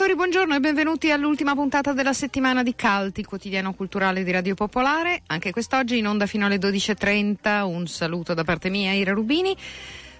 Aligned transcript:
ascoltatori, 0.00 0.14
buongiorno 0.14 0.54
e 0.54 0.60
benvenuti 0.60 1.10
all'ultima 1.10 1.54
puntata 1.54 1.92
della 1.92 2.14
settimana 2.14 2.62
di 2.62 2.74
Calti, 2.74 3.22
quotidiano 3.22 3.74
culturale 3.74 4.24
di 4.24 4.30
Radio 4.30 4.54
Popolare. 4.54 5.22
Anche 5.26 5.50
quest'oggi 5.50 5.98
in 5.98 6.06
onda 6.06 6.24
fino 6.24 6.46
alle 6.46 6.56
12.30. 6.56 7.62
Un 7.62 7.86
saluto 7.86 8.32
da 8.32 8.42
parte 8.42 8.70
mia, 8.70 8.92
Ira 8.92 9.12
Rubini. 9.12 9.54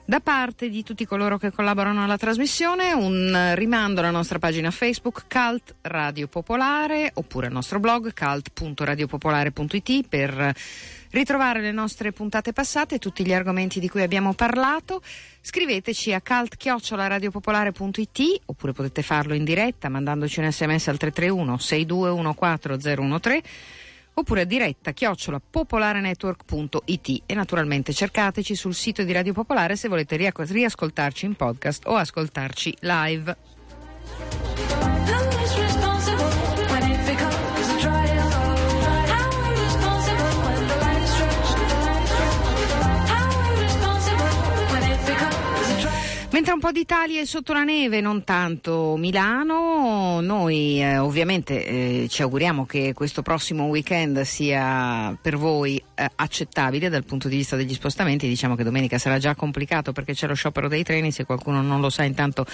Da 0.04 0.20
parte 0.20 0.68
di 0.68 0.82
tutti 0.82 1.06
coloro 1.06 1.38
che 1.38 1.50
collaborano 1.50 2.02
alla 2.02 2.18
trasmissione, 2.18 2.92
un 2.92 3.52
rimando 3.54 4.00
alla 4.00 4.10
nostra 4.10 4.38
pagina 4.38 4.70
Facebook 4.70 5.24
Cult 5.28 5.76
Radio 5.82 6.26
Popolare 6.26 7.10
oppure 7.14 7.46
al 7.46 7.52
nostro 7.52 7.80
blog 7.80 8.12
cult.radiopopolare.it 8.12 10.08
per 10.08 10.54
ritrovare 11.10 11.60
le 11.60 11.72
nostre 11.72 12.12
puntate 12.12 12.52
passate 12.52 12.98
tutti 12.98 13.24
gli 13.24 13.32
argomenti 13.32 13.80
di 13.80 13.88
cui 13.88 14.02
abbiamo 14.02 14.34
parlato. 14.34 15.00
Scriveteci 15.40 16.12
a 16.12 16.20
cult-radiopopolare.it 16.20 18.42
oppure 18.46 18.72
potete 18.72 19.02
farlo 19.02 19.34
in 19.34 19.44
diretta 19.44 19.88
mandandoci 19.88 20.40
un 20.40 20.50
sms 20.50 20.88
al 20.88 20.96
331 20.98 21.54
6214013 21.56 23.40
oppure 24.14 24.40
a 24.42 24.44
diretta 24.44 24.92
chiocciola 24.92 25.40
popolarenetwork.it 25.40 27.22
e 27.26 27.34
naturalmente 27.34 27.92
cercateci 27.92 28.54
sul 28.54 28.74
sito 28.74 29.02
di 29.02 29.12
Radio 29.12 29.32
Popolare 29.32 29.74
se 29.76 29.88
volete 29.88 30.16
riascoltarci 30.16 31.26
in 31.26 31.34
podcast 31.34 31.86
o 31.86 31.96
ascoltarci 31.96 32.76
live. 32.80 33.36
Mentre 46.40 46.54
un 46.54 46.60
po' 46.60 46.72
d'Italia 46.72 47.20
è 47.20 47.26
sotto 47.26 47.52
la 47.52 47.64
neve, 47.64 48.00
non 48.00 48.24
tanto 48.24 48.96
Milano, 48.96 50.22
noi 50.22 50.80
eh, 50.80 50.96
ovviamente 50.96 51.66
eh, 51.66 52.06
ci 52.08 52.22
auguriamo 52.22 52.64
che 52.64 52.94
questo 52.94 53.20
prossimo 53.20 53.64
weekend 53.64 54.22
sia 54.22 55.14
per 55.20 55.36
voi 55.36 55.76
eh, 55.94 56.10
accettabile 56.14 56.88
dal 56.88 57.04
punto 57.04 57.28
di 57.28 57.36
vista 57.36 57.56
degli 57.56 57.74
spostamenti. 57.74 58.26
Diciamo 58.26 58.54
che 58.54 58.64
domenica 58.64 58.96
sarà 58.96 59.18
già 59.18 59.34
complicato 59.34 59.92
perché 59.92 60.14
c'è 60.14 60.26
lo 60.26 60.32
sciopero 60.32 60.66
dei 60.66 60.82
treni, 60.82 61.12
se 61.12 61.26
qualcuno 61.26 61.60
non 61.60 61.82
lo 61.82 61.90
sa 61.90 62.04
intanto 62.04 62.46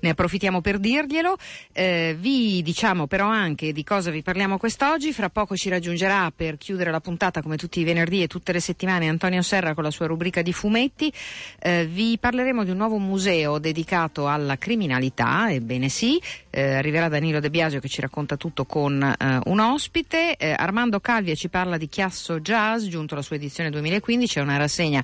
ne 0.00 0.10
approfittiamo 0.10 0.60
per 0.60 0.78
dirglielo. 0.78 1.36
Eh, 1.72 2.16
vi 2.18 2.62
diciamo 2.62 3.06
però 3.06 3.26
anche 3.26 3.72
di 3.72 3.84
cosa 3.84 4.10
vi 4.10 4.22
parliamo 4.22 4.58
quest'oggi, 4.58 5.12
fra 5.12 5.30
poco 5.30 5.56
ci 5.56 5.68
raggiungerà 5.68 6.32
per 6.34 6.56
chiudere 6.58 6.90
la 6.90 7.00
puntata 7.00 7.42
come 7.42 7.56
tutti 7.56 7.80
i 7.80 7.84
venerdì 7.84 8.22
e 8.22 8.26
tutte 8.26 8.52
le 8.52 8.60
settimane 8.60 9.08
Antonio 9.08 9.42
Serra 9.42 9.74
con 9.74 9.84
la 9.84 9.90
sua 9.90 10.06
rubrica 10.06 10.42
di 10.42 10.52
fumetti. 10.52 11.12
Eh, 11.58 11.86
vi 11.86 12.18
parleremo 12.18 12.64
di 12.64 12.70
un 12.70 12.76
nuovo 12.76 12.98
museo 12.98 13.58
dedicato 13.58 14.28
alla 14.28 14.58
criminalità, 14.58 15.50
ebbene 15.52 15.88
sì, 15.88 16.20
eh, 16.50 16.74
arriverà 16.74 17.08
Danilo 17.08 17.40
De 17.40 17.50
Biasio 17.50 17.80
che 17.80 17.88
ci 17.88 18.00
racconta 18.00 18.36
tutto 18.36 18.64
con 18.64 19.02
eh, 19.02 19.40
un 19.44 19.60
ospite, 19.60 20.36
eh, 20.36 20.52
Armando 20.56 21.00
Calvia 21.00 21.34
ci 21.34 21.48
parla 21.48 21.76
di 21.76 21.88
Chiasso 21.88 22.40
Jazz, 22.40 22.86
giunto 22.86 23.14
alla 23.14 23.22
sua 23.22 23.36
edizione 23.36 23.70
2015, 23.70 24.38
è 24.38 24.42
una 24.42 24.56
rassegna 24.56 25.02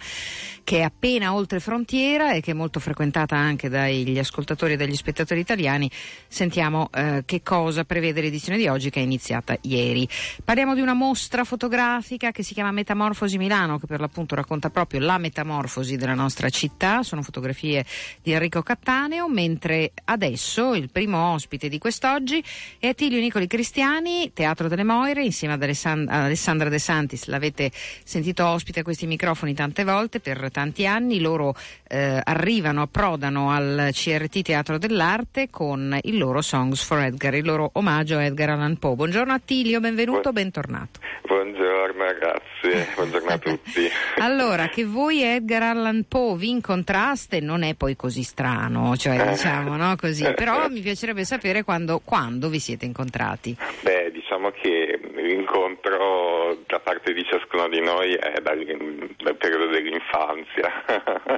che 0.65 0.79
è 0.79 0.83
appena 0.83 1.35
oltre 1.35 1.61
frontiera 1.61 2.33
e 2.33 2.41
che 2.41 2.51
è 2.51 2.55
molto 2.55 2.81
frequentata 2.81 3.37
anche 3.37 3.69
dagli 3.69 4.19
ascoltatori 4.19 4.73
e 4.73 4.77
dagli 4.77 4.86
spettatori 4.95 5.41
italiani. 5.41 5.91
Sentiamo 6.29 6.91
eh, 6.93 7.23
che 7.25 7.43
cosa 7.43 7.85
prevede 7.85 8.21
l'edizione 8.21 8.59
di 8.59 8.69
oggi 8.69 8.91
che 8.91 9.01
è 9.01 9.03
iniziata 9.03 9.57
ieri. 9.63 10.09
Parliamo 10.45 10.75
di 10.75 10.81
una 10.81 10.95
mostra 10.95 11.45
fotografica 11.45 12.31
che 12.31 12.43
si 12.43 12.55
chiama 12.55 12.71
Metamorfosi 12.71 13.39
Milano, 13.39 13.79
che 13.79 13.87
per 13.87 14.01
l'appunto 14.01 14.35
racconta 14.35 14.71
proprio 14.71 15.01
la 15.01 15.19
metamorfosi 15.19 15.97
della 15.97 16.15
nostra 16.15 16.49
città, 16.51 17.03
sono 17.03 17.23
fotografie 17.23 17.85
di 18.23 18.33
Enrico 18.33 18.63
Cattaneo, 18.63 19.29
mentre 19.29 19.93
adesso 20.05 20.75
il 20.75 20.91
primo 20.91 21.33
ospite 21.33 21.69
di 21.69 21.79
quest'oggi 21.79 22.43
è 22.79 22.89
Attilio 22.89 23.19
Nicoli 23.21 23.47
Cristiani, 23.47 24.31
Teatro 24.33 24.69
delle 24.69 24.85
Moire, 24.85 25.25
insieme 25.25 25.55
ad 25.55 25.63
Alessandra 25.63 26.69
De 26.69 26.79
Santis. 26.79 27.27
L'avete 27.27 27.71
sentito 28.05 28.47
ospite 28.47 28.81
a 28.81 28.83
questi 28.83 29.07
microfoni 29.07 29.55
tante 29.55 29.85
volte 29.85 30.21
per 30.21 30.51
tanti 30.51 30.87
anni. 30.87 31.21
Loro 31.21 31.55
eh, 31.89 32.21
arrivano, 32.23 32.83
approdano 32.83 33.51
al 33.51 33.91
CRT 33.93 34.43
Teatro 34.43 34.76
dell'Arte 34.79 35.49
con 35.51 35.99
il 36.03 36.19
loro 36.19 36.41
Songs 36.41 36.83
for 36.83 36.99
Edgar, 36.99 37.35
il 37.35 37.45
loro 37.45 37.71
omaggio 37.75 38.17
a 38.17 38.25
Edgar 38.25 38.51
Allan 38.51 38.79
Poe. 38.79 38.95
Buongiorno 38.95 39.33
Attilio, 39.33 39.81
benvenuto, 39.81 40.33
bentornato. 40.33 41.01
Buongiorno 41.27 42.05
ragazzi, 42.05 42.93
buongiorno 42.95 43.31
a 43.31 43.39
tutti. 43.39 43.89
allora, 44.19 44.69
che 44.69 44.85
voi 44.85 45.23
Edgar 45.23 45.63
Allan 45.63 46.05
Poe 46.09 46.37
vi 46.37 46.51
incontraste 46.51 47.41
non 47.41 47.63
è 47.63 47.75
poi 47.75 47.97
così 47.97 48.23
strano, 48.23 48.97
cioè 48.97 49.31
diciamo 49.31 49.77
no 49.77 49.95
così, 49.97 50.31
però 50.35 50.69
mi 50.69 50.81
piacerebbe 50.81 51.25
sapere 51.25 51.63
quando, 51.63 52.01
quando 52.05 52.49
vi 52.49 52.59
siete 52.59 52.85
incontrati. 52.85 53.57
Beh, 53.83 54.11
diciamo 54.13 54.51
che 54.51 55.01
l'incontro 55.27 56.57
da 56.67 56.81
parte 56.81 57.13
di 57.13 57.25
ciascuno 57.25 57.69
di 57.69 57.81
noi 57.81 58.15
è 58.15 58.41
dal, 58.41 58.65
dal 59.19 59.37
periodo 59.37 59.67
dell'infanzia. 59.67 60.85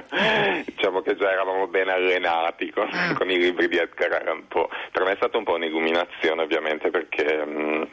diciamo 0.65 1.01
che 1.01 1.15
già 1.15 1.31
eravamo 1.31 1.67
ben 1.67 1.89
allenati 1.89 2.71
con, 2.71 2.87
ah. 2.91 3.13
con, 3.13 3.29
i 3.29 3.37
libri 3.37 3.67
di 3.67 3.77
Edgar 3.77 4.21
Allan 4.21 4.47
Poe. 4.47 4.67
Per 4.91 5.03
me 5.03 5.11
è 5.13 5.15
stata 5.15 5.37
un 5.37 5.43
po' 5.43 5.53
un'illuminazione 5.53 6.41
ovviamente 6.41 6.89
perché... 6.89 7.45
Mh, 7.45 7.59
mm, 7.59 7.83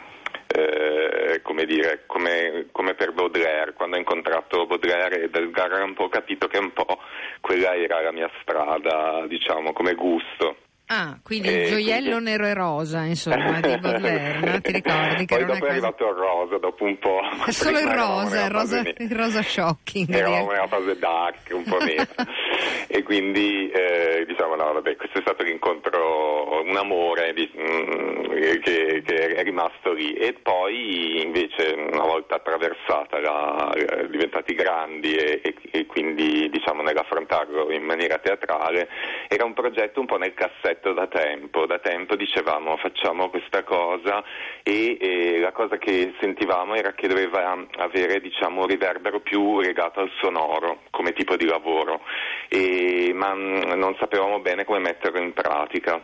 eh, 0.49 1.41
come 1.43 1.65
dire, 1.65 2.05
come, 2.07 2.69
come, 2.71 2.95
per 2.95 3.13
Baudelaire, 3.13 3.73
quando 3.73 3.97
ho 3.97 3.99
incontrato 3.99 4.67
Baudelaire 4.67 5.23
ed 5.25 5.35
Edgar 5.35 5.73
Allan 5.73 5.95
Poe 5.95 6.07
ho 6.07 6.09
capito 6.09 6.47
che 6.47 6.59
un 6.59 6.73
po' 6.73 7.01
quella 7.41 7.75
era 7.75 8.01
la 8.01 8.13
mia 8.13 8.31
strada, 8.41 9.27
diciamo, 9.27 9.73
come 9.73 9.95
gusto. 9.95 10.57
Ah, 10.89 11.19
quindi 11.21 11.49
il 11.49 11.67
gioiello 11.67 12.13
quindi... 12.13 12.31
nero 12.31 12.47
e 12.47 12.55
rosa, 12.55 13.03
insomma, 13.03 13.61
di 13.61 13.75
Baudelaire? 13.81 14.61
Ti 14.61 14.71
ricordi? 14.71 15.27
Che 15.27 15.35
Poi 15.35 15.45
dopo 15.45 15.55
è, 15.55 15.59
cosa... 15.59 15.71
arrivato 15.73 16.09
il 16.09 16.15
rosa, 16.15 16.59
dopo 16.59 16.85
un 16.85 16.99
po'. 16.99 17.21
È 17.45 17.51
solo 17.51 17.79
il 17.81 17.89
rosa, 17.89 18.45
il 18.45 18.51
rosa, 18.51 18.79
il 18.79 19.11
rosa 19.11 19.43
shocking. 19.43 20.15
Eravamo 20.15 20.53
nella 20.53 20.69
fase 20.69 20.97
dark, 20.97 21.51
un 21.51 21.65
po' 21.65 21.79
nera. 21.79 22.07
e 22.87 23.03
quindi, 23.03 23.69
eh, 23.69 24.25
diciamo, 24.29 24.55
no, 24.55 24.75
vabbè, 24.75 24.95
questo 24.95 25.19
è 25.19 25.23
stato 25.23 25.43
l'incontro, 25.43 26.63
un 26.63 26.77
amore 26.77 27.33
di, 27.33 27.51
mm, 27.59 28.61
che, 28.61 29.03
che, 29.05 29.35
è 29.35 29.43
rimasto 29.43 29.93
lì. 29.93 30.13
E 30.13 30.35
poi, 30.35 31.21
invece, 31.21 31.75
una 31.91 32.05
volta 32.05 32.37
attraversata, 32.37 33.19
la, 33.19 33.75
diventati 34.09 34.55
grandi 34.55 35.17
e, 35.17 35.41
e, 35.43 35.55
e 35.69 35.87
quindi, 35.87 36.49
diciamo, 36.49 36.83
nell'affrontarlo 36.83 37.73
in 37.73 37.83
maniera 37.83 38.19
teatrale, 38.19 38.89
era 39.27 39.45
un 39.45 39.53
progetto 39.53 39.99
un 39.99 40.07
po' 40.07 40.17
nel 40.17 40.33
cassetto 40.33 40.75
progetto 40.77 40.93
da 40.93 41.07
tempo, 41.07 41.67
da 41.67 41.79
tempo 41.79 42.17
dicevamo 42.17 42.77
facciamo 42.77 43.29
questa 43.31 43.63
cosa 43.63 44.23
e, 44.63 44.97
e 45.01 45.39
la 45.41 45.53
cosa 45.53 45.79
che 45.79 46.15
sentivamo 46.21 46.75
era 46.75 46.93
che 46.93 47.09
doveva 47.09 47.57
avere 47.79 48.21
diciamo, 48.21 48.63
un 48.63 48.67
riverbero 48.67 49.21
più 49.21 49.61
legato 49.61 50.01
al 50.01 50.11
sonoro 50.21 50.83
come 50.91 51.13
tipo 51.13 51.37
di 51.37 51.47
lavoro, 51.47 52.03
e, 52.49 53.13
ma 53.15 53.33
non 53.33 53.97
sapevamo 53.99 54.41
bene 54.41 54.65
come 54.65 54.79
metterlo 54.79 55.21
in 55.21 55.33
pratica 55.33 56.03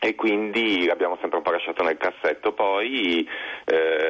e 0.00 0.14
quindi 0.14 0.86
l'abbiamo 0.86 1.18
sempre 1.20 1.38
un 1.38 1.44
po' 1.44 1.50
lasciato 1.50 1.82
nel 1.82 1.96
cassetto. 1.96 2.52
Poi 2.52 3.28
eh, 3.64 4.07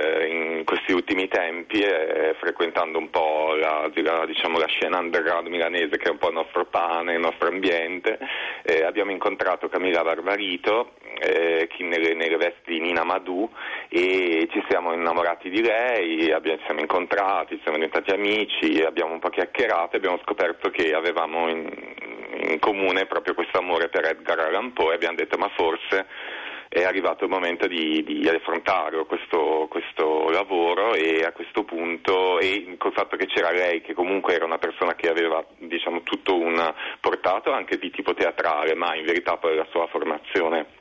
ultimi 0.99 1.29
tempi 1.29 1.81
e 1.81 2.35
frequentando 2.39 2.99
un 2.99 3.11
po' 3.11 3.55
la, 3.55 3.89
diciamo, 4.27 4.59
la 4.59 4.67
scena 4.67 4.99
underground 4.99 5.47
milanese 5.47 5.97
che 5.97 6.09
è 6.09 6.11
un 6.11 6.19
po' 6.19 6.29
il 6.29 6.35
nostro 6.35 6.67
pane, 6.67 7.15
il 7.15 7.21
nostro 7.21 7.49
ambiente, 7.49 8.19
eh, 8.63 8.83
abbiamo 8.85 9.13
incontrato 9.13 9.69
Camilla 9.69 10.03
Barbarito 10.03 10.95
eh, 11.21 11.69
nelle, 11.79 12.15
nelle, 12.15 12.37
vesti 12.37 12.73
di 12.73 12.81
Nina 12.81 13.05
Madù 13.05 13.49
e 13.89 14.49
ci 14.51 14.63
siamo 14.69 14.93
innamorati 14.93 15.49
di 15.49 15.63
lei, 15.63 16.31
abbiamo, 16.33 16.61
siamo 16.65 16.81
incontrati, 16.81 17.61
siamo 17.63 17.79
diventati 17.79 18.11
amici, 18.11 18.83
abbiamo 18.83 19.13
un 19.13 19.21
po' 19.21 19.31
chiacchierato 19.31 19.95
e 19.95 19.99
abbiamo 19.99 20.19
scoperto 20.25 20.71
che 20.71 20.93
avevamo 20.93 21.49
in, 21.49 21.69
in 22.51 22.59
comune 22.59 23.07
proprio 23.07 23.35
questo 23.35 23.59
amore 23.59 23.89
per 23.89 24.05
Edgar 24.05 24.39
Allan 24.41 24.73
Poe 24.73 24.93
e 24.93 24.95
abbiamo 24.95 25.17
detto 25.17 25.39
ma 25.39 25.49
forse 25.55 26.07
è 26.69 26.85
arrivato 26.85 27.25
il 27.25 27.31
momento 27.31 27.67
di, 27.67 28.05
di 28.05 28.29
affrontare 28.29 29.05
questo, 29.07 29.67
questo, 29.71 30.29
lavoro 30.31 30.95
e 30.95 31.25
a 31.25 31.33
questo 31.33 31.65
punto, 31.65 32.39
e 32.39 32.77
col 32.79 32.93
fatto 32.93 33.17
che 33.17 33.27
c'era 33.27 33.51
lei 33.51 33.81
che 33.81 33.95
comunque 33.95 34.35
era 34.35 34.45
una 34.45 34.59
persona 34.59 34.95
che 34.95 35.09
aveva 35.09 35.45
diciamo, 35.59 36.03
tutto 36.03 36.37
un 36.37 36.75
portato 37.01 37.53
anche 37.53 37.79
di 37.79 37.91
tipo 37.91 38.15
teatrale, 38.15 38.75
ma 38.75 38.95
in 38.95 39.05
verità 39.05 39.37
poi 39.37 39.57
la 39.57 39.67
sua 39.71 39.87
formazione 39.87 40.77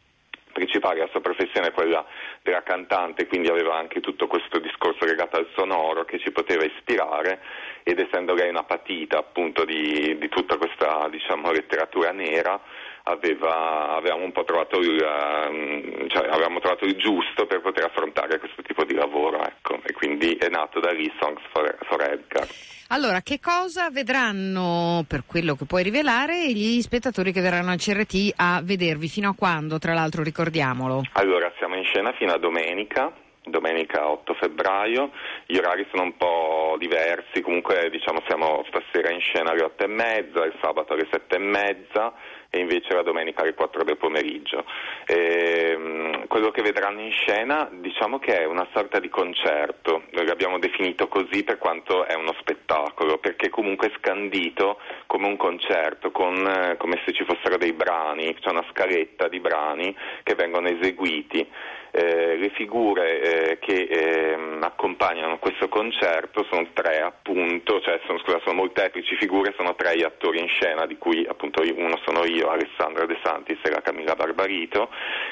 principale, 0.58 1.00
la 1.00 1.10
sua 1.12 1.22
professione 1.22 1.68
è 1.68 1.72
quella 1.72 2.04
della 2.42 2.64
cantante, 2.64 3.28
quindi 3.28 3.48
aveva 3.48 3.76
anche 3.78 4.00
tutto 4.00 4.26
questo 4.26 4.58
discorso 4.58 5.06
legato 5.06 5.38
al 5.38 5.48
sonoro 5.56 6.04
che 6.04 6.18
ci 6.18 6.32
poteva 6.32 6.66
ispirare 6.66 7.42
ed 7.84 8.00
essendo 8.00 8.34
lei 8.34 8.50
una 8.50 8.64
patita 8.64 9.20
appunto 9.20 9.66
di, 9.66 10.18
di 10.18 10.30
tutta 10.30 10.58
questa 10.58 11.08
diciamo, 11.10 11.52
letteratura 11.52 12.12
nera, 12.12 12.60
aveva, 13.08 13.96
avevamo 13.96 14.24
un 14.24 14.32
po' 14.32 14.44
trovato 14.44 14.80
il, 14.80 15.02
um, 15.02 16.08
cioè, 16.10 16.28
avevamo 16.28 16.60
trovato 16.60 16.86
il 16.86 16.96
giusto 16.96 17.46
per 17.46 17.62
poter 17.62 17.86
affrontare 17.86 18.40
questo 18.40 18.62
tipo 18.62 18.84
di 18.84 18.94
lavoro, 18.94 19.44
ecco. 19.46 19.80
e 19.84 19.94
quindi 19.94 20.36
è 20.36 20.50
nato 20.50 20.80
da 20.80 20.92
lì 20.92 21.12
Songs 21.20 21.42
for, 21.52 21.78
for 21.88 22.02
Edgar. 22.02 22.48
Allora, 22.90 23.22
che 23.22 23.40
cosa 23.42 23.90
vedranno, 23.90 25.04
per 25.08 25.24
quello 25.26 25.56
che 25.56 25.66
puoi 25.66 25.84
rivelare, 25.84 26.52
gli 26.52 26.80
spettatori 26.82 27.34
che 27.34 27.42
verranno 27.42 27.72
al 27.72 27.78
CRT 27.78 28.34
a 28.36 28.62
vedervi? 28.64 29.10
Fino 29.10 29.30
a 29.30 29.36
quando, 29.36 29.78
tra 29.78 29.94
l'altro, 29.94 30.24
ricordiamolo? 30.24 31.02
Allora, 31.14 31.52
siamo 31.58 31.76
in 31.76 31.84
scena 31.84 32.14
fino 32.14 32.32
a 32.32 32.38
domenica, 32.38 33.12
domenica 33.44 34.10
8 34.10 34.34
febbraio, 34.36 35.12
gli 35.46 35.58
orari 35.58 35.86
sono 35.90 36.04
un 36.04 36.16
po' 36.16 36.76
diversi, 36.80 37.42
comunque 37.42 37.90
diciamo 37.90 38.22
siamo 38.26 38.64
stasera 38.68 39.12
in 39.12 39.20
scena 39.20 39.52
alle 39.52 39.64
8 39.64 39.84
e 39.84 39.88
mezza, 39.88 40.46
il 40.46 40.56
sabato 40.62 40.94
alle 40.94 41.08
7 41.12 41.36
e 41.36 41.40
mezza 41.40 42.14
e 42.58 42.62
invece 42.62 42.94
la 42.94 43.04
domenica 43.04 43.42
alle 43.42 43.54
4 43.54 43.84
del 43.84 43.98
pomeriggio. 43.98 44.66
E, 45.06 45.72
ehm, 45.72 46.28
quello 46.28 46.52
che 46.52 46.62
vedranno 46.62 47.02
in 47.02 47.12
scena 47.12 47.70
diciamo 47.72 48.20
che 48.20 48.40
è 48.40 48.46
una 48.46 48.68
sorta 48.74 49.00
di 49.00 49.10
concerto, 49.10 50.04
l'abbiamo 50.12 50.60
definito 50.60 51.08
così 51.08 51.44
per 51.44 51.58
quanto 51.58 52.06
è 52.06 52.16
uno 52.16 52.34
spettacolo, 52.40 53.18
perché 53.18 53.50
comunque 53.50 53.88
è 53.88 53.92
scandito 53.98 54.80
come 55.06 55.28
un 55.28 55.38
concerto, 55.38 56.12
con, 56.12 56.36
eh, 56.46 56.78
come 56.78 57.02
se 57.06 57.14
ci 57.14 57.24
fossero 57.24 57.58
dei 57.58 57.74
brani, 57.74 58.36
c'è 58.36 58.50
una 58.50 58.66
scaletta 58.72 59.28
di 59.28 59.40
brani 59.40 59.96
che 60.24 60.36
vengono 60.36 60.68
eseguiti. 60.68 61.48
Eh, 61.92 62.36
le 62.36 62.50
figure 62.50 63.22
eh, 63.22 63.60
che 63.60 63.88
eh, 63.90 64.38
accompagnano 64.60 65.40
questo 65.40 65.68
concerto 65.68 66.46
sono 66.52 66.68
tre 66.74 67.00
appunto, 67.02 67.80
cioè 67.82 68.00
sono, 68.06 68.20
scusa, 68.20 68.40
sono 68.44 68.56
molteplici 68.56 69.16
figure, 69.16 69.54
sono 69.58 69.74
tre 69.74 69.96
gli 69.98 70.04
attori 70.04 70.40
in 70.40 70.48
scena, 70.48 70.86
di 70.86 70.98
cui 70.98 71.26
appunto 71.28 71.64
uno 71.64 72.00
sono 72.06 72.26
io, 72.26 72.47
Alessandra 72.52 73.06
De 73.06 73.18
Santis 73.24 73.60
e 73.64 73.70
la 73.70 73.82
Camilla 73.82 74.16
Barbarito. 74.16 74.90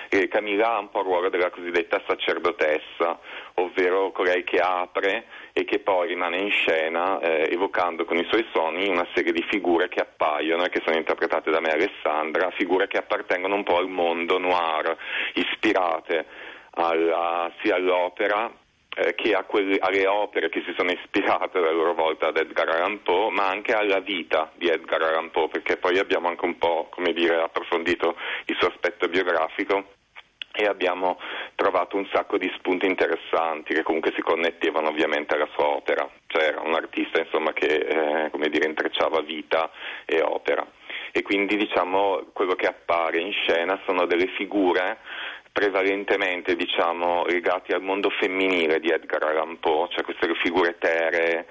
E 0.10 0.28
Camilla 0.28 0.76
ha 0.76 0.80
un 0.80 0.90
po' 0.90 1.00
il 1.00 1.06
ruolo 1.06 1.30
della 1.30 1.50
cosiddetta 1.50 2.02
sacerdotessa, 2.08 3.20
ovvero 3.56 4.12
colei 4.12 4.44
che 4.44 4.60
apre 4.60 5.26
e 5.54 5.66
che 5.66 5.80
poi 5.80 6.10
rimane 6.10 6.38
in 6.38 6.52
scena 6.52 7.20
eh, 7.20 7.50
evocando 7.52 8.06
con 8.06 8.18
i 8.18 8.26
suoi 8.30 8.46
suoni 8.52 8.88
una 8.88 9.08
serie 9.14 9.32
di 9.32 9.46
figure 9.50 9.88
che 9.88 10.02
appaiono 10.02 10.66
e 10.66 10.70
che 10.70 10.82
sono 10.84 10.98
interpretate 10.98 11.52
da 11.52 11.60
me 11.60 11.70
Alessandra, 11.70 12.52
figure 12.52 12.88
che 12.88 12.98
appartengono 12.98 13.56
un 13.56 13.64
po' 13.64 13.78
al 13.78 13.90
mondo 13.90 14.38
noir, 14.38 14.96
ispirate 15.34 16.26
alla, 16.72 17.52
sia 17.62 17.76
all'opera 17.76 18.52
eh, 18.96 19.14
che 19.16 19.38
quelle, 19.46 19.78
alle 19.80 20.08
opere 20.08 20.50
che 20.50 20.64
si 20.66 20.74
sono 20.78 20.92
ispirate 20.92 21.58
a 21.58 21.72
loro 21.72 21.94
volta 21.94 22.28
ad 22.28 22.38
Edgar 22.38 22.70
Allan 22.70 23.02
Poe, 23.04 23.32
ma 23.32 23.48
anche 23.48 23.74
alla 23.74 24.00
vita 24.00 24.52
di 24.56 24.68
Edgar 24.68 25.02
Allan 25.02 25.32
Poe, 25.32 25.50
perché 25.50 25.78
poi 25.78 26.00
abbiamo 26.00 26.30
anche 26.30 26.46
un 26.46 26.58
po' 26.58 26.90
dire, 27.14 27.42
approfondito 27.42 28.16
il 28.46 28.56
suo 28.58 28.68
aspetto 28.68 29.08
biografico 29.08 29.94
e 30.58 30.66
abbiamo 30.66 31.20
trovato 31.56 31.98
un 31.98 32.08
sacco 32.14 32.38
di 32.38 32.50
spunti 32.58 32.86
interessanti 32.86 33.74
che 33.74 33.84
comunque 33.84 34.14
si 34.16 34.22
connettevano 34.22 34.88
ovviamente 34.88 35.36
alla 35.36 35.50
sua 35.54 35.68
opera, 35.68 36.10
cioè 36.28 36.44
era 36.44 36.62
un 36.62 36.74
artista 36.74 37.20
insomma, 37.20 37.52
che 37.52 37.66
eh, 37.66 38.50
dire, 38.50 38.68
intrecciava 38.68 39.20
vita 39.22 39.70
e 40.06 40.22
opera. 40.22 40.66
E 41.12 41.22
quindi 41.22 41.56
diciamo 41.58 42.28
quello 42.34 42.56
che 42.56 42.68
appare 42.68 43.20
in 43.20 43.32
scena 43.32 43.80
sono 43.86 44.06
delle 44.06 44.28
figure 44.36 45.00
prevalentemente 45.56 46.54
diciamo, 46.58 47.24
legati 47.24 47.72
al 47.72 47.82
mondo 47.82 48.10
femminile 48.10 48.82
di 48.82 48.90
Edgar 48.90 49.24
Allan 49.24 49.58
Poe, 49.58 49.88
cioè 49.90 50.04
queste 50.04 50.28
figure 50.44 50.72
eteree, 50.72 51.46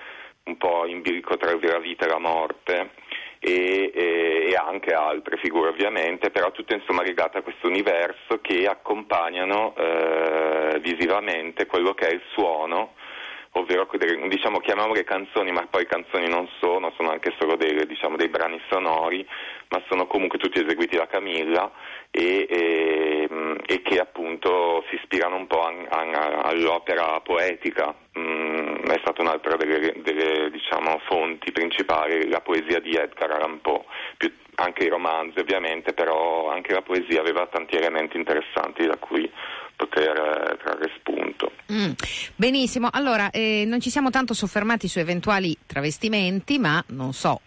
un 0.44 0.58
po' 0.58 0.84
in 0.84 1.00
bilico 1.00 1.38
tra 1.38 1.50
la 1.50 1.78
vita 1.78 2.04
e 2.04 2.08
la 2.08 2.18
morte, 2.18 2.90
e, 3.38 3.90
e, 3.94 4.50
e, 4.50 4.56
anche 4.56 4.92
altre 4.92 5.38
figure 5.38 5.70
ovviamente, 5.70 6.30
però 6.30 6.50
tutte 6.50 6.74
insomma 6.74 7.02
legate 7.02 7.38
a 7.38 7.42
questo 7.42 7.66
universo 7.66 8.40
che 8.42 8.66
accompagnano 8.66 9.74
eh, 9.74 10.78
visivamente 10.80 11.64
quello 11.64 11.94
che 11.94 12.08
è 12.08 12.12
il 12.12 12.22
suono 12.34 12.92
ovvero 13.56 13.88
diciamo, 14.28 14.58
chiamiamole 14.58 15.04
canzoni, 15.04 15.52
ma 15.52 15.66
poi 15.70 15.86
canzoni 15.86 16.28
non 16.28 16.48
sono, 16.58 16.92
sono 16.96 17.10
anche 17.10 17.32
solo 17.38 17.56
dei, 17.56 17.86
diciamo, 17.86 18.16
dei 18.16 18.28
brani 18.28 18.60
sonori, 18.68 19.26
ma 19.68 19.82
sono 19.88 20.06
comunque 20.06 20.38
tutti 20.38 20.60
eseguiti 20.60 20.96
da 20.96 21.06
Camilla 21.06 21.70
e, 22.16 22.46
e, 22.48 23.28
e 23.66 23.82
che 23.82 23.98
appunto 23.98 24.84
si 24.88 24.94
ispirano 24.94 25.34
un 25.34 25.48
po' 25.48 25.62
an, 25.62 25.84
an, 25.90 26.14
all'opera 26.14 27.20
poetica. 27.20 27.92
Mm, 28.16 28.84
è 28.84 28.98
stata 29.00 29.20
un'altra 29.20 29.56
delle, 29.56 29.94
delle 30.00 30.48
diciamo, 30.50 31.00
fonti 31.08 31.50
principali, 31.50 32.28
la 32.28 32.40
poesia 32.40 32.78
di 32.78 32.94
Edgar 32.94 33.32
Allan 33.32 33.60
Poe, 33.60 33.82
più, 34.16 34.32
anche 34.54 34.84
i 34.84 34.88
romanzi 34.88 35.40
ovviamente, 35.40 35.92
però 35.92 36.50
anche 36.50 36.72
la 36.72 36.82
poesia 36.82 37.20
aveva 37.20 37.48
tanti 37.48 37.74
elementi 37.74 38.16
interessanti 38.16 38.86
da 38.86 38.96
cui 38.96 39.28
poter 39.74 40.16
eh, 40.16 40.56
trarre 40.62 40.92
spunto. 40.96 41.50
Mm. 41.72 41.90
Benissimo, 42.36 42.90
allora 42.92 43.30
eh, 43.30 43.64
non 43.66 43.80
ci 43.80 43.90
siamo 43.90 44.10
tanto 44.10 44.34
soffermati 44.34 44.86
su 44.86 45.00
eventuali 45.00 45.56
travestimenti, 45.66 46.60
ma 46.60 46.80
non 46.90 47.12
so. 47.12 47.40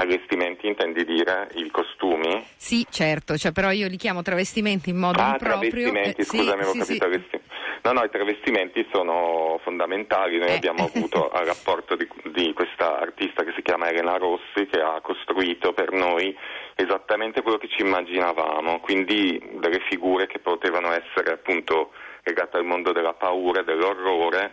Allestimenti 0.00 0.57
intendi 0.68 1.04
dire 1.04 1.48
i 1.54 1.70
costumi? 1.70 2.44
Sì, 2.56 2.86
certo, 2.88 3.36
cioè, 3.36 3.52
però 3.52 3.70
io 3.70 3.88
li 3.88 3.96
chiamo 3.96 4.22
travestimenti 4.22 4.90
in 4.90 4.96
modo 4.96 5.20
ah, 5.20 5.30
improprio. 5.30 5.70
travestimenti, 5.70 6.20
eh, 6.20 6.24
scusami, 6.24 6.46
sì, 6.46 6.52
avevo 6.52 6.72
sì, 6.84 6.98
capito 6.98 7.26
sì. 7.30 7.40
No, 7.82 7.92
no, 7.92 8.02
i 8.04 8.10
travestimenti 8.10 8.86
sono 8.92 9.60
fondamentali. 9.62 10.38
Noi 10.38 10.48
eh. 10.48 10.54
abbiamo 10.54 10.90
avuto 10.92 11.30
il 11.34 11.46
rapporto 11.46 11.96
di, 11.96 12.08
di 12.32 12.52
questa 12.52 12.98
artista 13.00 13.44
che 13.44 13.52
si 13.54 13.62
chiama 13.62 13.88
Elena 13.88 14.16
Rossi 14.16 14.66
che 14.70 14.80
ha 14.80 15.00
costruito 15.00 15.72
per 15.72 15.92
noi 15.92 16.36
esattamente 16.74 17.42
quello 17.42 17.58
che 17.58 17.68
ci 17.68 17.82
immaginavamo, 17.82 18.80
quindi 18.80 19.40
delle 19.54 19.80
figure 19.88 20.26
che 20.26 20.38
potevano 20.38 20.92
essere 20.92 21.32
appunto 21.32 21.92
legate 22.22 22.58
al 22.58 22.64
mondo 22.64 22.92
della 22.92 23.14
paura 23.14 23.60
e 23.60 23.64
dell'orrore 23.64 24.52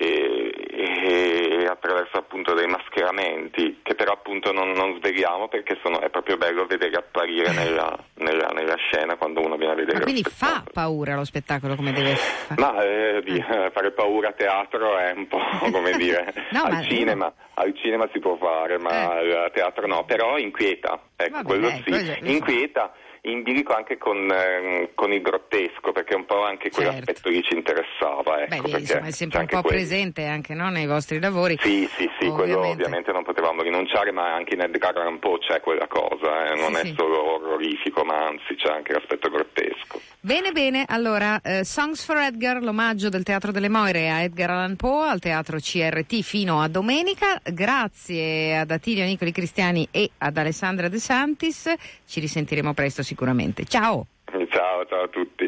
e, 0.00 0.50
e, 0.70 1.66
attraverso 1.66 2.16
appunto 2.16 2.54
dei 2.54 2.66
mascheramenti 2.66 3.80
che 3.82 3.94
però 3.94 4.12
appunto 4.12 4.50
non, 4.50 4.70
non 4.70 4.96
sveliamo 4.98 5.48
perché 5.48 5.78
sono, 5.82 6.00
è 6.00 6.08
proprio 6.08 6.38
bello 6.38 6.64
vedere 6.64 6.96
apparire 6.96 7.52
nella, 7.52 7.98
nella, 8.14 8.46
nella, 8.54 8.76
scena 8.76 9.16
quando 9.16 9.40
uno 9.40 9.56
viene 9.56 9.74
a 9.74 9.76
vedere. 9.76 9.98
Ma 9.98 10.04
quindi 10.04 10.22
fa 10.22 10.64
paura 10.72 11.16
lo 11.16 11.24
spettacolo 11.24 11.74
come 11.74 11.92
deve 11.92 12.14
fare? 12.14 12.60
Ma 12.60 12.82
eh, 12.82 13.20
di, 13.22 13.36
eh. 13.36 13.70
fare 13.72 13.90
paura 13.90 14.28
a 14.28 14.32
teatro 14.32 14.96
è 14.96 15.12
un 15.14 15.28
po' 15.28 15.38
come 15.70 15.92
dire 15.92 16.32
no, 16.52 16.62
al, 16.62 16.82
cinema, 16.86 17.30
al 17.54 17.76
cinema 17.76 18.08
si 18.10 18.20
può 18.20 18.36
fare 18.36 18.78
ma 18.78 19.20
eh. 19.20 19.36
al 19.36 19.50
teatro 19.52 19.86
no, 19.86 20.04
però 20.04 20.38
inquieta, 20.38 20.98
ecco 21.14 21.30
Vabbè, 21.30 21.44
quello 21.44 21.68
sì, 21.84 22.18
inquieta 22.22 22.90
in 23.22 23.42
bilico 23.42 23.74
anche 23.74 23.98
con, 23.98 24.30
eh, 24.30 24.92
con, 24.94 25.12
il 25.12 25.20
grottesco, 25.20 25.92
perché 25.92 26.14
un 26.14 26.24
po' 26.24 26.42
anche 26.42 26.70
quell'aspetto 26.70 27.12
certo. 27.12 27.28
lì 27.28 27.42
ci 27.42 27.54
interessava. 27.54 28.44
Ecco, 28.44 28.68
Beh, 28.68 28.78
insomma, 28.78 29.06
è 29.06 29.10
sempre 29.10 29.40
un 29.40 29.46
po' 29.46 29.60
quello. 29.60 29.76
presente 29.76 30.24
anche 30.24 30.54
no, 30.54 30.70
nei 30.70 30.86
vostri 30.86 31.20
lavori. 31.20 31.58
Sì, 31.60 31.88
sì, 31.96 32.08
sì, 32.18 32.26
ovviamente. 32.26 32.54
quello 32.54 32.70
ovviamente 32.70 33.12
non 33.12 33.24
potevamo 33.24 33.62
rinunciare, 33.62 34.10
ma 34.12 34.34
anche 34.34 34.54
in 34.54 34.62
Edgar 34.62 34.96
Allan 34.96 35.18
Poe 35.18 35.38
c'è 35.38 35.60
quella 35.60 35.86
cosa, 35.86 36.50
eh, 36.50 36.54
non 36.54 36.74
sì, 36.74 36.80
è 36.80 36.84
sì. 36.86 36.94
solo 36.96 37.34
orrorifico, 37.34 38.04
ma 38.04 38.26
anzi 38.26 38.54
c'è 38.54 38.72
anche 38.72 38.92
l'aspetto 38.92 39.28
grottesco. 39.28 40.00
Bene, 40.20 40.52
bene, 40.52 40.84
allora, 40.88 41.40
eh, 41.42 41.64
Songs 41.64 42.04
for 42.04 42.16
Edgar, 42.16 42.62
l'omaggio 42.62 43.08
del 43.10 43.22
Teatro 43.22 43.52
delle 43.52 43.68
Moire 43.68 44.08
a 44.08 44.20
Edgar 44.22 44.50
Allan 44.50 44.76
Poe 44.76 45.08
al 45.08 45.18
Teatro 45.18 45.58
CRT 45.58 46.22
fino 46.22 46.60
a 46.60 46.68
domenica. 46.68 47.40
Grazie 47.42 48.56
ad 48.58 48.70
Attilio 48.70 49.04
Nicoli 49.04 49.32
Cristiani 49.32 49.88
e 49.90 50.10
ad 50.18 50.36
Alessandra 50.36 50.88
De 50.88 50.98
Santis. 50.98 51.72
Ci 52.10 52.18
risentiremo 52.18 52.74
presto 52.74 53.04
sicuramente. 53.04 53.64
Ciao. 53.66 54.04
Ciao, 54.24 54.84
ciao 54.84 55.04
a 55.04 55.08
tutti. 55.08 55.46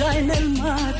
En 0.00 0.30
el 0.30 0.48
mar, 0.50 0.94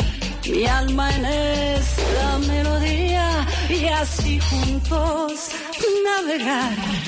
mi 0.47 0.67
alma 0.67 1.15
en 1.17 1.25
esta 1.25 2.39
melodía 2.47 3.47
y 3.71 3.87
así 3.87 4.39
juntos 4.39 5.51
navegar. 6.05 7.02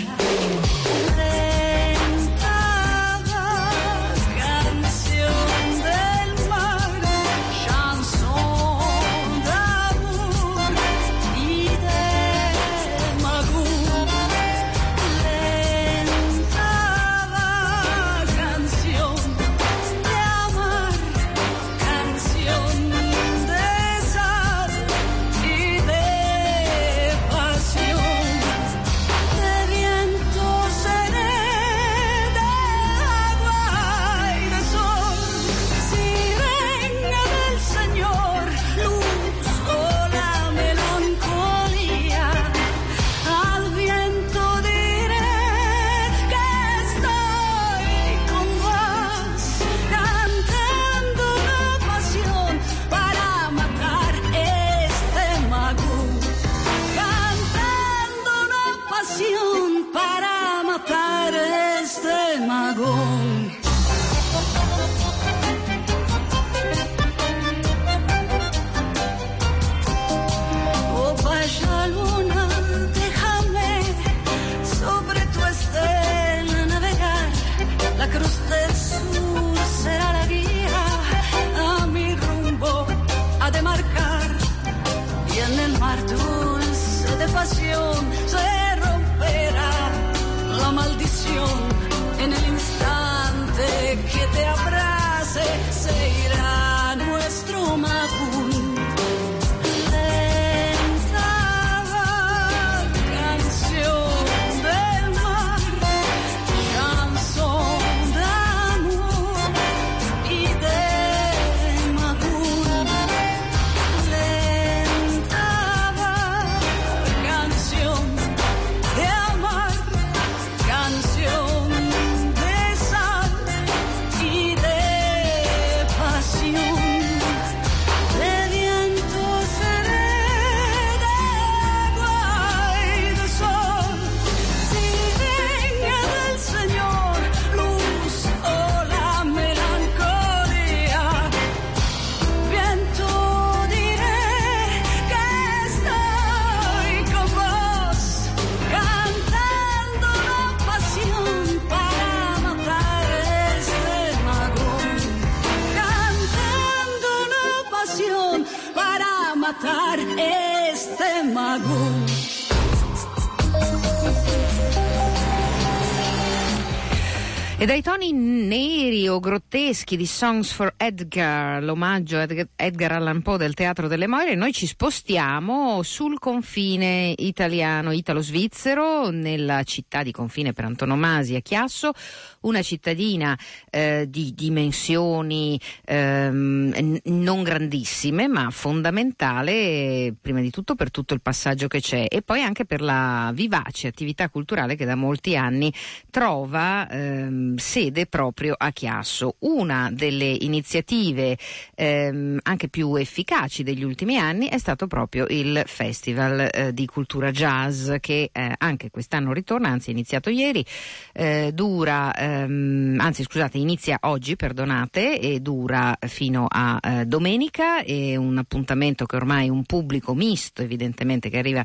perro 169.40 169.43
grotteschi 169.54 169.96
di 169.96 170.04
Songs 170.04 170.50
for 170.50 170.74
Edgar, 170.76 171.62
l'omaggio 171.62 172.18
a 172.18 172.26
Edgar 172.56 172.90
Allan 172.90 173.22
Poe 173.22 173.38
del 173.38 173.54
Teatro 173.54 173.86
delle 173.86 174.08
Moire, 174.08 174.34
noi 174.34 174.52
ci 174.52 174.66
spostiamo 174.66 175.80
sul 175.84 176.18
confine 176.18 177.14
italiano, 177.16 177.92
italo-svizzero, 177.92 179.10
nella 179.10 179.62
città 179.62 180.02
di 180.02 180.10
confine 180.10 180.52
per 180.52 180.64
antonomasia, 180.64 181.38
Chiasso, 181.38 181.92
una 182.40 182.62
cittadina 182.62 183.38
eh, 183.70 184.06
di 184.08 184.34
dimensioni 184.34 185.60
ehm, 185.84 186.98
non 187.04 187.42
grandissime, 187.44 188.26
ma 188.26 188.50
fondamentale 188.50 190.12
prima 190.20 190.40
di 190.40 190.50
tutto 190.50 190.74
per 190.74 190.90
tutto 190.90 191.14
il 191.14 191.20
passaggio 191.20 191.68
che 191.68 191.80
c'è 191.80 192.06
e 192.08 192.22
poi 192.22 192.42
anche 192.42 192.64
per 192.64 192.80
la 192.80 193.30
vivace 193.32 193.86
attività 193.86 194.28
culturale 194.30 194.74
che 194.74 194.84
da 194.84 194.96
molti 194.96 195.36
anni 195.36 195.72
trova 196.10 196.88
ehm, 196.88 197.54
sede 197.56 198.06
proprio 198.06 198.56
a 198.58 198.72
Chiasso. 198.72 199.36
Una 199.44 199.90
delle 199.92 200.36
iniziative 200.40 201.36
ehm, 201.74 202.38
anche 202.44 202.68
più 202.68 202.94
efficaci 202.96 203.62
degli 203.62 203.84
ultimi 203.84 204.16
anni 204.16 204.48
è 204.48 204.56
stato 204.56 204.86
proprio 204.86 205.26
il 205.28 205.64
Festival 205.66 206.48
eh, 206.50 206.72
di 206.72 206.86
Cultura 206.86 207.30
Jazz 207.30 207.92
che 208.00 208.30
eh, 208.32 208.54
anche 208.56 208.88
quest'anno 208.90 209.34
ritorna, 209.34 209.68
anzi 209.68 209.90
è 209.90 209.92
iniziato 209.92 210.30
ieri, 210.30 210.64
eh, 211.12 211.50
dura, 211.52 212.14
ehm, 212.14 212.96
anzi 212.98 213.22
scusate, 213.22 213.58
inizia 213.58 213.98
oggi, 214.02 214.34
perdonate, 214.34 215.20
e 215.20 215.40
dura 215.40 215.98
fino 216.06 216.46
a 216.48 216.80
eh, 216.82 217.04
domenica, 217.04 217.82
è 217.82 218.16
un 218.16 218.38
appuntamento 218.38 219.04
che 219.04 219.16
ormai 219.16 219.50
un 219.50 219.64
pubblico 219.64 220.14
misto 220.14 220.62
evidentemente 220.62 221.28
che 221.28 221.36
arriva 221.36 221.62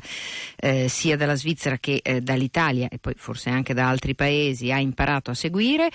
eh, 0.56 0.86
sia 0.88 1.16
dalla 1.16 1.34
Svizzera 1.34 1.78
che 1.78 2.00
eh, 2.02 2.20
dall'Italia 2.20 2.88
e 2.90 2.98
poi 2.98 3.14
forse 3.16 3.48
anche 3.48 3.72
da 3.72 3.88
altri 3.88 4.14
paesi 4.14 4.70
ha 4.70 4.78
imparato 4.78 5.30
a 5.30 5.34
seguire. 5.34 5.88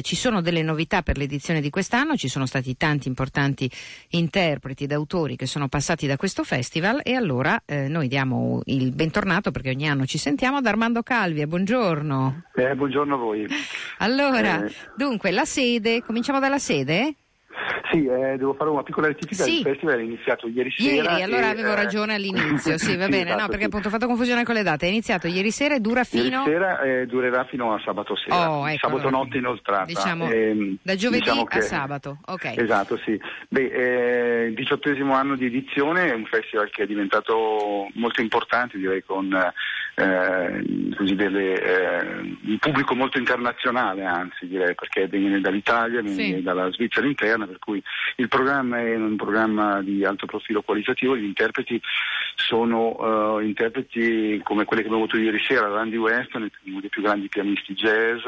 Ci 0.00 0.16
sono 0.16 0.40
delle 0.40 0.62
novità 0.62 1.02
per 1.02 1.16
l'edizione 1.28 1.60
di 1.60 1.68
quest'anno, 1.68 2.16
ci 2.16 2.28
sono 2.28 2.46
stati 2.46 2.76
tanti 2.76 3.06
importanti 3.06 3.70
interpreti 4.10 4.84
ed 4.84 4.92
autori 4.92 5.36
che 5.36 5.46
sono 5.46 5.68
passati 5.68 6.06
da 6.06 6.16
questo 6.16 6.42
festival 6.42 7.00
e 7.04 7.14
allora 7.14 7.62
eh, 7.66 7.86
noi 7.88 8.08
diamo 8.08 8.62
il 8.64 8.92
bentornato 8.92 9.50
perché 9.50 9.68
ogni 9.68 9.86
anno 9.86 10.06
ci 10.06 10.16
sentiamo 10.16 10.56
ad 10.56 10.66
Armando 10.66 11.02
Calvia. 11.02 11.46
Buongiorno. 11.46 12.44
Eh, 12.54 12.74
buongiorno 12.74 13.14
a 13.14 13.18
voi. 13.18 13.46
Allora, 13.98 14.64
eh. 14.64 14.72
dunque, 14.96 15.30
la 15.30 15.44
sede, 15.44 16.02
cominciamo 16.02 16.40
dalla 16.40 16.58
sede? 16.58 17.14
Sì, 17.90 18.04
eh, 18.06 18.36
devo 18.36 18.54
fare 18.54 18.70
una 18.70 18.82
piccola 18.82 19.06
rettifica. 19.08 19.42
Sì. 19.42 19.58
Il 19.58 19.62
festival 19.62 19.98
è 19.98 20.02
iniziato 20.02 20.48
ieri 20.48 20.70
sera. 20.76 21.10
Ieri, 21.12 21.22
allora 21.22 21.46
e, 21.46 21.50
avevo 21.50 21.72
eh, 21.72 21.74
ragione 21.74 22.14
all'inizio. 22.14 22.78
Sì, 22.78 22.96
va 22.96 23.04
sì, 23.04 23.10
bene. 23.10 23.30
esatto, 23.30 23.40
no, 23.42 23.48
perché 23.48 23.64
appunto 23.64 23.88
ho 23.88 23.90
fatto 23.90 24.06
confusione 24.06 24.44
con 24.44 24.54
le 24.54 24.62
date. 24.62 24.86
È 24.86 24.88
iniziato 24.88 25.26
ieri 25.26 25.50
sera 25.50 25.74
e 25.74 25.80
dura 25.80 26.04
fino. 26.04 26.38
Ieri 26.44 26.50
sera 26.50 26.80
eh, 26.82 27.06
durerà 27.06 27.44
fino 27.44 27.72
a 27.74 27.80
sabato 27.84 28.16
sera. 28.16 28.50
Oh, 28.50 28.68
ecco, 28.68 28.78
sabato 28.88 29.08
allora, 29.08 29.22
notte 29.24 29.36
inoltrata. 29.38 29.84
Diciamo, 29.84 30.30
Ehm, 30.30 30.76
da 30.82 30.94
giovedì 30.94 31.20
diciamo 31.22 31.42
a 31.42 31.46
che- 31.46 31.60
sabato. 31.62 32.18
Ok. 32.26 32.54
Esatto, 32.56 32.96
sì. 33.04 33.18
Beh, 33.48 33.66
eh, 34.42 34.44
il 34.46 34.54
diciottesimo 34.54 35.14
anno 35.14 35.36
di 35.36 35.46
edizione 35.46 36.08
è 36.10 36.14
un 36.14 36.24
festival 36.26 36.70
che 36.70 36.82
è 36.82 36.86
diventato 36.86 37.88
molto 37.94 38.20
importante, 38.20 38.78
direi, 38.78 39.02
con 39.04 39.28
eh, 39.98 40.94
così 40.96 41.14
delle, 41.16 41.60
eh, 41.60 42.36
un 42.44 42.58
pubblico 42.60 42.94
molto 42.94 43.18
internazionale, 43.18 44.04
anzi 44.04 44.46
direi, 44.46 44.74
perché 44.74 45.08
viene 45.08 45.40
dall'Italia, 45.40 46.00
viene 46.00 46.36
Sì. 46.36 46.42
dalla 46.42 46.70
Svizzera 46.70 47.06
interna, 47.06 47.46
per 47.46 47.58
cui 47.58 47.82
il 48.16 48.28
programma 48.28 48.78
è 48.78 48.94
un 48.94 49.16
programma 49.16 49.82
di 49.82 50.04
alto 50.04 50.26
profilo 50.26 50.62
qualitativo, 50.62 51.16
gli 51.16 51.24
interpreti 51.24 51.80
sono 52.36 53.40
eh, 53.40 53.44
interpreti 53.44 54.40
come 54.44 54.64
quelli 54.64 54.82
che 54.82 54.88
abbiamo 54.88 55.04
avuto 55.04 55.18
ieri 55.18 55.40
sera, 55.40 55.66
Randy 55.68 55.96
Weston, 55.96 56.48
uno 56.64 56.80
dei 56.80 56.88
più 56.88 57.02
grandi 57.02 57.28
pianisti 57.28 57.74
jazz, 57.74 58.22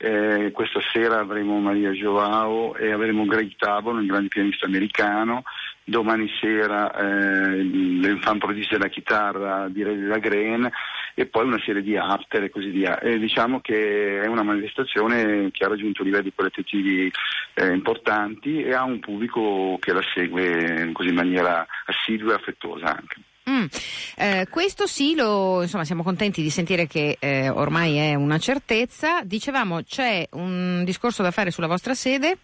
eh, 0.00 0.52
questa 0.52 0.80
sera 0.92 1.18
avremo 1.18 1.58
Maria 1.58 1.90
Joao 1.90 2.76
e 2.76 2.92
avremo 2.92 3.26
Greg 3.26 3.56
Tabor, 3.56 3.94
un 3.94 4.06
grande 4.06 4.28
pianista 4.28 4.66
americano. 4.66 5.42
Domani 5.82 6.30
sera 6.40 6.92
eh, 6.94 8.18
prodigio 8.38 8.76
della 8.76 8.88
chitarra 8.88 9.68
di 9.68 9.82
Ray 9.82 10.00
Lagren 10.02 10.70
e 11.14 11.26
poi 11.26 11.46
una 11.46 11.60
serie 11.64 11.82
di 11.82 11.96
after 11.96 12.44
e 12.44 12.50
così 12.50 12.68
via. 12.68 13.00
E 13.00 13.18
diciamo 13.18 13.60
che 13.60 14.20
è 14.20 14.26
una 14.26 14.44
manifestazione 14.44 15.50
che 15.50 15.64
ha 15.64 15.68
raggiunto 15.68 16.04
livelli 16.04 16.32
qualitativi 16.32 17.10
eh, 17.54 17.72
importanti 17.72 18.62
e 18.62 18.74
ha 18.74 18.84
un 18.84 19.00
pubblico 19.00 19.78
che 19.80 19.92
la 19.92 20.02
segue 20.14 20.92
in 21.10 21.14
maniera 21.14 21.66
assidua 21.86 22.32
e 22.32 22.36
affettuosa 22.36 22.96
anche. 22.96 23.16
Mm. 23.48 23.64
Eh, 24.16 24.46
questo 24.50 24.86
sì, 24.86 25.14
lo, 25.14 25.62
insomma, 25.62 25.84
siamo 25.84 26.02
contenti 26.02 26.42
di 26.42 26.50
sentire 26.50 26.86
che 26.86 27.16
eh, 27.18 27.48
ormai 27.48 27.96
è 27.96 28.14
una 28.14 28.38
certezza. 28.38 29.22
Dicevamo, 29.22 29.82
c'è 29.82 30.28
un 30.32 30.82
discorso 30.84 31.22
da 31.22 31.30
fare 31.30 31.50
sulla 31.50 31.66
vostra 31.66 31.94
sede. 31.94 32.38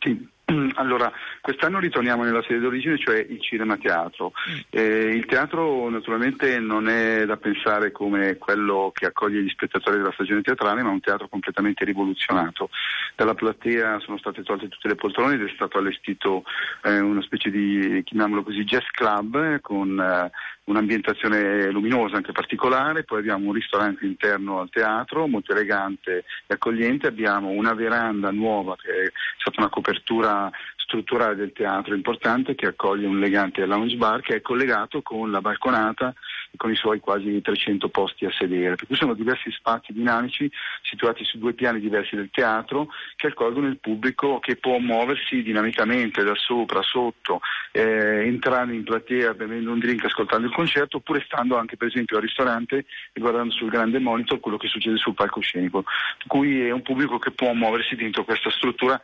Sì, 0.00 0.28
allora 0.74 1.12
quest'anno 1.40 1.78
ritorniamo 1.78 2.24
nella 2.24 2.42
sede 2.42 2.60
d'origine, 2.60 2.98
cioè 2.98 3.18
il 3.18 3.40
cinema 3.40 3.76
teatro. 3.76 4.32
Eh, 4.70 5.10
il 5.14 5.26
teatro 5.26 5.88
naturalmente 5.90 6.58
non 6.58 6.88
è 6.88 7.26
da 7.26 7.36
pensare 7.36 7.92
come 7.92 8.36
quello 8.36 8.90
che 8.94 9.06
accoglie 9.06 9.42
gli 9.42 9.48
spettatori 9.50 9.98
della 9.98 10.12
stagione 10.12 10.42
teatrale, 10.42 10.82
ma 10.82 10.90
un 10.90 11.00
teatro 11.00 11.28
completamente 11.28 11.84
rivoluzionato. 11.84 12.70
Dalla 13.14 13.34
platea 13.34 13.98
sono 14.00 14.18
state 14.18 14.42
tolte 14.42 14.68
tutte 14.68 14.88
le 14.88 14.94
poltrone 14.94 15.34
ed 15.34 15.44
è 15.44 15.52
stato 15.54 15.78
allestito 15.78 16.44
eh, 16.82 16.98
una 16.98 17.22
specie 17.22 17.50
di, 17.50 18.02
chiamiamolo 18.04 18.42
così, 18.42 18.64
jazz 18.64 18.86
club 18.92 19.36
eh, 19.36 19.60
con 19.60 20.00
eh, 20.00 20.30
un'ambientazione 20.68 21.70
luminosa 21.70 22.16
anche 22.16 22.32
particolare, 22.32 23.04
poi 23.04 23.20
abbiamo 23.20 23.46
un 23.46 23.52
ristorante 23.54 24.04
interno 24.04 24.60
al 24.60 24.70
teatro 24.70 25.26
molto 25.26 25.52
elegante 25.52 26.24
e 26.46 26.54
accogliente, 26.54 27.06
abbiamo 27.06 27.48
una 27.48 27.74
veranda 27.74 28.30
nuova 28.30 28.76
che 28.76 28.90
è 28.90 29.12
stata 29.38 29.60
una 29.60 29.70
copertura 29.70 30.50
strutturale 30.76 31.36
del 31.36 31.52
teatro 31.52 31.94
importante 31.94 32.54
che 32.54 32.66
accoglie 32.66 33.06
un 33.06 33.16
elegante 33.16 33.64
lounge 33.66 33.96
bar 33.96 34.20
che 34.20 34.36
è 34.36 34.40
collegato 34.40 35.02
con 35.02 35.30
la 35.30 35.40
balconata 35.40 36.14
con 36.56 36.70
i 36.70 36.76
suoi 36.76 37.00
quasi 37.00 37.40
300 37.40 37.88
posti 37.88 38.24
a 38.24 38.32
sedere, 38.32 38.74
per 38.74 38.86
cui 38.86 38.96
sono 38.96 39.14
diversi 39.14 39.50
spazi 39.50 39.92
dinamici 39.92 40.50
situati 40.82 41.24
su 41.24 41.38
due 41.38 41.52
piani 41.52 41.80
diversi 41.80 42.16
del 42.16 42.30
teatro 42.30 42.88
che 43.16 43.28
accolgono 43.28 43.66
il 43.68 43.78
pubblico 43.78 44.38
che 44.38 44.56
può 44.56 44.78
muoversi 44.78 45.42
dinamicamente 45.42 46.22
da 46.22 46.34
sopra, 46.34 46.82
sotto, 46.82 47.40
eh, 47.72 48.26
entrare 48.26 48.74
in 48.74 48.84
platea 48.84 49.34
bevendo 49.34 49.72
un 49.72 49.78
drink 49.78 50.04
ascoltando 50.04 50.46
il 50.46 50.54
concerto 50.54 50.98
oppure 50.98 51.22
stando 51.24 51.56
anche 51.56 51.76
per 51.76 51.88
esempio 51.88 52.16
al 52.16 52.22
ristorante 52.22 52.84
e 53.12 53.20
guardando 53.20 53.52
sul 53.52 53.70
grande 53.70 53.98
monitor 53.98 54.40
quello 54.40 54.56
che 54.56 54.68
succede 54.68 54.96
sul 54.96 55.14
palcoscenico. 55.14 55.82
Per 55.82 56.26
cui 56.26 56.66
è 56.66 56.70
un 56.70 56.82
pubblico 56.82 57.18
che 57.18 57.30
può 57.30 57.52
muoversi 57.52 57.94
dentro 57.94 58.24
questa 58.24 58.50
struttura 58.50 59.00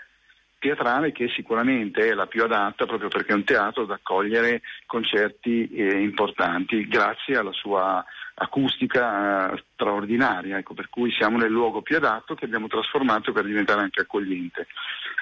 teatrale 0.64 1.12
che 1.12 1.29
sicuramente 1.29 2.09
è 2.09 2.14
la 2.14 2.27
più 2.27 2.42
adatta 2.42 2.87
proprio 2.87 3.11
perché 3.11 3.33
è 3.33 3.37
un 3.37 3.44
teatro 3.44 3.83
ad 3.83 3.90
accogliere 3.90 4.62
concerti 4.87 5.68
eh, 5.68 6.00
importanti 6.00 6.88
grazie 6.88 7.37
alla 7.37 7.53
sua 7.53 8.03
acustica 8.37 9.53
eh, 9.53 9.64
straordinaria, 9.74 10.57
ecco, 10.57 10.72
per 10.72 10.88
cui 10.88 11.12
siamo 11.12 11.37
nel 11.37 11.50
luogo 11.50 11.83
più 11.83 11.96
adatto 11.96 12.35
che 12.35 12.46
abbiamo 12.46 12.66
trasformato 12.66 13.31
per 13.33 13.44
diventare 13.44 13.83
anche 13.83 14.00
accogliente. 14.00 14.66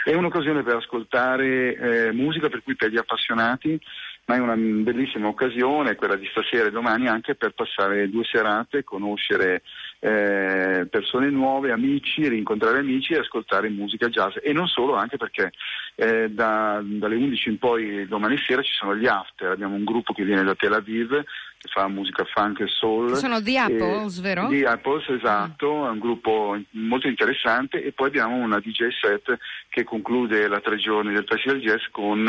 È 0.04 0.14
un'occasione 0.14 0.62
per 0.62 0.76
ascoltare 0.76 1.74
eh, 1.74 2.12
musica, 2.12 2.48
per 2.48 2.62
cui 2.62 2.76
per 2.76 2.90
gli 2.90 2.96
appassionati, 2.96 3.78
ma 4.26 4.36
è 4.36 4.38
una 4.38 4.54
bellissima 4.56 5.26
occasione, 5.28 5.96
quella 5.96 6.16
di 6.16 6.26
stasera 6.26 6.68
e 6.68 6.70
domani, 6.70 7.08
anche 7.08 7.34
per 7.34 7.52
passare 7.52 8.08
due 8.08 8.24
serate, 8.24 8.84
conoscere 8.84 9.62
eh, 9.98 10.86
persone 10.88 11.28
nuove, 11.30 11.72
amici, 11.72 12.28
rincontrare 12.28 12.78
amici 12.78 13.14
e 13.14 13.18
ascoltare 13.18 13.68
musica 13.68 14.08
jazz. 14.08 14.36
E 14.40 14.52
non 14.52 14.68
solo, 14.68 14.94
anche 14.94 15.16
perché 15.16 15.52
eh, 15.94 16.30
da- 16.30 16.80
dalle 16.82 17.16
11 17.16 17.48
in 17.50 17.58
poi 17.58 18.06
domani 18.06 18.38
sera 18.38 18.62
ci 18.62 18.72
sono 18.72 18.96
gli 18.96 19.06
after, 19.06 19.50
abbiamo 19.50 19.74
un 19.74 19.84
gruppo 19.84 20.12
che 20.12 20.24
viene 20.24 20.42
da 20.42 20.54
Tel 20.54 20.72
Aviv 20.72 21.24
che 21.62 21.68
fa 21.72 21.86
musica 21.86 22.24
funk 22.24 22.58
e 22.60 22.66
soul. 22.66 23.14
Sono 23.14 23.40
The 23.40 23.56
Apples, 23.56 24.20
vero? 24.20 24.48
The 24.48 24.64
Apples, 24.66 25.08
esatto, 25.10 25.86
è 25.86 25.90
un 25.90 26.00
gruppo 26.00 26.60
molto 26.70 27.06
interessante 27.06 27.84
e 27.84 27.92
poi 27.92 28.08
abbiamo 28.08 28.34
una 28.34 28.58
DJ 28.58 28.88
set 29.00 29.38
che 29.68 29.84
conclude 29.84 30.48
la 30.48 30.58
tre 30.58 30.76
giorni 30.76 31.12
del 31.12 31.24
Festival 31.24 31.60
Jazz 31.60 31.84
con 31.92 32.26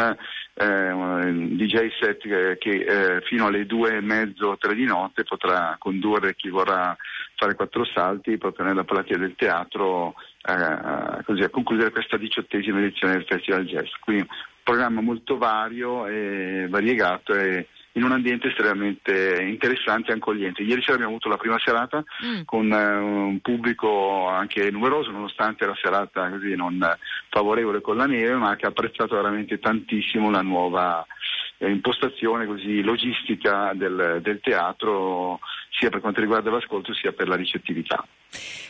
eh, 0.54 0.92
un 0.92 1.56
DJ 1.58 1.88
set 2.00 2.20
che, 2.20 2.58
che, 2.60 2.70
eh, 2.70 3.22
fino 3.22 3.48
alle 3.48 3.66
due 3.66 3.96
e 3.96 4.02
mezzo, 4.02 4.56
tre 4.60 4.76
di 4.76 4.86
notte 4.86 5.24
potrà 5.24 5.78
condurre 5.80 6.36
chi 6.36 6.50
vorrà 6.50 6.96
fare 7.36 7.56
quattro 7.56 7.86
salti 7.86 8.38
proprio 8.38 8.66
nella 8.66 8.84
platea 8.84 9.18
del 9.18 9.36
teatro 9.36 10.16
eh, 10.46 11.24
così 11.24 11.44
a 11.44 11.50
concludere 11.50 11.92
questa 11.92 12.18
diciottesima 12.18 12.80
edizione 12.80 13.14
del 13.14 13.26
Festival 13.26 13.66
Jazz. 13.66 13.90
Quindi 14.00 14.24
un 14.24 14.36
programma 14.64 15.02
molto 15.02 15.38
vario 15.38 16.08
e 16.08 16.68
variegato 16.70 17.34
e 17.34 17.68
in 17.94 18.04
un 18.04 18.12
ambiente 18.12 18.48
estremamente 18.48 19.38
interessante 19.42 20.12
e 20.12 20.16
accogliente. 20.16 20.64
Ieri 20.64 20.82
sera 20.82 20.94
abbiamo 20.94 21.12
avuto 21.12 21.30
la 21.30 21.38
prima 21.38 21.60
serata 21.60 22.04
Mm. 22.24 22.42
con 22.46 22.72
eh, 22.72 22.96
un 22.98 23.40
pubblico 23.42 24.28
anche 24.28 24.72
numeroso, 24.72 25.12
nonostante 25.12 25.66
la 25.66 25.78
serata 25.80 26.30
così 26.30 26.56
non 26.56 26.82
eh, 26.82 26.98
favorevole 27.30 27.82
con 27.82 27.98
la 27.98 28.06
neve, 28.06 28.34
ma 28.36 28.56
che 28.56 28.66
ha 28.66 28.70
apprezzato 28.70 29.16
veramente 29.16 29.60
tantissimo 29.60 30.32
la 30.32 30.42
nuova 30.42 31.06
eh, 31.06 31.06
impostazione 31.70 32.46
così 32.46 32.82
logistica 32.82 33.72
del, 33.74 34.20
del 34.22 34.40
teatro, 34.42 35.40
sia 35.70 35.90
per 35.90 36.02
quanto 36.02 36.22
riguarda 36.22 36.52
l'ascolto 36.52 36.94
sia 36.94 37.12
per 37.12 37.28
la 37.28 37.36
ricettività. 37.36 38.06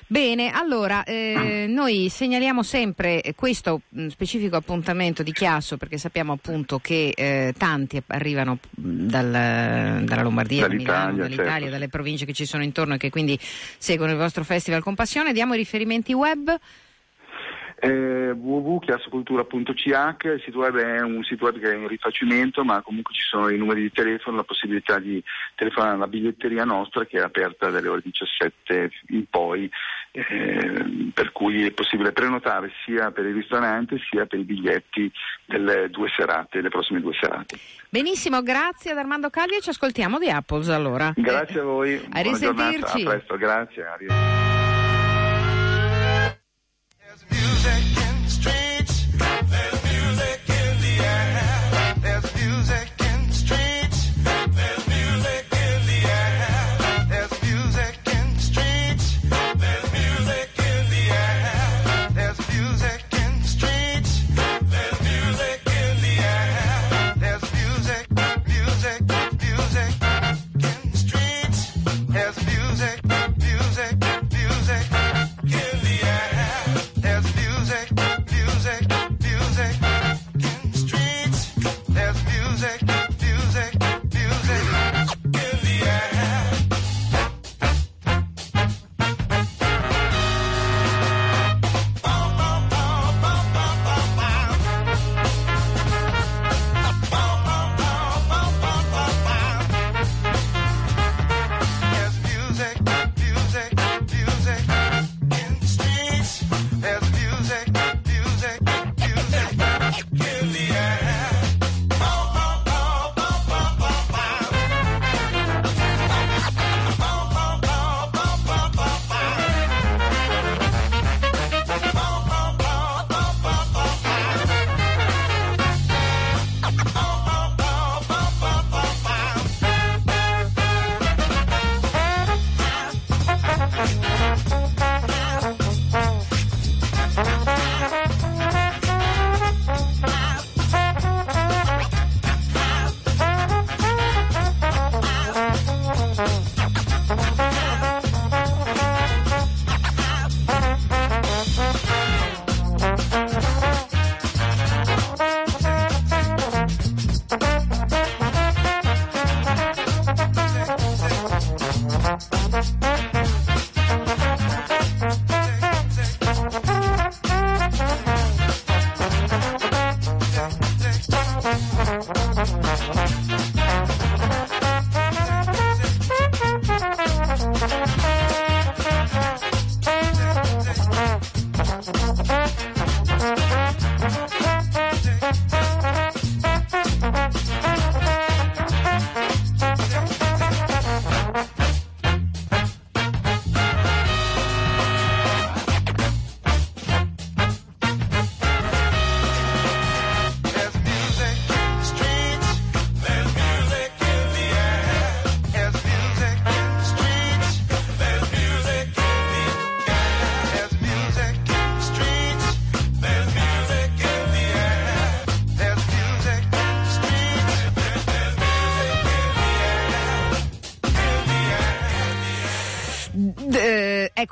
Bene, 0.07 0.51
allora 0.51 1.03
eh, 1.03 1.65
noi 1.69 2.09
segnaliamo 2.09 2.63
sempre 2.63 3.21
questo 3.35 3.81
mh, 3.89 4.07
specifico 4.07 4.55
appuntamento 4.55 5.23
di 5.23 5.31
Chiasso 5.31 5.77
perché 5.77 5.97
sappiamo 5.97 6.33
appunto 6.33 6.79
che 6.79 7.13
eh, 7.15 7.53
tanti 7.57 8.01
arrivano 8.07 8.59
mh, 8.69 9.05
dal- 9.07 10.03
dalla 10.03 10.21
Lombardia, 10.21 10.67
da 10.67 10.73
Milano, 10.73 10.93
Dall'Italia, 10.93 11.23
dall'Italia, 11.23 11.51
certo. 11.51 11.71
dalle 11.71 11.87
province 11.89 12.25
che 12.25 12.33
ci 12.33 12.45
sono 12.45 12.63
intorno 12.63 12.95
e 12.95 12.97
che 12.97 13.09
quindi 13.09 13.37
seguono 13.39 14.11
il 14.11 14.17
vostro 14.17 14.43
festival 14.43 14.83
con 14.83 14.95
passione. 14.95 15.33
Diamo 15.33 15.53
i 15.53 15.57
riferimenti 15.57 16.13
web. 16.13 16.55
Eh, 17.85 18.31
www.chiassocultura.ch, 18.31 20.23
il 20.23 20.41
sito 20.45 20.59
web 20.59 20.77
è 20.77 21.01
un 21.01 21.21
sito 21.25 21.43
web 21.43 21.59
che 21.59 21.69
è 21.69 21.75
in 21.75 21.85
rifacimento, 21.85 22.63
ma 22.63 22.81
comunque 22.81 23.13
ci 23.13 23.23
sono 23.23 23.49
i 23.49 23.57
numeri 23.57 23.81
di 23.81 23.91
telefono, 23.91 24.37
la 24.37 24.45
possibilità 24.45 24.99
di 24.99 25.21
telefonare 25.55 25.95
alla 25.95 26.07
biglietteria 26.07 26.63
nostra 26.63 27.03
che 27.05 27.17
è 27.17 27.21
aperta 27.21 27.69
dalle 27.69 27.89
ore 27.89 27.99
17 28.01 28.89
in 29.09 29.25
poi, 29.29 29.69
eh, 30.11 31.11
per 31.13 31.33
cui 31.33 31.65
è 31.65 31.71
possibile 31.71 32.13
prenotare 32.13 32.71
sia 32.85 33.11
per 33.11 33.25
il 33.25 33.33
ristorante 33.33 33.99
sia 34.09 34.25
per 34.27 34.39
i 34.39 34.43
biglietti 34.43 35.11
delle 35.43 35.89
due 35.89 36.07
serate, 36.15 36.61
le 36.61 36.69
prossime 36.69 37.01
due 37.01 37.13
serate. 37.19 37.57
Benissimo, 37.89 38.41
grazie 38.41 38.91
ad 38.91 38.97
Armando 38.97 39.29
Calvi 39.29 39.57
e 39.57 39.61
ci 39.61 39.71
ascoltiamo 39.71 40.19
di 40.19 40.29
Apples 40.29 40.69
allora. 40.69 41.11
Grazie 41.17 41.59
a 41.59 41.63
voi, 41.63 42.01
A 42.11 42.21
risentirci. 42.21 43.01
a 43.01 43.09
presto, 43.09 43.35
grazie. 43.35 43.85
arrivederci. 43.85 44.62
There's 47.13 47.29
music 47.29 48.22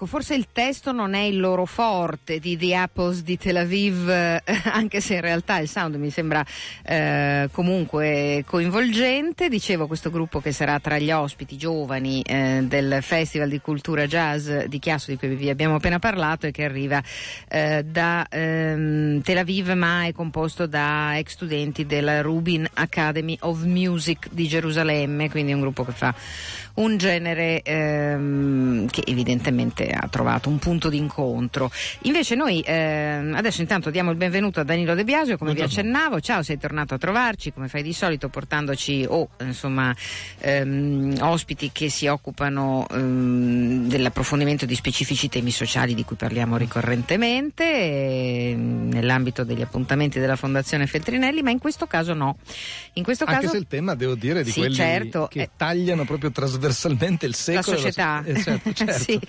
ecco, 0.02 0.06
forse 0.08 0.34
il 0.34 0.48
testo 0.52 0.92
non 0.92 1.14
è 1.14 1.20
il 1.20 1.40
loro 1.40 1.66
forte 1.66 2.40
di 2.40 2.58
The 2.58 2.76
Apples 2.76 3.22
di 3.22 3.38
Tel 3.38 3.58
Aviv, 3.58 4.10
eh, 4.10 4.42
anche 4.72 5.00
se 5.00 5.16
in 5.16 5.22
realtà 5.22 5.60
il 5.60 5.68
sound 5.68 5.96
mi 5.96 6.10
sembra 6.10 6.44
eh, 6.84 7.48
comunque 7.52 8.44
coinvolgente. 8.48 9.48
Dicevo, 9.48 9.86
questo 9.86 10.10
gruppo 10.10 10.42
che 10.42 10.52
sarà 10.52 10.80
tra 10.80 10.98
gli 10.98 11.12
ospiti 11.12 11.56
giovani 11.56 12.22
eh, 12.24 12.62
del 12.64 13.00
Festival 13.02 13.50
di 13.50 13.62
Cultura 13.62 14.08
Jazz 14.08 14.50
di 14.50 14.80
Chiasso 14.80 15.12
di 15.12 15.18
cui 15.18 15.36
vi 15.36 15.50
abbiamo 15.50 15.76
appena 15.76 16.00
parlato 16.00 16.48
e 16.48 16.52
che 16.52 16.64
arriva 16.64 17.02
eh, 17.48 17.84
da 17.84 18.26
ehm, 18.28 19.22
Tel 19.22 19.38
Aviv 19.38 19.70
ma 19.72 20.06
è 20.06 20.14
composto 20.14 20.66
da 20.66 21.18
ex 21.18 21.34
studenti 21.34 21.86
della 21.86 22.22
Rubin 22.22 22.68
Academy 22.74 23.38
of 23.42 23.64
Music 23.64 24.30
di 24.32 24.48
Gerusalemme, 24.48 25.30
quindi 25.30 25.52
è 25.52 25.56
un 25.56 25.62
gruppo 25.62 25.86
che 25.86 25.92
fa 25.92 26.14
un 26.76 26.98
genere 26.98 27.62
ehm, 27.62 28.88
che 28.90 29.04
evidentemente 29.06 29.90
ha 29.90 30.08
trovato 30.08 30.50
un 30.50 30.60
punto 30.60 30.90
d'incontro. 30.90 31.70
Invece 32.04 32.36
noi 32.36 32.64
ehm, 32.66 33.34
adesso 33.36 33.62
intanto 33.62 33.90
diamo 33.90 34.12
il 34.12 34.18
benvenuto 34.18 34.60
a 34.60 34.64
Danilo 34.64 34.96
De 34.96 35.04
Biasio, 35.04 35.38
come 35.38 35.54
vi 35.54 35.62
accennavo. 35.62 36.20
Ciao, 36.22 36.44
sei 36.44 36.58
tornato 36.58 36.94
a 36.94 36.98
trovarci 36.98 37.52
come 37.52 37.68
fai 37.68 37.84
di 37.84 37.94
solito 37.94 38.30
portandoci 38.30 39.06
o 39.08 39.30
insomma 39.42 39.94
ehm, 40.40 41.18
ospiti 41.20 41.72
che 41.72 41.90
si 41.90 42.08
occupano 42.08 42.88
ehm, 42.90 43.88
dell'approfondimento 43.88 44.66
di 44.66 44.76
specifici 44.76 45.30
temi 45.30 45.52
sociali 45.52 45.94
di 45.94 46.06
cui 46.06 46.16
parliamo 46.16 46.58
ricorrentemente 46.58 47.64
ehm, 47.66 48.90
nell'ambito 48.92 49.44
degli 49.44 49.62
appuntamenti 49.62 50.20
della 50.20 50.36
Fondazione 50.36 50.88
Feltrinelli, 50.88 51.42
ma 51.42 51.50
in 51.52 51.60
questo 51.60 51.86
caso 51.88 52.14
no. 52.14 52.38
In 52.94 53.04
questo 53.04 53.26
Anche 53.26 53.42
caso 53.42 53.54
se 53.54 53.58
il 53.58 53.68
tema, 53.68 53.96
devo 53.96 54.16
dire, 54.16 54.44
di 54.44 54.52
Sì, 54.52 54.60
quelli 54.60 54.76
certo, 54.76 55.28
che 55.30 55.42
eh. 55.42 55.50
tagliano 55.56 56.06
proprio 56.06 56.32
trasversalmente 56.32 56.61
il 57.26 57.34
la 57.34 57.36
secolo. 57.36 57.78
e 57.78 57.80
società. 57.80 58.24
eh, 58.26 58.42
certo, 58.42 58.74
certo. 58.74 58.94
Sì. 59.00 59.20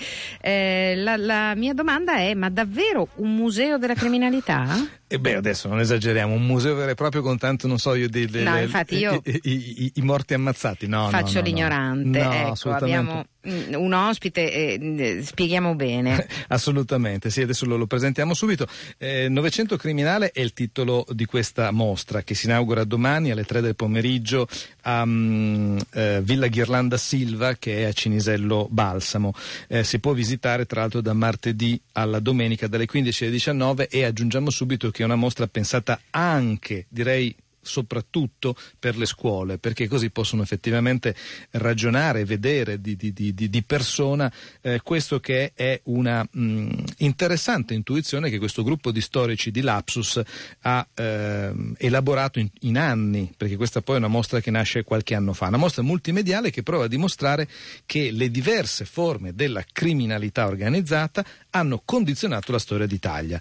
Eh, 0.41 0.95
la, 0.97 1.17
la 1.17 1.55
mia 1.55 1.75
domanda 1.75 2.17
è: 2.17 2.35
ma 2.35 2.49
davvero 2.51 3.09
un 3.17 3.35
museo 3.35 3.79
della 3.79 3.95
criminalità? 3.95 4.87
E 5.13 5.19
beh, 5.19 5.35
adesso 5.35 5.69
non 5.69 5.79
esageriamo, 5.79 6.33
un 6.33 6.47
museo 6.47 6.75
vero 6.75 6.91
e 6.91 6.95
proprio 6.95 7.21
con 7.21 7.37
tanto, 7.37 7.67
non 7.67 7.79
so 7.79 7.95
io, 7.95 8.09
di, 8.09 8.25
di- 8.27 8.43
No, 8.43 8.55
le- 8.55 8.63
infatti 8.63 8.97
io 8.97 9.21
i, 9.27 9.41
i- 9.43 9.85
i- 9.85 9.93
i 9.97 10.01
morti 10.01 10.33
ammazzati. 10.33 10.87
No, 10.87 11.11
Faccio 11.11 11.35
no, 11.35 11.41
no. 11.41 11.45
l'ignorante. 11.47 12.23
No, 12.23 12.33
ecco, 12.33 12.71
abbiamo 12.71 13.25
un 13.45 13.93
ospite, 13.93 14.51
eh, 14.53 14.79
eh, 15.19 15.23
spieghiamo 15.23 15.75
bene. 15.75 16.27
Assolutamente, 16.49 17.29
sì, 17.29 17.43
adesso 17.43 17.67
lo, 17.67 17.77
lo 17.77 17.87
presentiamo 17.87 18.33
subito. 18.35 18.67
Eh, 18.97 19.29
Novecento 19.29 19.77
criminale 19.77 20.31
è 20.31 20.41
il 20.41 20.53
titolo 20.55 21.05
di 21.11 21.27
questa 21.27 21.71
mostra 21.73 22.23
che 22.23 22.35
si 22.35 22.47
inaugura 22.47 22.85
domani 22.85 23.31
alle 23.33 23.45
3 23.45 23.61
del 23.61 23.75
pomeriggio 23.77 24.47
a 24.83 25.05
mm, 25.05 25.79
eh, 25.93 26.21
Villa 26.23 26.47
Ghirlanda 26.47 26.97
Silva 26.97 27.55
che 27.57 27.79
è 27.81 27.85
a 27.85 27.93
Cinisello 27.93 28.67
Balsamo. 28.71 29.35
Eh, 29.69 29.85
si 29.85 29.99
può 29.99 30.13
visitare 30.15 30.65
tra 30.65 30.81
l'altro 30.81 31.01
da 31.03 31.13
martedì 31.13 31.79
alla 31.93 32.21
domenica 32.21 32.67
dalle 32.69 32.87
15 32.87 33.25
alle 33.25 33.33
19 33.33 33.89
e 33.89 34.05
aggiungiamo 34.05 34.49
subito 34.49 34.91
che 34.91 35.02
è 35.03 35.07
una 35.07 35.17
mostra 35.17 35.47
pensata 35.47 36.01
anche, 36.11 36.87
direi 36.89 37.35
soprattutto 37.63 38.57
per 38.79 38.99
le 38.99 39.07
scuole, 39.07 39.59
perché 39.59 39.87
così 39.89 40.11
possono 40.11 40.43
effettivamente 40.43 41.15
ragionare, 41.53 42.25
vedere 42.25 42.81
di, 42.81 42.97
di- 42.97 43.13
di- 43.13 43.35
di- 43.35 43.63
persona 43.63 44.31
eh, 44.61 44.81
questo 44.83 45.21
che 45.21 45.53
è 45.55 45.81
una 45.85 46.27
mh, 46.29 46.85
interessante 46.99 47.73
intuizione 47.73 48.29
che 48.29 48.39
questo 48.39 48.65
gruppo 48.65 48.91
di 48.91 49.01
storici 49.01 49.53
di 49.53 49.61
Lapsus 49.61 50.21
ha 50.63 50.87
ehm, 50.93 51.75
elaborato 51.79 52.41
in, 52.41 52.49
in 52.63 52.77
anni, 52.77 53.33
perché 53.37 53.57
questa 53.57 53.81
poi 53.81 53.95
è 53.95 53.99
una 53.99 54.09
mostra 54.09 54.41
che 54.41 54.51
nasce 54.51 54.83
qualche 54.83 55.15
anno 55.15 55.33
fa, 55.33 55.47
una 55.47 55.57
mostra 55.57 55.83
multimediale 55.83 56.51
che 56.51 56.65
prova 56.65 56.85
a 56.85 56.89
dimostrare 56.89 57.49
che 57.87 58.11
le 58.11 58.31
diverse 58.31 58.85
forme 58.85 59.35
della 59.35 59.65
criminalità 59.73 60.47
organizzata 60.47 61.25
hanno 61.51 61.81
condizionato 61.85 62.51
la 62.51 62.59
storia 62.59 62.87
d'Italia. 62.87 63.41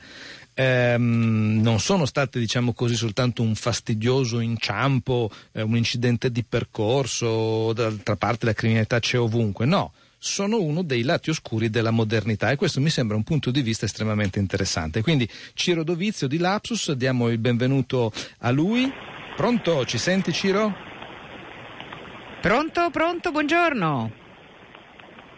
Ehm, 0.54 1.60
non 1.62 1.80
sono 1.80 2.06
state, 2.06 2.40
diciamo 2.40 2.74
così, 2.74 2.96
soltanto 2.96 3.42
un 3.42 3.56
fastidioso 3.56 4.40
inciampo, 4.40 5.30
eh, 5.54 5.62
un 5.62 5.78
incidente 5.78 6.32
di 6.32 6.44
percorso, 6.44 7.74
d'altra 7.74 8.16
parte 8.16 8.46
la 8.46 8.54
criminalità 8.54 9.00
c'è 9.00 9.20
ovunque, 9.20 9.66
no. 9.66 9.94
Sono 10.24 10.62
uno 10.62 10.84
dei 10.84 11.02
lati 11.02 11.32
oscuri 11.32 11.72
della 11.72 11.90
modernità 11.90 12.52
e 12.52 12.56
questo 12.56 12.80
mi 12.80 12.92
sembra 12.92 13.18
un 13.18 13.24
punto 13.24 13.50
di 13.50 13.64
vista 13.64 13.86
estremamente 13.86 14.38
interessante. 14.38 15.02
Quindi 15.02 15.28
Ciro 15.56 15.84
Dovizio 15.84 16.28
di 16.28 16.38
Lapsus, 16.38 16.92
diamo 16.92 17.30
il 17.30 17.40
benvenuto 17.40 18.12
a 18.40 18.52
lui. 18.52 18.92
Pronto? 19.36 19.84
Ci 19.86 19.98
senti 19.98 20.32
Ciro? 20.32 20.72
Pronto, 22.40 22.92
pronto, 22.92 23.32
buongiorno. 23.32 24.21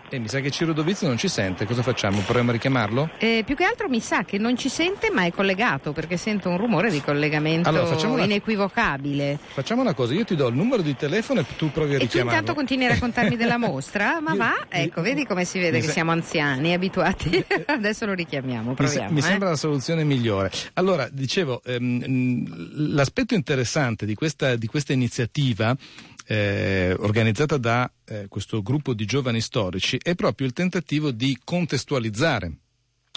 E 0.09 0.19
mi 0.19 0.27
sa 0.27 0.41
che 0.41 0.51
Ciro 0.51 0.73
Dovizio 0.73 1.07
non 1.07 1.17
ci 1.17 1.27
sente, 1.27 1.65
cosa 1.65 1.81
facciamo? 1.81 2.19
Proviamo 2.19 2.49
a 2.51 2.53
richiamarlo? 2.53 3.09
Eh, 3.17 3.41
più 3.43 3.55
che 3.55 3.63
altro 3.63 3.89
mi 3.89 3.99
sa 3.99 4.23
che 4.23 4.37
non 4.37 4.55
ci 4.55 4.69
sente, 4.69 5.09
ma 5.09 5.25
è 5.25 5.31
collegato 5.31 5.91
perché 5.91 6.17
sento 6.17 6.49
un 6.49 6.57
rumore 6.57 6.91
di 6.91 7.01
collegamento 7.01 7.67
Allora, 7.69 7.87
facciamo 7.87 8.13
una- 8.13 8.25
inequivocabile. 8.25 9.39
Facciamo 9.43 9.81
una 9.81 9.95
cosa, 9.95 10.13
io 10.13 10.23
ti 10.23 10.35
do 10.35 10.47
il 10.49 10.53
numero 10.55 10.83
di 10.83 10.95
telefono 10.95 11.39
e 11.39 11.45
tu 11.57 11.71
provi 11.71 11.93
a 11.93 11.95
E 11.95 11.99
richiamarlo. 11.99 12.37
intanto 12.37 12.53
continui 12.53 12.85
a 12.85 12.89
raccontarmi 12.89 13.35
della 13.35 13.57
mostra? 13.57 14.19
Ma 14.21 14.31
Io- 14.33 14.37
va, 14.37 14.49
io- 14.55 14.65
ecco, 14.69 15.01
vedi 15.01 15.25
come 15.25 15.45
si 15.45 15.57
vede 15.57 15.79
che 15.79 15.87
sa- 15.87 15.93
siamo 15.93 16.11
anziani, 16.11 16.73
abituati. 16.73 17.43
Adesso 17.65 18.05
lo 18.05 18.13
richiamiamo, 18.13 18.69
Mi, 18.69 18.75
se- 18.75 18.83
proviamo. 18.83 19.11
mi 19.13 19.19
eh. 19.19 19.23
sembra 19.23 19.49
la 19.49 19.55
soluzione 19.55 20.03
migliore. 20.03 20.51
Allora, 20.73 21.09
dicevo, 21.11 21.63
ehm, 21.65 22.93
l'aspetto 22.93 23.33
interessante 23.33 24.05
di 24.05 24.13
questa, 24.13 24.55
di 24.57 24.67
questa 24.67 24.93
iniziativa 24.93 25.75
eh, 26.25 26.95
organizzata 26.99 27.57
da 27.57 27.89
eh, 28.05 28.25
questo 28.29 28.61
gruppo 28.61 28.93
di 28.93 29.05
giovani 29.05 29.41
storici 29.41 29.97
è 30.01 30.15
proprio 30.15 30.47
il 30.47 30.53
tentativo 30.53 31.11
di 31.11 31.37
contestualizzare 31.43 32.51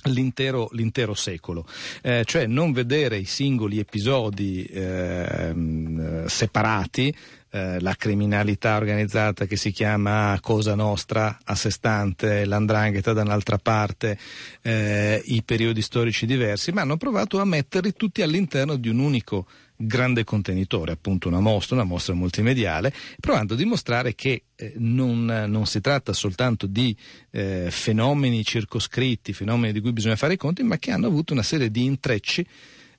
l'intero, 0.04 0.68
l'intero 0.72 1.14
secolo, 1.14 1.66
Eh, 2.02 2.22
cioè 2.24 2.46
non 2.46 2.72
vedere 2.72 3.16
i 3.18 3.24
singoli 3.24 3.78
episodi 3.78 4.64
eh, 4.64 6.24
separati, 6.26 7.14
eh, 7.50 7.80
la 7.80 7.94
criminalità 7.94 8.76
organizzata 8.76 9.46
che 9.46 9.56
si 9.56 9.70
chiama 9.70 10.38
Cosa 10.40 10.74
Nostra 10.74 11.38
a 11.44 11.54
sé 11.54 11.70
stante, 11.70 12.44
l'andrangheta 12.44 13.12
da 13.12 13.22
un'altra 13.22 13.58
parte, 13.58 14.18
eh, 14.62 15.22
i 15.26 15.42
periodi 15.42 15.82
storici 15.82 16.26
diversi, 16.26 16.72
ma 16.72 16.82
hanno 16.82 16.96
provato 16.96 17.40
a 17.40 17.44
metterli 17.44 17.94
tutti 17.94 18.22
all'interno 18.22 18.76
di 18.76 18.88
un 18.88 18.98
unico 18.98 19.46
grande 19.76 20.24
contenitore, 20.24 20.92
appunto 20.92 21.28
una 21.28 21.40
mostra, 21.40 21.76
una 21.76 21.84
mostra 21.84 22.14
multimediale, 22.14 22.92
provando 23.20 23.54
a 23.54 23.56
dimostrare 23.56 24.14
che 24.14 24.44
eh, 24.54 24.72
non, 24.76 25.24
non 25.24 25.66
si 25.66 25.80
tratta 25.80 26.12
soltanto 26.12 26.66
di 26.66 26.96
eh, 27.30 27.68
fenomeni 27.70 28.44
circoscritti, 28.44 29.32
fenomeni 29.32 29.72
di 29.72 29.80
cui 29.80 29.92
bisogna 29.92 30.16
fare 30.16 30.34
i 30.34 30.38
conti, 30.38 30.62
ma 30.62 30.78
che 30.78 30.90
hanno 30.90 31.06
avuto 31.06 31.32
una 31.32 31.42
serie 31.42 31.70
di 31.70 31.84
intrecci 31.84 32.46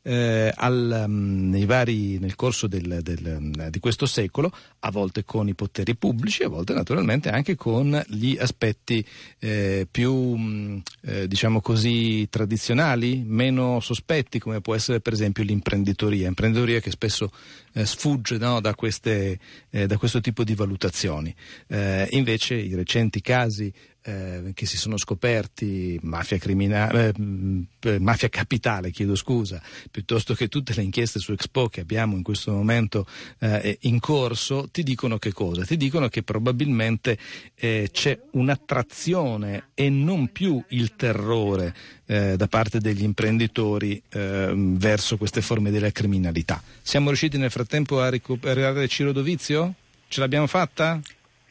eh, 0.08 0.54
al, 0.56 1.06
nei 1.10 1.66
vari, 1.66 2.18
nel 2.18 2.36
corso 2.36 2.68
del- 2.68 3.00
del, 3.02 3.38
mm, 3.42 3.68
di 3.68 3.80
questo 3.80 4.06
secolo, 4.06 4.50
a 4.80 4.90
volte 4.90 5.26
con 5.26 5.50
i 5.50 5.54
poteri 5.54 5.96
pubblici, 5.98 6.44
a 6.44 6.48
volte 6.48 6.74
naturalmente 6.74 7.30
anche 7.30 7.56
con 7.56 8.02
gli 8.08 8.38
aspetti 8.40 9.06
eh, 9.40 9.86
più, 9.92 10.14
mm, 10.38 10.78
eh, 11.02 11.28
diciamo 11.28 11.60
così, 11.60 12.26
tradizionali, 12.30 13.22
meno 13.26 13.82
sospetti, 13.82 14.40
come 14.40 14.62
può 14.62 14.76
essere 14.76 15.02
per 15.02 15.12
esempio 15.12 15.44
l'imprenditoria, 15.44 16.30
imprenditoria 16.30 16.80
che 16.80 16.92
spesso 16.92 17.30
eh, 17.74 17.86
sfugge 17.86 18.38
no, 18.38 18.62
da, 18.62 18.76
queste, 18.76 19.38
eh, 19.70 19.88
da 19.88 19.98
questo 19.98 20.22
tipo 20.22 20.46
di 20.46 20.56
valutazioni. 20.56 21.36
Eh, 21.68 22.08
invece 22.12 22.56
i 22.56 22.74
recenti 22.76 23.20
casi 23.20 23.74
eh, 24.08 24.52
che 24.54 24.66
si 24.66 24.78
sono 24.78 24.98
scoperti, 24.98 26.00
mafia 26.04 26.38
criminale, 26.38 27.14
eh, 27.14 27.90
eh, 27.90 28.00
mafia 28.00 28.30
capitale, 28.30 28.92
chiedo 28.92 29.16
scusa, 29.16 29.62
piuttosto 29.92 30.34
che 30.34 30.48
tutte 30.48 30.74
le 30.74 30.84
inchieste 30.84 31.20
su 31.20 31.34
Expo 31.34 31.68
che 31.68 31.82
abbiamo 31.82 32.16
in 32.16 32.24
questo 32.24 32.54
momento 32.54 33.06
eh, 33.40 33.78
in 33.82 34.00
corso, 34.00 34.70
ti 34.72 34.84
dicono 34.84 35.18
che 35.18 35.34
cosa? 35.34 35.66
Ti 35.66 35.76
dicono 35.76 36.08
che 36.08 36.24
probabilmente 36.24 37.18
eh, 37.56 37.90
c'è 37.92 38.18
un'attrazione 38.32 39.70
e 39.74 39.90
non 39.90 40.32
più 40.32 40.64
il 40.70 40.96
terrore 40.96 41.76
eh, 42.06 42.38
da 42.38 42.48
parte 42.48 42.80
degli 42.80 43.04
imprenditori 43.04 44.02
eh, 44.10 44.54
verso 44.56 45.18
queste 45.18 45.42
forme 45.42 45.70
della 45.70 45.92
criminalità. 45.92 46.64
Siamo 46.82 47.08
riusciti 47.08 47.38
nel 47.38 47.52
frattempo 47.52 48.00
a 48.00 48.08
recuperare 48.08 48.88
Ciro 48.88 49.12
Dovizio? 49.12 49.74
Ce 50.08 50.22
l'abbiamo 50.22 50.48
fatta? 50.48 51.02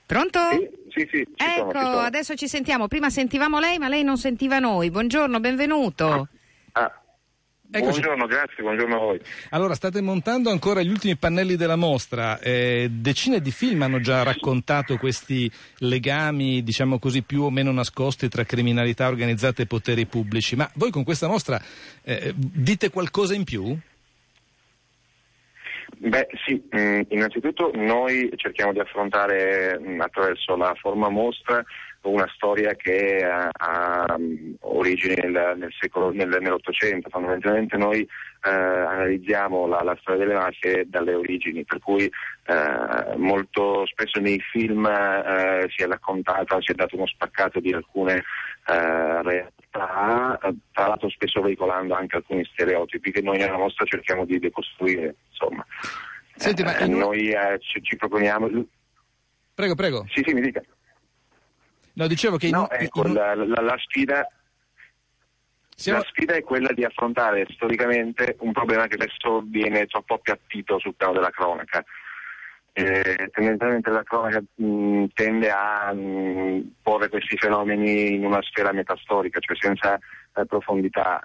Pronto? 0.07 0.39
Sì, 0.53 0.86
sì, 0.97 1.07
sì, 1.11 1.27
ci 1.35 1.45
sono, 1.45 1.69
Ecco, 1.71 1.79
ci 1.79 1.85
sono. 1.85 1.99
adesso 1.99 2.35
ci 2.35 2.49
sentiamo. 2.49 2.89
Prima 2.89 3.11
sentivamo 3.11 3.59
lei, 3.61 3.79
ma 3.79 3.89
lei 3.89 4.03
non 4.03 4.17
sentiva 4.17 4.59
noi. 4.59 4.91
Buongiorno, 4.91 5.39
benvenuto. 5.41 6.29
Ah, 6.73 6.91
Eccoci. 7.71 8.01
buongiorno, 8.01 8.27
grazie, 8.27 8.63
buongiorno 8.63 8.95
a 8.95 8.99
voi. 8.99 9.21
Allora, 9.51 9.75
state 9.75 10.01
montando 10.01 10.51
ancora 10.51 10.83
gli 10.83 10.89
ultimi 10.89 11.17
pannelli 11.17 11.57
della 11.57 11.77
mostra. 11.77 12.39
Eh, 12.39 12.89
decine 12.91 13.41
di 13.41 13.51
film 13.51 13.83
hanno 13.83 14.01
già 14.01 14.23
raccontato 14.23 14.97
questi 14.97 15.51
legami, 15.79 16.63
diciamo 16.63 16.99
così, 16.99 17.23
più 17.23 17.43
o 17.43 17.51
meno 17.51 17.73
nascosti 17.73 18.29
tra 18.29 18.45
criminalità 18.45 19.07
organizzata 19.09 19.63
e 19.63 19.67
poteri 19.67 20.07
pubblici. 20.07 20.57
Ma 20.57 20.71
voi 20.75 20.91
con 20.91 21.05
questa 21.05 21.29
mostra 21.29 21.61
eh, 22.03 22.33
dite 22.37 22.89
qualcosa 22.91 23.35
in 23.35 23.45
più? 23.45 23.77
Beh 25.99 26.29
sì, 26.45 26.63
mh, 26.71 27.01
innanzitutto 27.09 27.71
noi 27.75 28.31
cerchiamo 28.37 28.73
di 28.73 28.81
affrontare 28.81 29.79
mh, 29.79 30.01
attraverso 30.01 30.55
la 30.55 30.75
forma 30.75 31.09
mostra 31.09 31.65
una 32.03 32.29
storia 32.35 32.75
che 32.75 33.25
ha, 33.25 33.49
ha, 33.51 34.19
mh, 34.19 34.57
origini 34.61 35.15
nel, 35.17 35.55
nel 35.57 35.73
secolo, 35.79 36.11
nel, 36.13 36.29
nell'Ottocento, 36.41 37.09
fondamentalmente 37.09 37.77
noi 37.77 38.01
eh, 38.01 38.51
analizziamo 38.51 39.67
la, 39.67 39.83
la 39.83 39.97
storia 40.01 40.25
delle 40.25 40.39
mafie 40.39 40.85
dalle 40.87 41.15
origini, 41.15 41.65
per 41.65 41.81
cui 41.81 42.05
eh, 42.05 43.17
molto 43.17 43.87
spesso 43.87 44.21
nei 44.21 44.39
film 44.39 44.87
eh, 44.87 45.67
si 45.75 45.83
è 45.83 45.87
raccontata, 45.87 46.61
si 46.61 46.73
è 46.73 46.75
dato 46.75 46.97
uno 46.97 47.07
spaccato 47.07 47.59
di 47.59 47.73
alcune 47.73 48.23
eh, 48.67 49.23
realtà, 49.23 49.53
eh, 49.85 50.55
tra 50.73 50.87
l'altro 50.89 51.09
spesso 51.11 51.41
veicolando 51.41 51.95
anche 51.95 52.17
alcuni 52.17 52.45
stereotipi 52.45 53.11
che 53.13 53.21
noi 53.23 53.39
nella 53.39 53.57
mostra 53.59 53.85
cerchiamo 53.85 54.25
di 54.25 54.39
decostruire. 54.39 55.15
Insomma. 55.31 55.65
Senti, 56.35 56.63
ma 56.63 56.77
Eh, 56.77 56.87
noi 56.87 57.31
eh, 57.31 57.59
ci, 57.61 57.83
ci 57.83 57.97
proponiamo. 57.97 58.49
Prego, 59.55 59.75
prego. 59.75 60.07
Sì, 60.11 60.23
sì, 60.27 60.35
mi 60.35 60.41
dica. 60.41 60.61
No, 61.95 62.07
dicevo 62.07 62.37
che 62.37 62.51
No, 62.51 62.69
ecco, 62.71 63.07
in 63.07 63.15
la, 63.15 63.35
la- 63.35 63.63
la 63.63 63.77
sfida, 63.79 64.29
siamo- 65.75 66.01
la 66.01 66.05
sfida 66.09 66.35
è 66.35 66.43
quella 66.43 66.73
di 66.73 66.85
affrontare 66.85 67.47
storicamente 67.51 68.37
un 68.41 68.53
problema 68.53 68.87
che 68.87 68.95
adesso 68.97 69.43
viene 69.47 69.87
troppo 69.87 70.15
appiattito 70.15 70.79
sul 70.79 70.95
piano 70.95 71.15
della 71.15 71.31
cronaca. 71.31 71.83
Eh, 72.79 73.31
tendenzialmente 73.33 73.89
la 73.89 74.03
cronaca 74.03 74.43
mh, 74.57 75.07
tende 75.15 75.51
a 75.51 75.95
mh, 75.95 76.75
porre 76.83 77.09
questi 77.09 77.35
fenomeni 77.39 78.13
in 78.17 78.27
una 78.27 78.43
sfera 78.43 78.71
metastorica, 78.71 79.41
cioè 79.41 79.57
senza 79.59 79.97
eh, 79.97 80.45
profondità. 80.45 81.19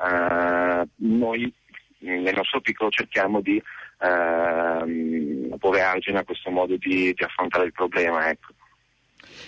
Eh, 0.81 0.87
noi 0.95 1.53
mh, 1.97 2.21
nel 2.21 2.35
nostro 2.35 2.61
piccolo 2.61 2.89
cerchiamo 2.89 3.41
di 3.41 3.61
ehm, 3.99 5.57
porre 5.57 5.81
argine 5.81 6.19
a 6.19 6.23
questo 6.23 6.49
modo 6.51 6.77
di, 6.77 7.11
di 7.13 7.23
affrontare 7.23 7.65
il 7.65 7.73
problema. 7.73 8.29
Ecco. 8.29 8.53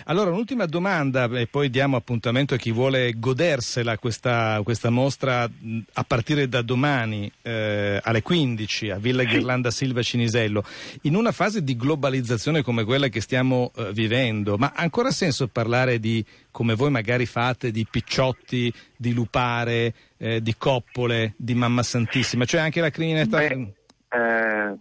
Allora, 0.06 0.32
un'ultima 0.32 0.66
domanda 0.66 1.26
e 1.38 1.48
poi 1.48 1.70
diamo 1.70 1.96
appuntamento 1.96 2.54
a 2.54 2.58
chi 2.58 2.72
vuole 2.72 3.14
godersela 3.18 3.98
questa, 3.98 4.60
questa 4.64 4.90
mostra 4.90 5.44
a 5.44 6.04
partire 6.04 6.48
da 6.48 6.62
domani 6.62 7.32
eh, 7.42 8.00
alle 8.02 8.22
15 8.22 8.90
a 8.90 8.98
Villa 8.98 9.24
Ghirlanda 9.24 9.72
Silva 9.72 10.02
Cinisello. 10.02 10.64
In 11.02 11.16
una 11.16 11.32
fase 11.32 11.64
di 11.64 11.76
globalizzazione 11.76 12.62
come 12.62 12.84
quella 12.84 13.08
che 13.08 13.22
stiamo 13.22 13.72
eh, 13.76 13.92
vivendo, 13.94 14.58
ma 14.58 14.72
ha 14.76 14.82
ancora 14.82 15.12
senso 15.12 15.48
parlare 15.48 16.00
di, 16.00 16.24
come 16.52 16.76
voi 16.76 16.92
magari 16.92 17.26
fate, 17.26 17.72
di 17.72 17.86
picciotti, 17.90 18.74
di 18.96 19.14
lupare, 19.14 19.94
eh, 20.18 20.42
di 20.42 20.56
coppole, 20.58 21.34
di 21.38 21.54
mamma 21.54 21.84
santissima, 21.84 22.46
cioè 22.46 22.62
anche 22.62 22.82
la 22.82 22.90
criminalità... 22.90 23.38
Beh, 23.38 23.74
eh, 24.10 24.78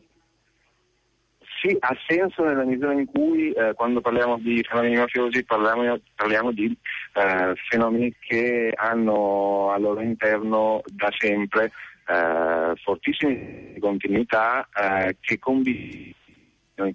sì, 1.62 1.77
ha 1.79 1.96
senso 2.09 2.42
nella 2.42 2.64
misura 2.64 2.92
in 2.92 3.07
cui 3.07 3.53
eh, 3.53 3.72
quando 3.75 4.01
parliamo 4.01 4.37
di 4.38 4.64
fenomeni 4.68 4.96
mafiosi 4.96 5.44
parliamo, 5.44 5.96
parliamo 6.16 6.51
di 6.51 6.77
eh, 7.14 7.55
fenomeni 7.68 8.12
che 8.18 8.72
hanno 8.75 9.70
al 9.70 9.81
loro 9.81 10.01
interno 10.01 10.83
da 10.87 11.09
sempre 11.16 11.70
eh, 12.09 12.72
fortissime 12.83 13.75
continuità 13.79 14.68
eh, 14.75 15.16
che 15.20 15.38
convivono 15.38 16.14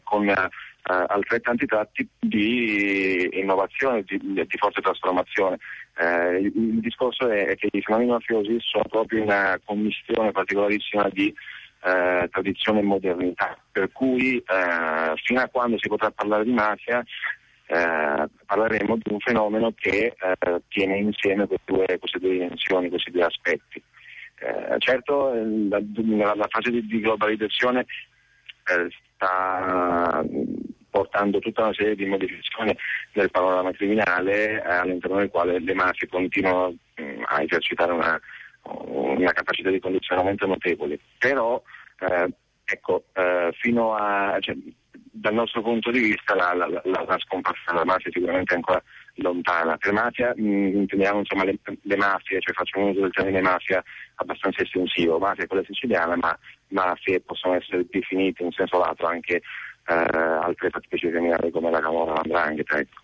con 0.03 0.27
eh, 0.27 0.35
altrettanti 0.83 1.65
tratti 1.65 2.05
di 2.19 3.29
innovazione, 3.39 4.03
di, 4.03 4.19
di 4.21 4.57
forte 4.57 4.81
trasformazione. 4.81 5.59
Eh, 5.97 6.39
il, 6.39 6.51
il 6.53 6.79
discorso 6.81 7.29
è 7.29 7.55
che 7.55 7.69
i 7.71 7.81
fenomeni 7.81 8.11
mafiosi 8.11 8.57
sono 8.59 8.83
proprio 8.89 9.23
una 9.23 9.57
commistione 9.63 10.31
particolarissima 10.31 11.07
di 11.09 11.33
eh, 11.83 12.27
tradizione 12.31 12.79
e 12.79 12.83
modernità, 12.83 13.57
per 13.71 13.91
cui 13.91 14.37
eh, 14.37 15.13
fino 15.23 15.41
a 15.41 15.47
quando 15.49 15.77
si 15.79 15.87
potrà 15.87 16.11
parlare 16.11 16.43
di 16.43 16.51
mafia 16.51 17.03
eh, 17.67 18.27
parleremo 18.45 18.95
di 18.95 19.11
un 19.11 19.19
fenomeno 19.19 19.73
che 19.75 20.15
eh, 20.17 20.61
tiene 20.69 20.97
insieme 20.97 21.47
queste 21.47 21.71
due, 21.71 21.85
queste 21.99 22.19
due 22.19 22.31
dimensioni, 22.31 22.89
questi 22.89 23.11
due 23.11 23.23
aspetti. 23.23 23.81
Eh, 24.39 24.75
certo, 24.77 25.33
la, 25.33 25.81
la- 26.35 26.47
fase 26.47 26.69
di, 26.69 26.85
di 26.85 26.99
globalizzazione 27.01 27.85
eh, 28.67 28.87
sta 29.15 30.23
portando 30.89 31.39
tutta 31.39 31.63
una 31.63 31.73
serie 31.73 31.95
di 31.95 32.05
modificazioni 32.05 32.75
nel 33.13 33.31
panorama 33.31 33.71
criminale 33.71 34.63
eh, 34.63 34.73
all'interno 34.73 35.17
del 35.17 35.29
quale 35.29 35.59
le 35.59 35.73
mafie 35.73 36.07
continuano 36.07 36.75
mh, 36.95 37.23
a 37.25 37.41
esercitare 37.41 37.91
una, 37.91 38.19
una 38.85 39.31
capacità 39.31 39.69
di 39.69 39.79
condizionamento 39.79 40.45
notevole. 40.45 40.99
Però, 41.17 41.61
eh, 41.99 42.33
ecco, 42.63 43.05
eh, 43.13 43.49
fino 43.59 43.95
a, 43.95 44.37
cioè, 44.39 44.55
dal 44.91 45.33
nostro 45.33 45.61
punto 45.61 45.89
di 45.89 45.99
vista 45.99 46.35
la, 46.35 46.53
la, 46.53 46.67
la, 46.67 46.81
la 47.07 47.17
scomparsa 47.19 47.71
della 47.71 47.85
mafia 47.85 48.09
è 48.09 48.13
sicuramente 48.13 48.53
ancora 48.53 48.81
lontana. 49.15 49.77
Per 49.77 49.91
mafia 49.91 50.33
mh, 50.35 50.75
intendiamo 50.75 51.19
insomma, 51.19 51.43
le, 51.43 51.57
le 51.63 51.95
mafie, 51.97 52.39
cioè 52.39 52.53
facciamo 52.53 52.89
uso 52.89 53.01
del 53.01 53.11
termine 53.11 53.41
mafia 53.41 53.83
abbastanza 54.15 54.61
estensivo, 54.61 55.17
mafia 55.17 55.45
è 55.45 55.47
quella 55.47 55.63
siciliana, 55.65 56.15
ma 56.15 56.37
mafie 56.69 57.21
possono 57.21 57.55
essere 57.55 57.85
definite 57.89 58.43
in 58.43 58.51
senso 58.51 58.77
lato 58.77 59.05
anche 59.05 59.41
eh, 59.87 59.93
altre 59.93 60.69
fattispecie 60.69 61.09
criminali 61.09 61.49
come 61.49 61.71
la 61.71 61.79
camorra, 61.79 62.13
l'andrangheta. 62.13 62.77
Ecco. 62.77 63.01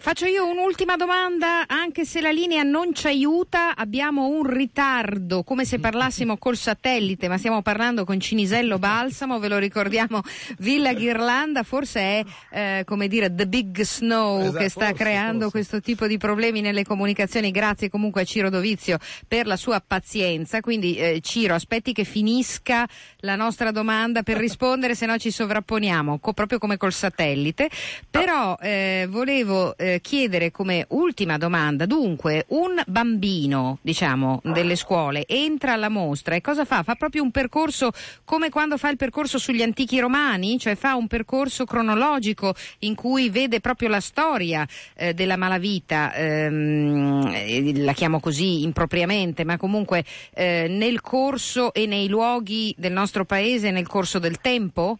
Faccio 0.00 0.26
io 0.26 0.46
un'ultima 0.48 0.94
domanda, 0.96 1.66
anche 1.66 2.04
se 2.04 2.20
la 2.20 2.30
linea 2.30 2.62
non 2.62 2.94
ci 2.94 3.08
aiuta, 3.08 3.74
abbiamo 3.74 4.28
un 4.28 4.46
ritardo, 4.48 5.42
come 5.42 5.64
se 5.64 5.80
parlassimo 5.80 6.38
col 6.38 6.56
satellite, 6.56 7.26
ma 7.26 7.36
stiamo 7.36 7.62
parlando 7.62 8.04
con 8.04 8.20
Cinisello 8.20 8.78
Balsamo, 8.78 9.40
ve 9.40 9.48
lo 9.48 9.58
ricordiamo, 9.58 10.22
Villa 10.58 10.94
Ghirlanda, 10.94 11.64
forse 11.64 12.00
è 12.00 12.24
eh, 12.50 12.84
come 12.86 13.08
dire 13.08 13.34
the 13.34 13.48
big 13.48 13.80
snow 13.82 14.42
Esatto, 14.42 14.58
che 14.58 14.68
sta 14.68 14.86
forse, 14.86 14.94
creando 15.02 15.50
forse. 15.50 15.50
questo 15.50 15.80
tipo 15.80 16.06
di 16.06 16.16
problemi 16.16 16.60
nelle 16.60 16.84
comunicazioni. 16.84 17.50
Grazie 17.50 17.90
comunque 17.90 18.22
a 18.22 18.24
Ciro 18.24 18.50
Dovizio 18.50 18.98
per 19.26 19.46
la 19.46 19.56
sua 19.56 19.82
pazienza. 19.84 20.60
Quindi 20.60 20.96
eh, 20.96 21.20
Ciro, 21.20 21.54
aspetti 21.54 21.92
che 21.92 22.04
finisca 22.04 22.88
la 23.18 23.34
nostra 23.34 23.72
domanda 23.72 24.22
per 24.22 24.36
rispondere, 24.36 24.94
se 24.94 25.06
no 25.06 25.18
ci 25.18 25.32
sovrapponiamo, 25.32 26.20
co- 26.20 26.32
proprio 26.32 26.58
come 26.58 26.76
col 26.76 26.92
satellite. 26.92 27.68
Però 28.08 28.56
eh, 28.60 29.06
volevo 29.10 29.76
eh, 29.94 30.00
chiedere 30.00 30.50
come 30.50 30.86
ultima 30.90 31.38
domanda, 31.38 31.86
dunque, 31.86 32.44
un 32.48 32.82
bambino, 32.86 33.78
diciamo, 33.82 34.40
delle 34.44 34.76
scuole 34.76 35.26
entra 35.26 35.72
alla 35.72 35.88
mostra 35.88 36.34
e 36.34 36.40
cosa 36.40 36.64
fa? 36.64 36.82
Fa 36.82 36.94
proprio 36.94 37.22
un 37.22 37.30
percorso 37.30 37.90
come 38.24 38.50
quando 38.50 38.76
fa 38.76 38.90
il 38.90 38.96
percorso 38.96 39.38
sugli 39.38 39.62
antichi 39.62 39.98
romani, 39.98 40.58
cioè 40.58 40.74
fa 40.74 40.94
un 40.94 41.06
percorso 41.06 41.64
cronologico 41.64 42.54
in 42.80 42.94
cui 42.94 43.30
vede 43.30 43.60
proprio 43.60 43.88
la 43.88 44.00
storia 44.00 44.66
eh, 44.94 45.14
della 45.14 45.36
malavita, 45.36 46.14
ehm, 46.14 47.30
eh, 47.32 47.78
la 47.78 47.92
chiamo 47.92 48.20
così 48.20 48.62
impropriamente, 48.62 49.44
ma 49.44 49.56
comunque 49.56 50.04
eh, 50.34 50.66
nel 50.68 51.00
corso 51.00 51.72
e 51.72 51.86
nei 51.86 52.08
luoghi 52.08 52.74
del 52.76 52.92
nostro 52.92 53.24
paese 53.24 53.70
nel 53.70 53.86
corso 53.86 54.18
del 54.18 54.40
tempo? 54.40 54.98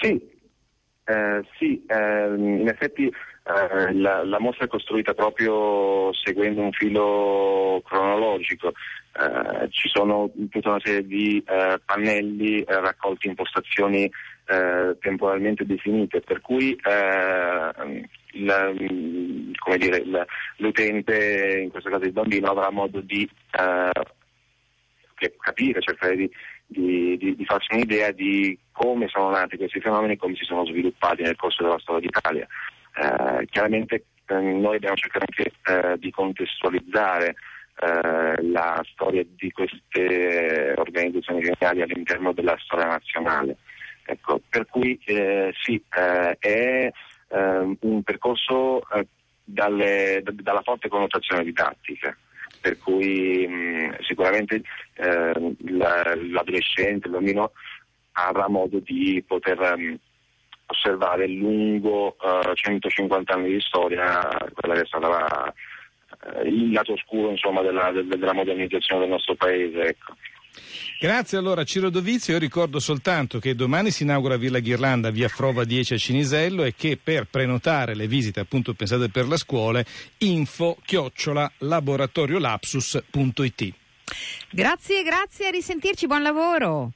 Sì, 0.00 0.27
eh, 1.08 1.42
sì 1.58 1.82
ehm, 1.86 2.60
in 2.60 2.68
effetti 2.68 3.06
eh, 3.06 3.92
la, 3.94 4.22
la 4.24 4.38
mostra 4.38 4.66
è 4.66 4.68
costruita 4.68 5.14
proprio 5.14 6.12
seguendo 6.12 6.60
un 6.60 6.72
filo 6.72 7.80
cronologico. 7.84 8.72
Eh, 9.18 9.68
ci 9.70 9.88
sono 9.88 10.30
tutta 10.50 10.68
una 10.68 10.80
serie 10.82 11.04
di 11.06 11.42
eh, 11.46 11.80
pannelli 11.84 12.60
eh, 12.60 12.80
raccolti 12.80 13.26
in 13.26 13.34
postazioni 13.34 14.10
temporalmente 15.00 15.66
definite, 15.66 16.20
per 16.22 16.40
cui 16.40 16.72
eh, 16.72 18.06
il- 18.32 18.76
mm, 18.80 19.76
dire, 19.76 19.98
il- 19.98 20.26
l'utente, 20.56 21.60
in 21.64 21.70
questo 21.70 21.90
caso 21.90 22.04
il 22.04 22.12
bambino, 22.12 22.48
avrà 22.50 22.70
modo 22.70 23.00
di 23.00 23.28
capire, 25.40 25.80
cercare 25.82 26.16
di, 26.16 26.30
di- 26.68 27.16
di- 27.16 27.34
di 27.34 27.44
farsi 27.44 27.74
un'idea 27.74 28.12
di 28.12 28.56
come 28.72 29.08
sono 29.08 29.30
nati 29.30 29.56
questi 29.56 29.80
fenomeni 29.80 30.12
e 30.12 30.16
come 30.16 30.36
si 30.36 30.44
sono 30.44 30.64
sviluppati 30.66 31.22
nel 31.22 31.36
corso 31.36 31.62
della 31.62 31.78
storia 31.78 32.08
d'Italia. 32.08 32.46
Eh, 32.94 33.46
chiaramente 33.46 34.04
eh, 34.26 34.34
noi 34.34 34.76
abbiamo 34.76 34.96
cercato 34.96 35.24
anche 35.26 35.52
eh, 35.64 35.98
di 35.98 36.10
contestualizzare 36.10 37.34
eh, 37.80 38.42
la 38.42 38.84
storia 38.92 39.24
di 39.26 39.50
queste 39.50 40.74
organizzazioni 40.76 41.40
criminali 41.40 41.82
all'interno 41.82 42.32
della 42.32 42.56
storia 42.58 42.86
nazionale. 42.86 43.56
Ecco, 44.04 44.40
per 44.48 44.66
cui 44.66 44.98
eh, 45.06 45.52
sì, 45.62 45.82
eh, 45.96 46.36
è 46.38 46.90
eh, 47.30 47.76
un 47.80 48.02
percorso 48.02 48.82
dalle- 49.42 50.20
da- 50.22 50.32
dalla 50.34 50.62
forte 50.62 50.88
connotazione 50.88 51.44
didattica 51.44 52.16
per 52.60 52.78
cui 52.78 53.46
mh, 53.46 53.96
sicuramente 54.02 54.62
eh, 54.94 55.54
la- 55.70 56.14
l'adolescente, 56.30 57.06
il 57.08 57.12
bambino 57.14 57.52
avrà 58.12 58.48
modo 58.48 58.78
di 58.80 59.22
poter 59.26 59.58
mh, 59.76 59.98
osservare 60.66 61.26
lungo 61.28 62.16
eh, 62.20 62.50
150 62.54 63.32
anni 63.32 63.52
di 63.52 63.60
storia 63.60 64.28
quella 64.54 64.74
che 64.74 64.82
è 64.82 64.86
stata 64.86 65.08
la- 65.08 65.54
eh, 66.34 66.48
il 66.48 66.72
lato 66.72 66.92
oscuro 66.92 67.30
insomma, 67.30 67.62
della, 67.62 67.90
del- 67.92 68.06
della 68.08 68.32
modernizzazione 68.34 69.00
del 69.02 69.10
nostro 69.10 69.34
paese. 69.34 69.80
Ecco. 69.80 70.14
Grazie 71.00 71.38
allora 71.38 71.64
Ciro 71.64 71.90
Dovizio, 71.90 72.32
io 72.32 72.38
ricordo 72.38 72.80
soltanto 72.80 73.38
che 73.38 73.54
domani 73.54 73.90
si 73.90 74.02
inaugura 74.02 74.36
Villa 74.36 74.58
Ghirlanda 74.58 75.10
via 75.10 75.28
Frova 75.28 75.64
10 75.64 75.94
a 75.94 75.98
Cinisello 75.98 76.64
e 76.64 76.74
che 76.76 76.98
per 77.02 77.26
prenotare 77.30 77.94
le 77.94 78.08
visite 78.08 78.40
appunto 78.40 78.74
pensate 78.74 79.08
per 79.08 79.28
le 79.28 79.36
scuole 79.36 79.86
info 80.18 80.76
chiocciola 80.84 81.50
laboratoriolapsus.it 81.58 83.74
Grazie, 84.50 85.02
grazie, 85.02 85.48
a 85.48 85.50
risentirci, 85.50 86.06
buon 86.06 86.22
lavoro. 86.22 86.92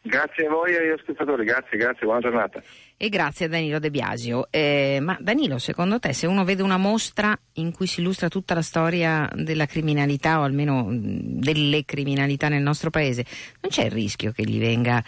Grazie 0.00 0.46
a 0.46 0.50
voi 0.50 0.72
e 0.72 0.76
agli 0.78 0.98
ascoltatori, 0.98 1.44
grazie, 1.44 1.76
grazie, 1.76 2.06
buona 2.06 2.20
giornata. 2.20 2.62
E 2.96 3.08
grazie 3.08 3.46
a 3.46 3.48
Danilo 3.48 3.78
De 3.78 3.90
Biasio. 3.90 4.46
Eh, 4.50 4.98
ma 5.02 5.16
Danilo, 5.20 5.58
secondo 5.58 5.98
te, 5.98 6.12
se 6.12 6.26
uno 6.26 6.44
vede 6.44 6.62
una 6.62 6.76
mostra 6.76 7.36
in 7.54 7.72
cui 7.72 7.86
si 7.86 8.00
illustra 8.00 8.28
tutta 8.28 8.54
la 8.54 8.62
storia 8.62 9.28
della 9.34 9.66
criminalità, 9.66 10.40
o 10.40 10.44
almeno 10.44 10.84
mh, 10.84 11.40
delle 11.40 11.84
criminalità 11.84 12.48
nel 12.48 12.62
nostro 12.62 12.90
paese, 12.90 13.24
non 13.60 13.70
c'è 13.70 13.84
il 13.84 13.90
rischio 13.90 14.32
che 14.32 14.44
gli 14.44 14.58
venga. 14.58 15.02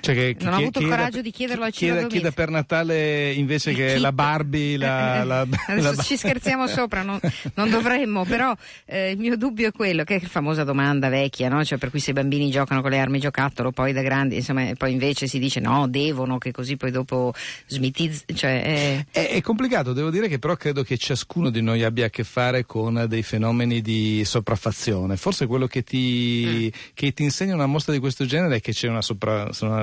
Cioè 0.00 0.14
che, 0.14 0.36
Non 0.40 0.54
ho 0.54 0.56
chi- 0.56 0.62
avuto 0.62 0.80
il 0.80 0.88
coraggio 0.88 1.20
di 1.20 1.30
chiederlo 1.30 1.64
a 1.64 1.70
Ciro 1.70 1.92
chieda, 1.94 1.94
Dovizio. 2.06 2.20
chieda 2.20 2.34
per 2.34 2.50
Natale 2.50 3.32
invece 3.32 3.72
che 3.74 3.94
Chi- 3.94 4.00
la 4.00 4.12
Barbie, 4.12 4.76
la, 4.78 5.24
la- 5.24 5.40
Adesso 5.66 5.92
la- 5.94 6.02
ci 6.02 6.16
scherziamo 6.16 6.66
sopra, 6.68 7.02
non, 7.02 7.18
non 7.54 7.70
dovremmo, 7.70 8.24
però 8.24 8.54
eh, 8.86 9.10
il 9.10 9.18
mio 9.18 9.36
dubbio 9.36 9.68
è 9.68 9.72
quello, 9.72 10.04
che 10.04 10.16
è 10.16 10.20
la 10.22 10.28
famosa 10.28 10.64
domanda 10.64 11.08
vecchia, 11.08 11.48
no? 11.48 11.64
Cioè, 11.64 11.78
per 11.78 11.90
cui 11.90 12.00
se 12.00 12.10
i 12.10 12.14
bambini 12.14 12.50
giocano 12.50 12.80
con 12.80 12.90
le 12.90 12.98
armi 12.98 13.18
giocattolo, 13.18 13.70
poi 13.72 13.92
da 13.92 14.02
grandi, 14.02 14.36
insomma, 14.36 14.70
poi 14.76 14.92
invece 14.92 15.26
si 15.26 15.38
dice 15.38 15.60
no, 15.60 15.86
devono, 15.88 16.38
che 16.38 16.50
così 16.52 16.76
poi 16.76 16.90
dopo 16.90 17.32
smitizz... 17.66 18.22
Cioè, 18.34 18.62
eh, 18.64 19.06
È, 19.10 19.28
è 19.34 19.40
complicato, 19.40 19.92
devo 19.92 20.10
dire 20.10 20.28
che 20.28 20.38
però 20.38 20.56
credo 20.56 20.82
che 20.82 20.96
ciascuno 20.96 21.50
di 21.50 21.60
noi 21.62 21.82
abbia 21.84 22.06
a 22.06 22.10
che 22.10 22.24
fare 22.24 22.64
con 22.64 23.04
dei 23.08 23.22
fenomeni 23.22 23.80
di 23.82 24.22
sopraffazione. 24.24 25.16
Forse 25.16 25.46
quello 25.46 25.66
che 25.66 25.82
ti, 25.82 26.72
che 26.94 27.12
ti 27.12 27.22
insegna 27.22 27.54
una 27.54 27.66
mostra 27.66 27.92
di 27.92 27.98
questo 27.98 28.24
genere 28.24 28.56
è 28.56 28.60
che 28.60 28.72
c'è 28.72 28.88
una, 28.88 29.02
sopra- 29.02 29.48
una- 29.60 29.73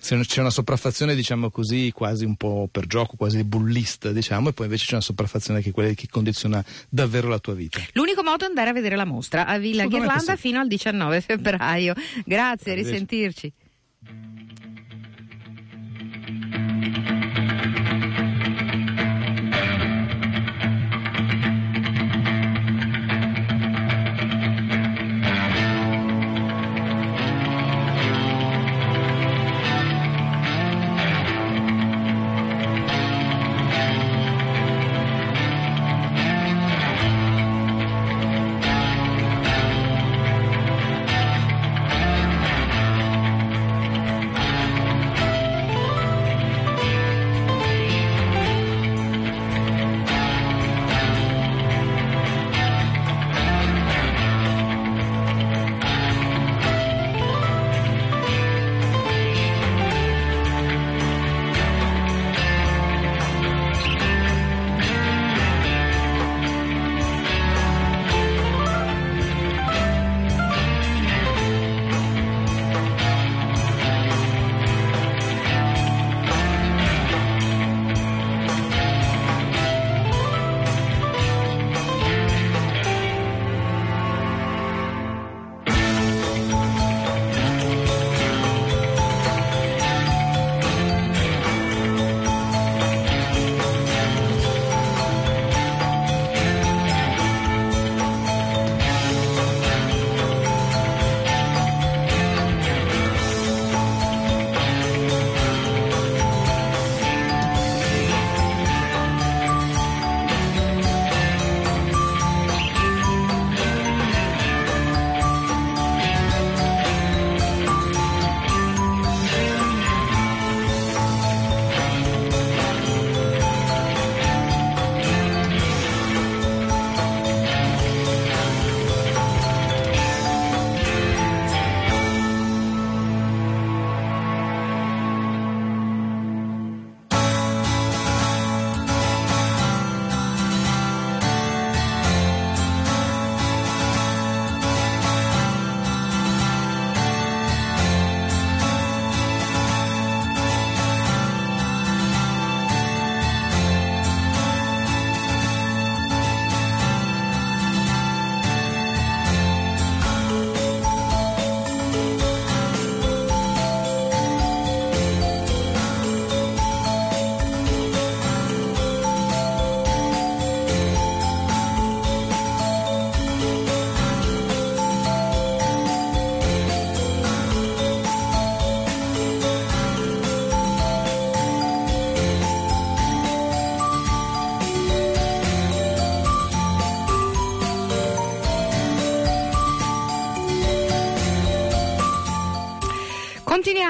se 0.00 0.18
c'è 0.18 0.40
una 0.40 0.50
sopraffazione, 0.50 1.14
diciamo 1.14 1.50
così, 1.50 1.92
quasi 1.92 2.24
un 2.24 2.36
po' 2.36 2.68
per 2.70 2.86
gioco, 2.86 3.16
quasi 3.16 3.42
bullista, 3.44 4.12
diciamo, 4.12 4.50
e 4.50 4.52
poi 4.52 4.66
invece 4.66 4.86
c'è 4.86 4.92
una 4.92 5.02
sopraffazione 5.02 5.60
che 5.60 5.70
è 5.70 5.72
quella 5.72 5.92
che 5.92 6.08
condiziona 6.10 6.64
davvero 6.88 7.28
la 7.28 7.38
tua 7.38 7.54
vita. 7.54 7.80
L'unico 7.92 8.22
modo 8.22 8.44
è 8.44 8.48
andare 8.48 8.70
a 8.70 8.72
vedere 8.72 8.96
la 8.96 9.04
mostra 9.04 9.46
a 9.46 9.58
Villa 9.58 9.86
Ghirlanda 9.86 10.34
sì. 10.34 10.40
fino 10.40 10.60
al 10.60 10.68
19 10.68 11.20
febbraio. 11.20 11.94
Grazie, 12.24 12.72
a 12.72 12.74
risentirci. 12.74 13.52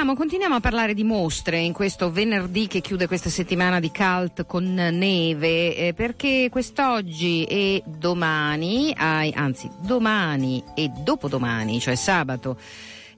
Continuiamo, 0.04 0.14
continuiamo 0.14 0.54
a 0.56 0.60
parlare 0.60 0.92
di 0.92 1.02
mostre 1.02 1.58
in 1.60 1.72
questo 1.72 2.10
venerdì 2.10 2.66
che 2.66 2.82
chiude 2.82 3.06
questa 3.06 3.30
settimana 3.30 3.80
di 3.80 3.90
cult 3.90 4.44
con 4.44 4.74
neve, 4.74 5.74
eh, 5.74 5.94
perché 5.94 6.48
quest'oggi 6.50 7.44
e 7.44 7.82
domani, 7.86 8.92
ai- 8.94 9.32
anzi 9.34 9.70
domani 9.80 10.62
e 10.74 10.90
dopodomani, 10.90 11.80
cioè 11.80 11.94
sabato 11.94 12.58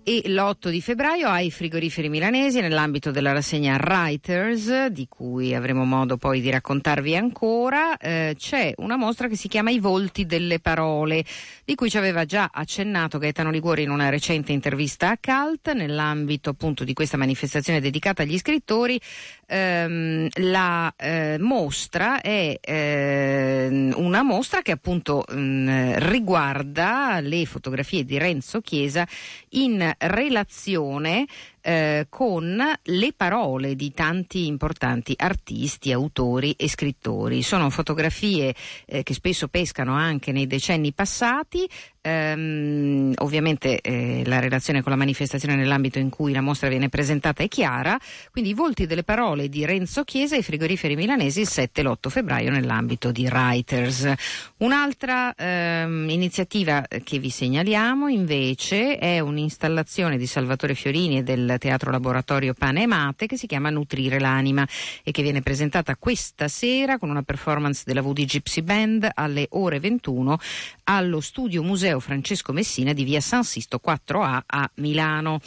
e 0.08 0.22
l'8 0.26 0.68
di 0.68 0.80
febbraio 0.80 1.26
ai 1.26 1.50
frigoriferi 1.50 2.08
milanesi 2.08 2.60
nell'ambito 2.60 3.10
della 3.10 3.32
rassegna 3.32 3.74
Writers, 3.74 4.86
di 4.86 5.08
cui 5.08 5.52
avremo 5.52 5.84
modo 5.84 6.16
poi 6.16 6.40
di 6.40 6.48
raccontarvi 6.48 7.16
ancora, 7.16 7.96
eh, 7.96 8.36
c'è 8.38 8.72
una 8.76 8.94
mostra 8.94 9.26
che 9.26 9.34
si 9.34 9.48
chiama 9.48 9.70
I 9.70 9.80
volti 9.80 10.24
delle 10.24 10.60
parole, 10.60 11.24
di 11.64 11.74
cui 11.74 11.90
ci 11.90 11.98
aveva 11.98 12.24
già 12.24 12.50
accennato 12.52 13.18
Gaetano 13.18 13.50
Liguori 13.50 13.82
in 13.82 13.90
una 13.90 14.08
recente 14.08 14.52
intervista 14.52 15.10
a 15.10 15.18
Cult, 15.20 15.72
nell'ambito 15.72 16.50
appunto 16.50 16.84
di 16.84 16.92
questa 16.92 17.16
manifestazione 17.16 17.80
dedicata 17.80 18.22
agli 18.22 18.38
scrittori. 18.38 19.00
Ehm, 19.48 20.28
la 20.34 20.92
eh, 20.96 21.36
mostra 21.38 22.20
è 22.20 22.58
ehm, 22.60 23.94
una 23.96 24.22
mostra 24.22 24.60
che 24.60 24.72
appunto 24.72 25.24
mh, 25.28 25.98
riguarda 26.10 27.20
le 27.20 27.46
fotografie 27.46 28.04
di 28.04 28.18
Renzo 28.18 28.60
Chiesa 28.60 29.06
in 29.50 29.88
relazione 29.98 31.26
eh, 31.66 32.06
con 32.08 32.62
le 32.82 33.12
parole 33.12 33.74
di 33.74 33.92
tanti 33.92 34.46
importanti 34.46 35.14
artisti, 35.16 35.90
autori 35.90 36.52
e 36.52 36.68
scrittori. 36.68 37.42
Sono 37.42 37.70
fotografie 37.70 38.54
eh, 38.84 39.02
che 39.02 39.14
spesso 39.14 39.48
pescano 39.48 39.94
anche 39.94 40.30
nei 40.30 40.46
decenni 40.46 40.92
passati. 40.92 41.68
Ehm, 42.06 43.14
ovviamente 43.16 43.80
eh, 43.80 44.22
la 44.26 44.38
relazione 44.38 44.80
con 44.80 44.92
la 44.92 44.98
manifestazione 44.98 45.56
nell'ambito 45.56 45.98
in 45.98 46.08
cui 46.08 46.32
la 46.32 46.40
mostra 46.40 46.68
viene 46.68 46.88
presentata 46.88 47.42
è 47.42 47.48
chiara, 47.48 47.98
quindi 48.30 48.50
i 48.50 48.54
volti 48.54 48.86
delle 48.86 49.02
parole 49.02 49.48
di 49.48 49.64
Renzo 49.64 50.04
Chiesa 50.04 50.36
ai 50.36 50.44
frigoriferi 50.44 50.94
milanesi 50.94 51.40
il 51.40 51.48
7 51.48 51.80
e 51.80 51.84
l'8 51.84 52.08
febbraio 52.08 52.52
nell'ambito 52.52 53.10
di 53.10 53.26
Writers. 53.26 54.12
Un'altra 54.58 55.34
ehm, 55.34 56.08
iniziativa 56.08 56.86
che 57.02 57.18
vi 57.18 57.28
segnaliamo 57.28 58.06
invece 58.06 58.98
è 58.98 59.18
un'installazione 59.18 60.16
di 60.16 60.26
Salvatore 60.26 60.76
Fiorini 60.76 61.18
e 61.18 61.22
del 61.24 61.56
Teatro 61.58 61.90
Laboratorio 61.90 62.54
Pane 62.54 62.82
e 62.82 62.86
Mate 62.86 63.26
che 63.26 63.36
si 63.36 63.48
chiama 63.48 63.70
Nutrire 63.70 64.20
l'anima 64.20 64.64
e 65.02 65.10
che 65.10 65.22
viene 65.22 65.42
presentata 65.42 65.96
questa 65.96 66.46
sera 66.46 66.98
con 66.98 67.10
una 67.10 67.22
performance 67.22 67.82
della 67.84 68.00
VD 68.00 68.24
Gypsy 68.26 68.62
Band 68.62 69.10
alle 69.12 69.48
ore 69.50 69.80
21 69.80 70.38
allo 70.84 71.20
studio 71.20 71.64
Museo 71.64 71.94
Francesco 72.00 72.52
Messina 72.52 72.92
di 72.92 73.04
via 73.04 73.20
San 73.20 73.44
Sisto 73.44 73.80
4A 73.84 74.42
a 74.46 74.70
Milano. 74.76 75.40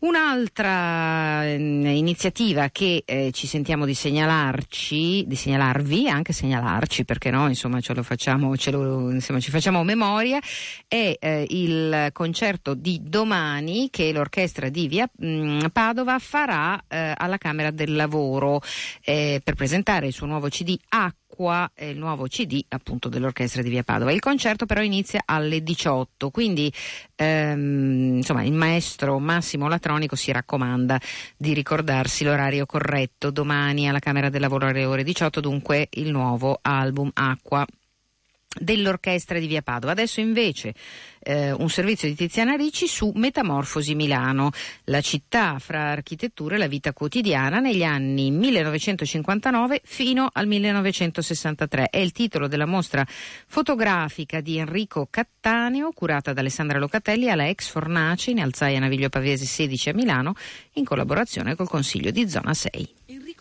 Un'altra 0.00 1.44
eh, 1.44 1.54
iniziativa 1.54 2.68
che 2.68 3.02
eh, 3.04 3.32
ci 3.32 3.48
sentiamo 3.48 3.84
di 3.84 3.94
segnalarci, 3.94 5.24
di 5.26 5.34
segnalarvi, 5.34 6.08
anche 6.08 6.32
segnalarci, 6.32 7.04
perché 7.04 7.32
no, 7.32 7.48
insomma 7.48 7.80
ce 7.80 7.94
lo 7.94 8.04
facciamo, 8.04 8.56
ce 8.56 8.70
lo, 8.70 9.10
insomma, 9.10 9.40
ci 9.40 9.50
facciamo 9.50 9.82
memoria, 9.82 10.38
è 10.86 11.16
eh, 11.18 11.46
il 11.48 12.10
concerto 12.12 12.74
di 12.74 13.00
domani 13.02 13.88
che 13.90 14.12
l'orchestra 14.12 14.68
di 14.68 14.86
Via 14.86 15.10
mh, 15.12 15.66
Padova 15.72 16.20
farà 16.20 16.80
eh, 16.86 17.14
alla 17.16 17.38
Camera 17.38 17.72
del 17.72 17.96
Lavoro 17.96 18.60
eh, 19.02 19.40
per 19.42 19.54
presentare 19.54 20.06
il 20.06 20.12
suo 20.12 20.26
nuovo 20.26 20.46
CD 20.46 20.78
Acqua 20.90 21.27
Acqua 21.38 21.70
il 21.78 21.96
nuovo 21.96 22.26
CD 22.26 22.60
appunto 22.70 23.08
dell'orchestra 23.08 23.62
di 23.62 23.70
Via 23.70 23.84
Padova. 23.84 24.10
Il 24.10 24.18
concerto 24.18 24.66
però 24.66 24.82
inizia 24.82 25.22
alle 25.24 25.62
18, 25.62 26.30
quindi 26.30 26.72
ehm, 27.14 28.16
insomma 28.16 28.42
il 28.42 28.52
maestro 28.52 29.20
Massimo 29.20 29.68
Latronico 29.68 30.16
si 30.16 30.32
raccomanda 30.32 31.00
di 31.36 31.54
ricordarsi 31.54 32.24
l'orario 32.24 32.66
corretto 32.66 33.30
domani 33.30 33.88
alla 33.88 34.00
Camera 34.00 34.30
del 34.30 34.40
Lavoro 34.40 34.66
alle 34.66 34.84
ore 34.84 35.04
18, 35.04 35.40
dunque 35.40 35.86
il 35.92 36.10
nuovo 36.10 36.58
album 36.60 37.10
Acqua 37.14 37.64
dell'orchestra 38.60 39.38
di 39.38 39.46
Via 39.46 39.62
Padova. 39.62 39.92
Adesso 39.92 40.20
invece 40.20 40.74
eh, 41.20 41.52
un 41.52 41.68
servizio 41.68 42.08
di 42.08 42.14
Tiziana 42.14 42.54
Ricci 42.54 42.86
su 42.86 43.12
Metamorfosi 43.14 43.94
Milano, 43.94 44.50
la 44.84 45.00
città 45.00 45.58
fra 45.58 45.90
architettura 45.90 46.54
e 46.54 46.58
la 46.58 46.66
vita 46.66 46.92
quotidiana 46.92 47.58
negli 47.58 47.84
anni 47.84 48.30
1959 48.30 49.80
fino 49.84 50.28
al 50.32 50.46
1963. 50.46 51.88
È 51.90 51.98
il 51.98 52.12
titolo 52.12 52.48
della 52.48 52.66
mostra 52.66 53.06
fotografica 53.46 54.40
di 54.40 54.58
Enrico 54.58 55.06
Cattaneo, 55.10 55.92
curata 55.92 56.32
da 56.32 56.40
Alessandra 56.40 56.78
Locatelli 56.78 57.30
alla 57.30 57.48
ex 57.48 57.68
Fornace 57.68 58.30
in 58.30 58.40
Alzaia 58.40 58.78
Naviglio 58.78 59.08
Pavese 59.08 59.44
16 59.44 59.90
a 59.90 59.94
Milano, 59.94 60.34
in 60.74 60.84
collaborazione 60.84 61.54
col 61.54 61.68
Consiglio 61.68 62.10
di 62.10 62.28
Zona 62.28 62.54
6. 62.54 62.97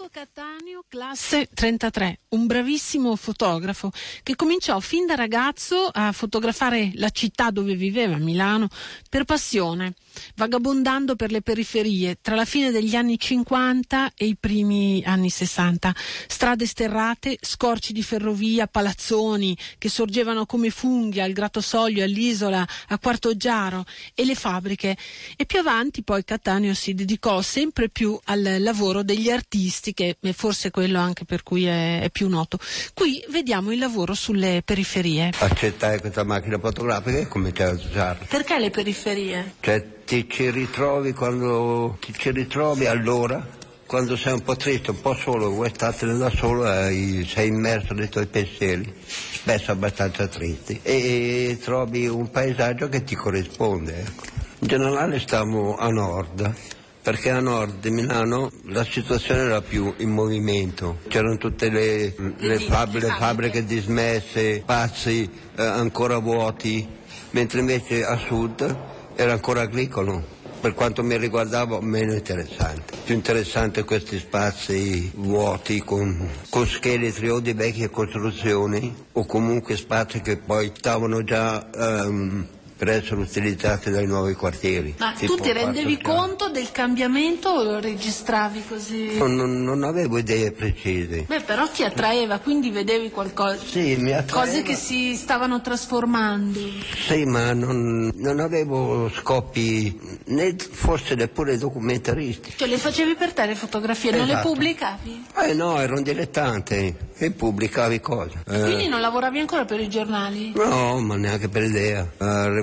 Enrico 0.07 0.09
Cattaneo, 0.09 0.83
classe 0.87 1.49
33, 1.53 2.19
un 2.29 2.45
bravissimo 2.45 3.15
fotografo 3.15 3.91
che 4.23 4.35
cominciò 4.35 4.79
fin 4.79 5.05
da 5.05 5.15
ragazzo 5.15 5.89
a 5.91 6.11
fotografare 6.11 6.91
la 6.95 7.09
città 7.09 7.51
dove 7.51 7.75
viveva, 7.75 8.17
Milano, 8.17 8.69
per 9.09 9.25
passione, 9.25 9.93
vagabondando 10.35 11.15
per 11.15 11.31
le 11.31 11.41
periferie 11.41 12.17
tra 12.21 12.35
la 12.35 12.45
fine 12.45 12.71
degli 12.71 12.95
anni 12.95 13.19
50 13.19 14.11
e 14.15 14.25
i 14.25 14.35
primi 14.39 15.03
anni 15.05 15.29
60. 15.29 15.93
Strade 16.27 16.65
sterrate, 16.65 17.37
scorci 17.41 17.93
di 17.93 18.03
ferrovia, 18.03 18.67
palazzoni 18.67 19.57
che 19.77 19.89
sorgevano 19.89 20.45
come 20.45 20.69
funghi 20.69 21.21
al 21.21 21.31
Gratosoglio, 21.31 22.03
all'isola, 22.03 22.65
a 22.87 22.99
Quartoggiaro 22.99 23.85
e 24.13 24.25
le 24.25 24.35
fabbriche. 24.35 24.97
E 25.35 25.45
più 25.45 25.59
avanti 25.59 26.03
poi 26.03 26.23
Cattaneo 26.23 26.73
si 26.73 26.93
dedicò 26.93 27.41
sempre 27.41 27.89
più 27.89 28.19
al 28.25 28.57
lavoro 28.59 29.03
degli 29.03 29.29
artisti, 29.29 29.93
che 29.93 30.17
è 30.19 30.31
forse 30.31 30.71
quello 30.71 30.99
anche 30.99 31.25
per 31.25 31.43
cui 31.43 31.65
è, 31.65 32.01
è 32.01 32.09
più 32.09 32.27
noto. 32.27 32.59
Qui 32.93 33.23
vediamo 33.29 33.71
il 33.71 33.79
lavoro 33.79 34.13
sulle 34.13 34.61
periferie. 34.63 35.31
Accettai 35.37 35.99
questa 35.99 36.23
macchina 36.23 36.59
fotografica 36.59 37.17
e 37.17 37.27
cominciai 37.27 37.69
a 37.69 37.73
usarla. 37.73 38.25
Perché 38.25 38.59
le 38.59 38.69
periferie? 38.69 39.55
Cioè 39.59 39.95
ti 40.07 40.25
ci 40.29 40.49
ritrovi 40.51 41.11
quando 41.11 41.97
ti 41.99 42.13
ci 42.13 42.31
ritrovi 42.31 42.85
allora, 42.85 43.45
quando 43.85 44.15
sei 44.15 44.33
un 44.33 44.41
po' 44.41 44.55
triste, 44.55 44.91
un 44.91 45.01
po' 45.01 45.13
solo, 45.13 45.49
vuoi 45.49 45.69
startene 45.69 46.17
da 46.17 46.29
solo 46.29 46.63
sei 46.63 47.47
immerso 47.47 47.93
nei 47.93 48.07
tuoi 48.07 48.27
pensieri, 48.27 48.89
spesso 49.05 49.71
abbastanza 49.71 50.25
tristi, 50.27 50.79
e 50.81 51.59
trovi 51.61 52.07
un 52.07 52.31
paesaggio 52.31 52.87
che 52.87 53.03
ti 53.03 53.15
corrisponde. 53.15 53.99
ecco. 53.99 54.23
In 54.59 54.67
generale 54.69 55.19
stiamo 55.19 55.75
a 55.75 55.89
nord, 55.89 56.53
perché 57.01 57.29
a 57.29 57.41
nord 57.41 57.81
di 57.81 57.89
Milano 57.89 58.49
la 58.67 58.85
situazione 58.85 59.41
era 59.41 59.61
più 59.61 59.93
in 59.97 60.11
movimento, 60.11 60.99
c'erano 61.09 61.35
tutte 61.35 61.69
le, 61.69 62.15
le 62.37 62.59
fab- 62.59 62.95
le 62.95 63.09
fabbriche 63.09 63.65
dismesse, 63.65 64.59
spazi 64.61 65.29
eh, 65.57 65.61
ancora 65.65 66.17
vuoti, 66.19 66.87
mentre 67.31 67.59
invece 67.59 68.05
a 68.05 68.15
sud 68.15 68.95
era 69.17 69.33
ancora 69.33 69.61
agricolo. 69.61 70.35
Per 70.59 70.73
quanto 70.73 71.03
mi 71.03 71.17
riguardava 71.17 71.81
meno 71.81 72.13
interessante. 72.13 72.93
Più 73.03 73.13
interessante 73.13 73.83
questi 73.83 74.17
spazi 74.17 75.11
vuoti 75.15 75.79
con, 75.81 76.29
con 76.49 76.65
scheletri 76.65 77.29
o 77.29 77.39
di 77.39 77.53
vecchie 77.53 77.89
costruzioni 77.89 78.93
o 79.11 79.25
comunque 79.25 79.75
spazi 79.75 80.21
che 80.21 80.37
poi 80.37 80.71
stavano 80.75 81.23
già 81.23 81.69
ehm, 81.69 82.47
per 82.77 82.89
essere 82.89 83.19
utilizzati 83.21 83.89
dai 83.89 84.05
nuovi 84.05 84.33
quartieri. 84.33 84.95
Ma 84.99 85.13
tu 85.17 85.35
ti 85.35 85.51
rendevi 85.51 85.99
conto 86.01 86.49
del 86.49 86.71
cambiamento 86.71 87.49
o 87.49 87.63
lo 87.63 87.79
registravi 87.79 88.63
così? 88.67 89.17
Non, 89.17 89.35
non- 89.35 89.63
non 89.63 89.83
avevo 89.83 90.17
idee 90.19 90.51
precise. 90.51 91.23
Beh, 91.27 91.41
però 91.41 91.67
ti 91.67 91.83
attraeva, 91.83 92.37
quindi 92.39 92.69
vedevi 92.69 93.09
qualcosa. 93.09 93.57
Sì, 93.65 93.95
mi 93.97 94.11
attraeva. 94.13 94.45
Cose 94.47 94.61
che 94.61 94.75
si 94.75 95.15
stavano 95.15 95.59
trasformando. 95.61 96.59
Sì, 97.07 97.25
ma 97.25 97.53
non, 97.53 98.11
non 98.15 98.39
avevo 98.39 99.09
scoppi 99.09 99.99
né 100.25 100.55
forse 100.55 101.15
neppure 101.15 101.57
documentaristici. 101.57 102.57
Cioè 102.57 102.67
le 102.67 102.77
facevi 102.77 103.15
per 103.15 103.33
te 103.33 103.45
le 103.45 103.55
fotografie, 103.55 104.11
non 104.11 104.25
le 104.25 104.33
Esatto. 104.33 104.49
pubblicavi? 104.49 105.25
Eh 105.45 105.53
no, 105.53 105.79
ero 105.79 105.95
un 105.95 106.03
dilettante 106.03 106.95
e 107.17 107.31
pubblicavi 107.31 107.99
cose. 107.99 108.43
Eh, 108.47 108.61
Quindi 108.61 108.87
non 108.87 109.01
lavoravi 109.01 109.39
ancora 109.39 109.65
per 109.65 109.79
i 109.79 109.89
giornali? 109.89 110.53
No, 110.55 110.99
ma 110.99 111.15
neanche 111.15 111.49
per 111.49 111.63
idea. 111.63 112.07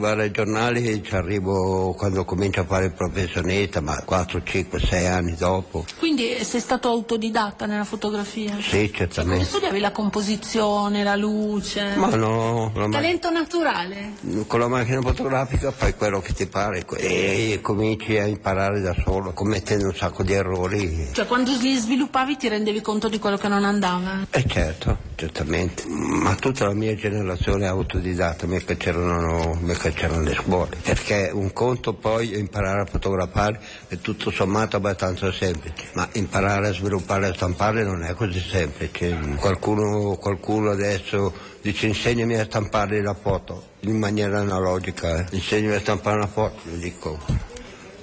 Arrivare 0.05 0.25
ai 0.25 0.33
giornali 0.33 1.03
ci 1.03 1.15
arrivo 1.15 1.95
quando 1.97 2.27
comincio 2.27 2.61
a 2.61 2.65
fare 2.65 2.85
il 2.87 2.93
professionista, 2.93 3.81
ma 3.81 4.03
4, 4.05 4.43
5, 4.43 4.79
6 4.79 5.07
anni 5.07 5.35
dopo. 5.35 5.87
Quindi 5.99 6.45
sei 6.45 6.61
stato 6.61 6.89
autodidatta 6.89 7.65
nella 7.65 7.85
fotografia? 7.85 8.55
Sì, 8.61 8.93
certamente. 8.93 9.47
studiavi 9.47 9.81
la 9.81 9.93
composizione, 9.93 11.03
la 11.05 11.17
luce? 11.17 11.95
Ma 11.97 12.09
no, 12.17 12.71
la 12.75 12.87
ma- 12.87 12.93
Talento 12.93 13.31
naturale? 13.31 14.13
con 14.47 14.61
la 14.61 14.69
macchina 14.69 15.01
fotografica 15.01 15.71
fai 15.71 15.95
quello 15.95 16.21
che 16.21 16.35
ti 16.35 16.45
pare 16.47 16.85
e 16.99 17.61
cominci 17.63 18.19
a 18.19 18.27
imparare 18.27 18.83
da 18.83 18.95
solo, 19.03 19.33
commettendo 19.33 19.87
un 19.87 19.95
sacco 19.95 20.23
di 20.23 20.35
errori. 20.35 21.09
Cioè 21.13 21.27
quando 21.27 21.51
li 21.59 21.75
sviluppavi 21.77 22.37
ti 22.37 22.49
rendevi 22.49 22.83
conto 22.83 23.09
di 23.09 23.19
quello 23.19 23.39
che 23.39 23.49
non 23.49 23.65
andava? 23.65 24.27
Eh 24.31 24.45
certo, 24.47 24.99
certamente, 25.15 25.85
ma 25.87 26.35
tutta 26.35 26.67
la 26.67 26.75
mia 26.75 26.95
generazione 26.95 27.65
è 27.65 27.69
autodidatta, 27.69 28.47
mica 28.47 28.75
c'erano, 28.75 29.57
mica 29.63 29.93
c'erano 29.95 30.23
le 30.23 30.35
scuole, 30.35 30.77
perché 30.83 31.31
un 31.33 31.53
conto 31.53 31.95
poi 31.95 32.39
imparare 32.39 32.83
a 32.83 32.85
fotografare 32.85 33.59
è 33.89 33.97
tutto 33.99 34.31
sommato 34.31 34.77
abbastanza 34.77 35.33
semplice, 35.33 35.87
ma 35.95 36.09
imparare 36.13 36.69
a 36.69 36.73
sviluppare 36.73 37.27
e 37.27 37.31
a 37.31 37.35
stampare 37.35 37.83
non 37.83 38.03
è 38.05 38.13
così 38.15 38.41
semplice. 38.41 39.17
Qualcuno, 39.37 40.17
qualcuno 40.17 40.71
adesso 40.71 41.33
dice 41.63 41.87
insegnami 41.87 42.35
a 42.39 42.45
stampare 42.45 43.01
la 43.01 43.15
foto 43.15 43.69
in 43.81 43.97
maniera 43.97 44.41
analogica, 44.41 45.21
eh. 45.21 45.27
insegnami 45.31 45.77
a 45.77 45.81
stampare 45.81 46.17
una 46.17 46.27
foto, 46.27 46.69
io 46.69 46.77
dico 46.77 47.53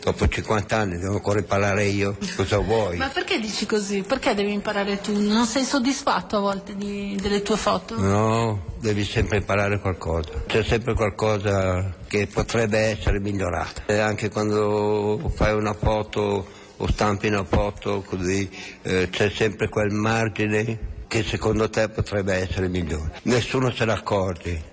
dopo 0.01 0.27
50 0.27 0.75
anni 0.75 0.97
devo 0.97 1.13
ancora 1.15 1.39
imparare 1.39 1.85
io, 1.85 2.17
cosa 2.35 2.57
vuoi? 2.57 2.97
Ma 2.97 3.09
perché 3.09 3.39
dici 3.39 3.65
così? 3.65 4.01
Perché 4.01 4.33
devi 4.33 4.51
imparare 4.51 4.99
tu? 4.99 5.17
Non 5.19 5.45
sei 5.45 5.63
soddisfatto 5.63 6.37
a 6.37 6.39
volte 6.39 6.75
di- 6.75 7.17
delle 7.21 7.41
tue 7.41 7.55
foto? 7.57 7.99
No, 7.99 8.63
devi 8.79 9.03
sempre 9.03 9.37
imparare 9.37 9.79
qualcosa. 9.79 10.29
C'è 10.47 10.63
sempre 10.63 10.93
qualcosa 10.95 11.93
che 12.07 12.27
potrebbe 12.27 12.79
essere 12.79 13.19
migliorato. 13.19 13.83
E 13.85 13.99
anche 13.99 14.29
quando 14.29 15.31
fai 15.35 15.53
una 15.53 15.73
foto 15.73 16.47
o 16.77 16.87
stampi 16.87 17.27
una 17.27 17.43
foto 17.43 18.01
così 18.01 18.49
eh, 18.81 19.07
c'è 19.11 19.29
sempre 19.29 19.69
quel 19.69 19.91
margine 19.91 20.89
che 21.07 21.23
secondo 21.23 21.69
te 21.69 21.89
potrebbe 21.89 22.33
essere 22.33 22.67
migliore. 22.69 23.19
Nessuno 23.23 23.69
se 23.71 23.85
ne 23.85 23.91
accorge, 23.91 24.63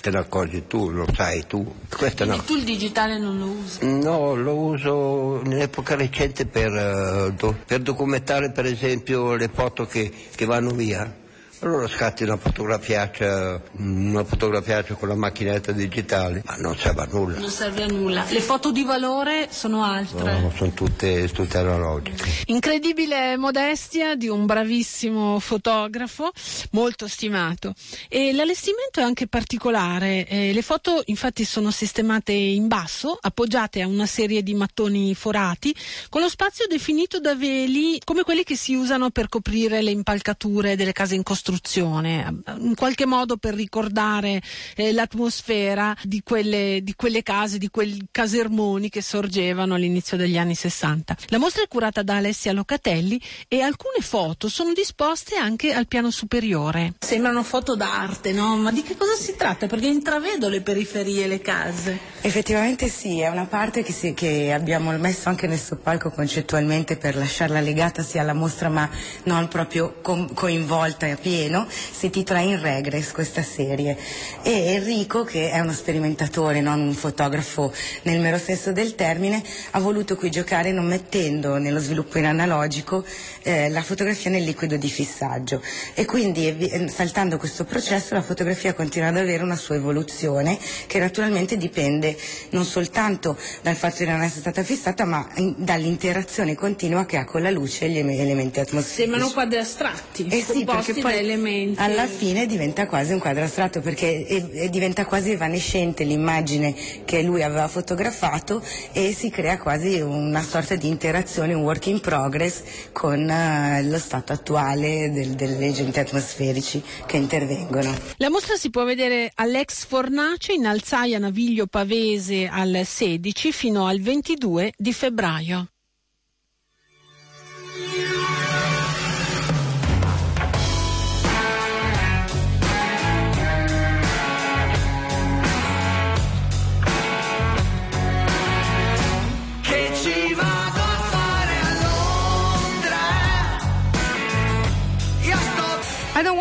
te 0.00 0.10
ne 0.10 0.18
accorgi 0.18 0.66
tu, 0.66 0.90
lo 0.90 1.06
sai 1.14 1.46
tu. 1.46 1.58
Una 1.58 2.10
Quindi 2.14 2.44
tu 2.44 2.54
il 2.56 2.64
digitale 2.64 3.18
non 3.18 3.38
lo 3.38 3.46
usi? 3.46 3.78
No, 3.82 4.34
lo 4.34 4.54
uso 4.54 5.40
in 5.44 5.60
epoca 5.60 5.94
recente 5.94 6.46
per, 6.46 6.72
eh, 6.72 7.54
per 7.66 7.80
documentare 7.80 8.50
per 8.50 8.66
esempio 8.66 9.34
le 9.34 9.50
foto 9.52 9.86
che, 9.86 10.12
che 10.34 10.44
vanno 10.44 10.70
via. 10.70 11.17
Allora 11.60 11.88
scatti 11.88 12.22
una 12.22 12.36
fotografiaccia, 12.36 13.60
una 13.78 14.22
fotografiaccia 14.22 14.94
con 14.94 15.08
la 15.08 15.16
macchinetta 15.16 15.72
digitale, 15.72 16.40
ma 16.46 16.54
non 16.54 16.76
serve 16.76 17.02
a 17.02 17.08
nulla. 17.10 17.38
Non 17.40 17.50
serve 17.50 17.82
a 17.82 17.86
nulla. 17.86 18.24
Le 18.28 18.40
foto 18.40 18.70
di 18.70 18.84
valore 18.84 19.48
sono 19.50 19.82
altre. 19.82 20.40
No, 20.40 20.52
sono 20.54 20.70
tutte, 20.70 21.28
tutte 21.28 21.58
analogiche. 21.58 22.24
Incredibile 22.46 23.36
modestia 23.36 24.14
di 24.14 24.28
un 24.28 24.46
bravissimo 24.46 25.40
fotografo, 25.40 26.30
molto 26.70 27.08
stimato. 27.08 27.74
E 28.08 28.32
l'allestimento 28.32 29.00
è 29.00 29.02
anche 29.02 29.26
particolare. 29.26 30.28
Eh, 30.28 30.52
le 30.52 30.62
foto 30.62 31.02
infatti 31.06 31.44
sono 31.44 31.72
sistemate 31.72 32.30
in 32.30 32.68
basso, 32.68 33.18
appoggiate 33.20 33.82
a 33.82 33.88
una 33.88 34.06
serie 34.06 34.44
di 34.44 34.54
mattoni 34.54 35.12
forati, 35.16 35.74
con 36.08 36.20
lo 36.20 36.28
spazio 36.28 36.68
definito 36.68 37.18
da 37.18 37.34
veli 37.34 38.00
come 38.04 38.22
quelli 38.22 38.44
che 38.44 38.56
si 38.56 38.76
usano 38.76 39.10
per 39.10 39.28
coprire 39.28 39.82
le 39.82 39.90
impalcature 39.90 40.76
delle 40.76 40.92
case 40.92 41.16
in 41.16 41.24
costruzione, 41.24 41.46
in 41.52 42.74
qualche 42.74 43.06
modo 43.06 43.36
per 43.36 43.54
ricordare 43.54 44.40
eh, 44.76 44.92
l'atmosfera 44.92 45.96
di 46.02 46.22
quelle, 46.22 46.80
di 46.82 46.94
quelle 46.94 47.22
case, 47.22 47.58
di 47.58 47.68
quei 47.68 48.06
casermoni 48.10 48.88
che 48.88 49.02
sorgevano 49.02 49.74
all'inizio 49.74 50.16
degli 50.16 50.36
anni 50.38 50.54
60. 50.54 51.16
La 51.28 51.38
mostra 51.38 51.62
è 51.62 51.68
curata 51.68 52.02
da 52.02 52.16
Alessia 52.16 52.52
Locatelli 52.52 53.20
e 53.48 53.60
alcune 53.60 54.00
foto 54.00 54.48
sono 54.48 54.72
disposte 54.72 55.36
anche 55.36 55.72
al 55.72 55.86
piano 55.86 56.10
superiore. 56.10 56.94
Sembrano 56.98 57.42
foto 57.42 57.76
d'arte, 57.76 58.32
no? 58.32 58.56
Ma 58.56 58.70
di 58.70 58.82
che 58.82 58.96
cosa 58.96 59.14
si 59.14 59.34
tratta? 59.36 59.66
Perché 59.66 59.86
intravedo 59.86 60.48
le 60.48 60.60
periferie 60.60 61.24
e 61.24 61.28
le 61.28 61.40
case. 61.40 61.98
Effettivamente 62.20 62.88
sì, 62.88 63.20
è 63.20 63.28
una 63.28 63.46
parte 63.46 63.82
che, 63.82 63.92
si- 63.92 64.14
che 64.14 64.52
abbiamo 64.52 64.96
messo 64.98 65.28
anche 65.28 65.46
nel 65.46 65.58
soppalco 65.58 66.10
concettualmente 66.10 66.96
per 66.96 67.16
lasciarla 67.16 67.60
legata 67.60 68.02
sia 68.02 68.20
alla 68.22 68.34
mostra 68.34 68.68
ma 68.68 68.88
non 69.24 69.48
proprio 69.48 69.98
com- 70.02 70.32
coinvolta 70.34 71.06
a 71.06 71.16
pieno. 71.16 71.36
Si 71.46 72.06
intitola 72.06 72.40
In 72.40 72.60
Regress 72.60 73.12
questa 73.12 73.42
serie 73.42 73.96
e 74.42 74.72
Enrico 74.72 75.22
che 75.22 75.50
è 75.50 75.60
uno 75.60 75.72
sperimentatore, 75.72 76.60
non 76.60 76.80
un 76.80 76.94
fotografo 76.94 77.72
nel 78.02 78.18
mero 78.18 78.38
senso 78.38 78.72
del 78.72 78.94
termine, 78.96 79.42
ha 79.70 79.78
voluto 79.80 80.16
qui 80.16 80.30
giocare 80.30 80.72
non 80.72 80.86
mettendo 80.86 81.58
nello 81.58 81.78
sviluppo 81.78 82.18
in 82.18 82.24
analogico 82.26 83.04
eh, 83.42 83.68
la 83.68 83.82
fotografia 83.82 84.30
nel 84.30 84.42
liquido 84.42 84.76
di 84.76 84.88
fissaggio 84.88 85.62
e 85.94 86.04
quindi 86.04 86.46
evi- 86.46 86.68
eh, 86.68 86.88
saltando 86.88 87.36
questo 87.36 87.64
processo 87.64 88.14
la 88.14 88.22
fotografia 88.22 88.74
continua 88.74 89.08
ad 89.08 89.16
avere 89.16 89.42
una 89.44 89.56
sua 89.56 89.76
evoluzione 89.76 90.58
che 90.88 90.98
naturalmente 90.98 91.56
dipende 91.56 92.16
non 92.50 92.64
soltanto 92.64 93.36
dal 93.62 93.76
fatto 93.76 94.02
di 94.02 94.10
non 94.10 94.22
essere 94.22 94.40
stata 94.40 94.64
fissata 94.64 95.04
ma 95.04 95.28
in- 95.36 95.54
dall'interazione 95.58 96.54
continua 96.56 97.04
che 97.06 97.16
ha 97.16 97.24
con 97.24 97.42
la 97.42 97.50
luce 97.50 97.84
e 97.84 97.90
gli 97.90 97.98
em- 97.98 98.10
elementi 98.10 98.58
atmosferici. 98.60 99.02
Sembrano 99.02 99.30
quadri 99.30 99.58
astratti, 99.58 100.26
Eh 100.28 100.42
sì, 100.42 100.64
perché 100.64 100.94
poi 100.94 101.16
elementi. 101.32 101.80
alla 101.80 102.06
fine 102.06 102.46
diventa 102.46 102.86
quasi 102.86 103.12
un 103.12 103.18
quadro 103.18 103.44
astratto 103.44 103.80
perché 103.80 104.26
e- 104.26 104.50
e 104.52 104.68
diventa 104.68 105.04
quasi 105.06 105.30
evanescente 105.32 106.04
l'immagine 106.04 106.74
che 107.04 107.22
lui 107.22 107.42
aveva 107.42 107.68
fotografato 107.68 108.62
e 108.92 109.12
si 109.12 109.30
crea 109.30 109.58
quasi 109.58 110.00
una 110.00 110.42
sorta 110.42 110.74
di 110.76 110.88
interazione, 110.88 111.54
un 111.54 111.62
work 111.62 111.86
in 111.86 112.00
progress 112.00 112.62
con 112.92 113.28
eh, 113.28 113.82
lo 113.84 113.98
stato 113.98 114.32
attuale 114.32 115.10
del- 115.12 115.34
degli 115.34 115.64
agenti 115.64 115.98
atmosferici 116.00 116.82
che 117.06 117.16
intervengono. 117.16 117.94
La 118.16 118.30
mostra 118.30 118.56
si 118.56 118.70
può 118.70 118.84
vedere 118.84 119.30
all'ex 119.34 119.84
Fornace 119.86 120.52
in 120.52 120.66
Alzaia 120.66 121.18
Naviglio 121.18 121.66
Pavese 121.66 122.46
al 122.50 122.80
16 122.84 123.52
fino 123.52 123.86
al 123.86 124.00
22 124.00 124.72
di 124.76 124.92
febbraio. 124.92 125.68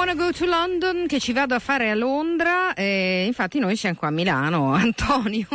Wanna 0.08 0.16
go 0.16 0.32
to 0.32 0.46
London, 0.46 1.06
che 1.06 1.20
ci 1.20 1.34
vado 1.34 1.54
a 1.54 1.60
fare 1.60 1.90
a 1.90 1.96
Londra, 1.96 2.74
e 2.74 3.26
infatti 3.26 3.60
noi 3.60 3.76
siamo 3.76 3.96
qua 3.96 4.08
a 4.08 4.12
Milano, 4.12 4.72
Antonio. 4.74 5.48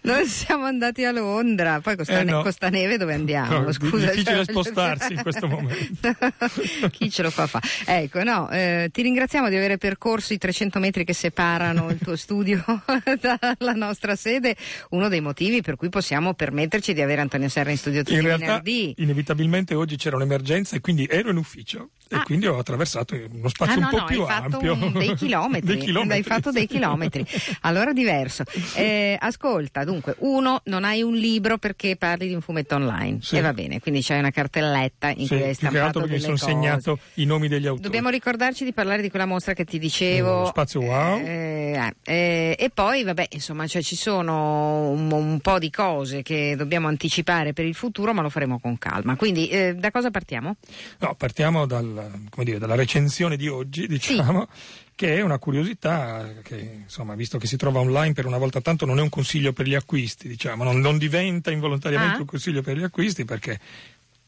Noi 0.00 0.26
siamo 0.26 0.64
andati 0.64 1.04
a 1.04 1.12
Londra, 1.12 1.80
poi 1.80 1.94
con 1.94 2.04
sta, 2.04 2.20
Eh, 2.20 2.24
no. 2.24 2.50
sta 2.50 2.70
neve 2.70 2.96
dove 2.96 3.14
andiamo? 3.14 3.60
No, 3.60 3.72
Scusa, 3.72 4.06
difficile 4.10 4.36
cioè- 4.36 4.44
spostarsi 4.46 5.12
in 5.12 5.22
questo 5.22 5.46
momento. 5.46 6.16
Chi 6.90 7.08
ce 7.10 7.22
lo 7.22 7.30
fa 7.30 7.46
fare? 7.46 7.68
Ecco, 7.84 8.24
no, 8.24 8.50
eh, 8.50 8.88
ti 8.90 9.02
ringraziamo 9.02 9.48
di 9.50 9.54
aver 9.56 9.76
percorso 9.76 10.32
i 10.32 10.38
300 10.38 10.80
metri 10.80 11.04
che 11.04 11.12
separano 11.12 11.88
il 11.90 11.98
tuo 12.02 12.16
studio 12.16 12.64
dalla 13.20 13.72
nostra 13.74 14.16
sede, 14.16 14.56
uno 14.90 15.08
dei 15.08 15.20
motivi 15.20 15.60
per 15.60 15.76
cui 15.76 15.88
possiamo 15.90 16.34
permetterci 16.34 16.92
di 16.92 17.02
avere 17.02 17.20
Antonio 17.20 17.48
Serra 17.48 17.70
in 17.70 17.76
studio 17.76 18.02
tutti 18.02 18.14
In 18.16 18.22
i 18.22 18.24
realtà, 18.24 18.46
venerdì. 18.46 18.94
inevitabilmente 18.98 19.74
oggi 19.74 19.96
c'era 19.96 20.16
un'emergenza 20.16 20.74
e 20.74 20.80
quindi 20.80 21.06
ero 21.08 21.30
in 21.30 21.36
ufficio 21.36 21.90
e 22.08 22.16
Ah. 22.16 22.22
quindi 22.22 22.46
ho 22.46 22.58
attraversato 22.58 23.14
uno 23.32 23.48
spazio 23.48 23.74
Ah, 23.76 23.78
no, 23.80 23.84
un 23.86 23.90
po' 23.90 23.98
no, 23.98 24.04
più 24.04 24.20
hai 24.22 24.26
fatto 24.26 24.56
ampio. 24.58 24.90
dei 24.98 25.14
chilometri, 25.16 25.66
Dei 25.66 25.78
chilometri, 25.78 26.16
hai 26.16 26.22
fatto 26.22 26.50
dei 26.50 26.66
chilometri. 26.66 27.26
Allora 27.62 27.92
diverso. 27.92 28.44
Eh, 28.74 29.16
ascolta, 29.18 29.84
dunque, 29.84 30.14
uno, 30.18 30.60
non 30.64 30.84
hai 30.84 31.02
un 31.02 31.14
libro 31.14 31.58
perché 31.58 31.96
parli 31.96 32.28
di 32.28 32.34
un 32.34 32.40
fumetto 32.40 32.74
online. 32.76 33.18
Sì. 33.22 33.36
E 33.36 33.40
va 33.40 33.52
bene, 33.52 33.80
quindi 33.80 34.02
c'hai 34.02 34.18
una 34.18 34.30
cartelletta 34.30 35.08
in 35.10 35.26
Sì, 35.26 35.34
cui 35.36 35.42
hai 35.42 35.54
stampato 35.54 35.84
altro 35.84 36.00
perché 36.02 36.16
mi 36.16 36.20
sono 36.20 36.36
cose. 36.36 36.44
segnato 36.46 36.98
i 37.14 37.24
nomi 37.24 37.48
degli 37.48 37.66
autori. 37.66 37.82
Dobbiamo 37.82 38.08
ricordarci 38.10 38.64
di 38.64 38.72
parlare 38.72 39.02
di 39.02 39.10
quella 39.10 39.26
mostra 39.26 39.54
che 39.54 39.64
ti 39.64 39.78
dicevo. 39.78 40.40
Lo 40.40 40.46
spazio 40.46 40.80
wow. 40.82 41.18
Eh, 41.18 41.94
eh, 42.04 42.56
e 42.58 42.70
poi, 42.72 43.02
vabbè, 43.02 43.28
insomma, 43.30 43.66
cioè, 43.66 43.82
ci 43.82 43.96
sono 43.96 44.88
un, 44.90 45.10
un 45.10 45.40
po' 45.40 45.58
di 45.58 45.70
cose 45.70 46.22
che 46.22 46.54
dobbiamo 46.56 46.88
anticipare 46.88 47.52
per 47.52 47.64
il 47.64 47.74
futuro, 47.74 48.12
ma 48.14 48.22
lo 48.22 48.28
faremo 48.28 48.58
con 48.60 48.78
calma. 48.78 49.16
Quindi, 49.16 49.48
eh, 49.48 49.74
da 49.74 49.90
cosa 49.90 50.10
partiamo? 50.10 50.56
No, 50.98 51.14
partiamo 51.16 51.66
dal, 51.66 51.93
come 52.30 52.44
dire, 52.44 52.58
dalla 52.58 52.74
recensione 52.74 53.36
di 53.36 53.48
oggi, 53.48 53.86
diciamo, 53.86 54.48
che 54.94 55.16
è 55.16 55.20
una 55.22 55.38
curiosità 55.38 56.32
che, 56.42 56.82
insomma, 56.84 57.14
visto 57.14 57.38
che 57.38 57.46
si 57.46 57.56
trova 57.56 57.80
online 57.80 58.12
per 58.12 58.26
una 58.26 58.38
volta 58.38 58.60
tanto, 58.60 58.86
non 58.86 58.98
è 58.98 59.02
un 59.02 59.08
consiglio 59.08 59.52
per 59.52 59.66
gli 59.66 59.74
acquisti, 59.74 60.28
diciamo, 60.28 60.64
non, 60.64 60.78
non 60.80 60.98
diventa 60.98 61.50
involontariamente 61.50 62.16
Ah. 62.16 62.20
un 62.20 62.26
consiglio 62.26 62.62
per 62.62 62.76
gli 62.76 62.82
acquisti 62.82 63.24
perché 63.24 63.58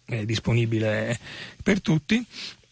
è 0.04 0.24
disponibile 0.24 1.18
per 1.62 1.80
tutti. 1.80 2.24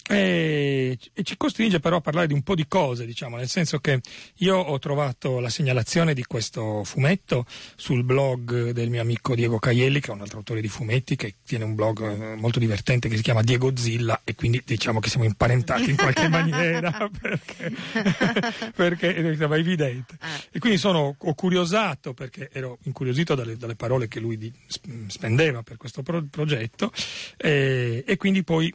E, 0.07 0.99
ci 1.23 1.37
costringe 1.39 1.81
però 1.81 1.97
a 1.97 2.01
parlare 2.03 2.27
di 2.27 2.35
un 2.35 2.43
po' 2.43 2.55
di 2.55 2.67
cose, 2.69 3.07
diciamo, 3.07 3.37
nel 3.37 3.49
senso 3.49 3.79
che 3.79 4.01
io 4.37 4.57
ho 4.57 4.79
trovato 4.79 5.41
la 5.41 5.49
segnalazione 5.49 6.13
di 6.13 6.25
questo 6.25 6.85
fumetto 6.85 7.47
sul 7.75 8.05
blog 8.05 8.71
del 8.73 8.91
mio 8.91 9.01
amico 9.01 9.35
Diego 9.35 9.59
Caielli, 9.59 10.01
che 10.01 10.11
è 10.11 10.15
un 10.15 10.21
altro 10.21 10.39
autore 10.39 10.61
di 10.61 10.69
fumetti, 10.69 11.17
che 11.17 11.37
tiene 11.45 11.65
un 11.65 11.75
blog 11.75 12.03
eh, 12.03 12.37
molto 12.37 12.59
divertente 12.59 13.09
che 13.09 13.17
si 13.17 13.23
chiama 13.23 13.43
Diego 13.43 13.75
Zilla 13.75 14.21
e 14.25 14.35
quindi 14.35 14.63
diciamo 14.65 15.01
che 15.01 15.09
siamo 15.09 15.25
imparentati 15.25 15.89
in 15.89 15.97
qualche 15.97 16.29
maniera 16.29 17.09
perché, 17.21 17.73
perché 18.77 19.15
è 19.15 19.53
evidente. 19.55 20.19
E 20.51 20.59
quindi 20.59 20.79
sono 20.79 21.17
ho 21.19 21.35
curiosato 21.35 22.13
perché 22.13 22.51
ero 22.53 22.79
incuriosito 22.83 23.35
dalle, 23.35 23.57
dalle 23.57 23.75
parole 23.75 24.07
che 24.09 24.21
lui 24.21 24.37
di- 24.37 24.53
sp- 24.67 25.07
spendeva 25.07 25.63
per 25.63 25.79
questo 25.79 26.03
pro- 26.03 26.27
progetto 26.31 26.93
e, 27.39 28.05
e 28.07 28.17
quindi 28.17 28.43
poi 28.45 28.73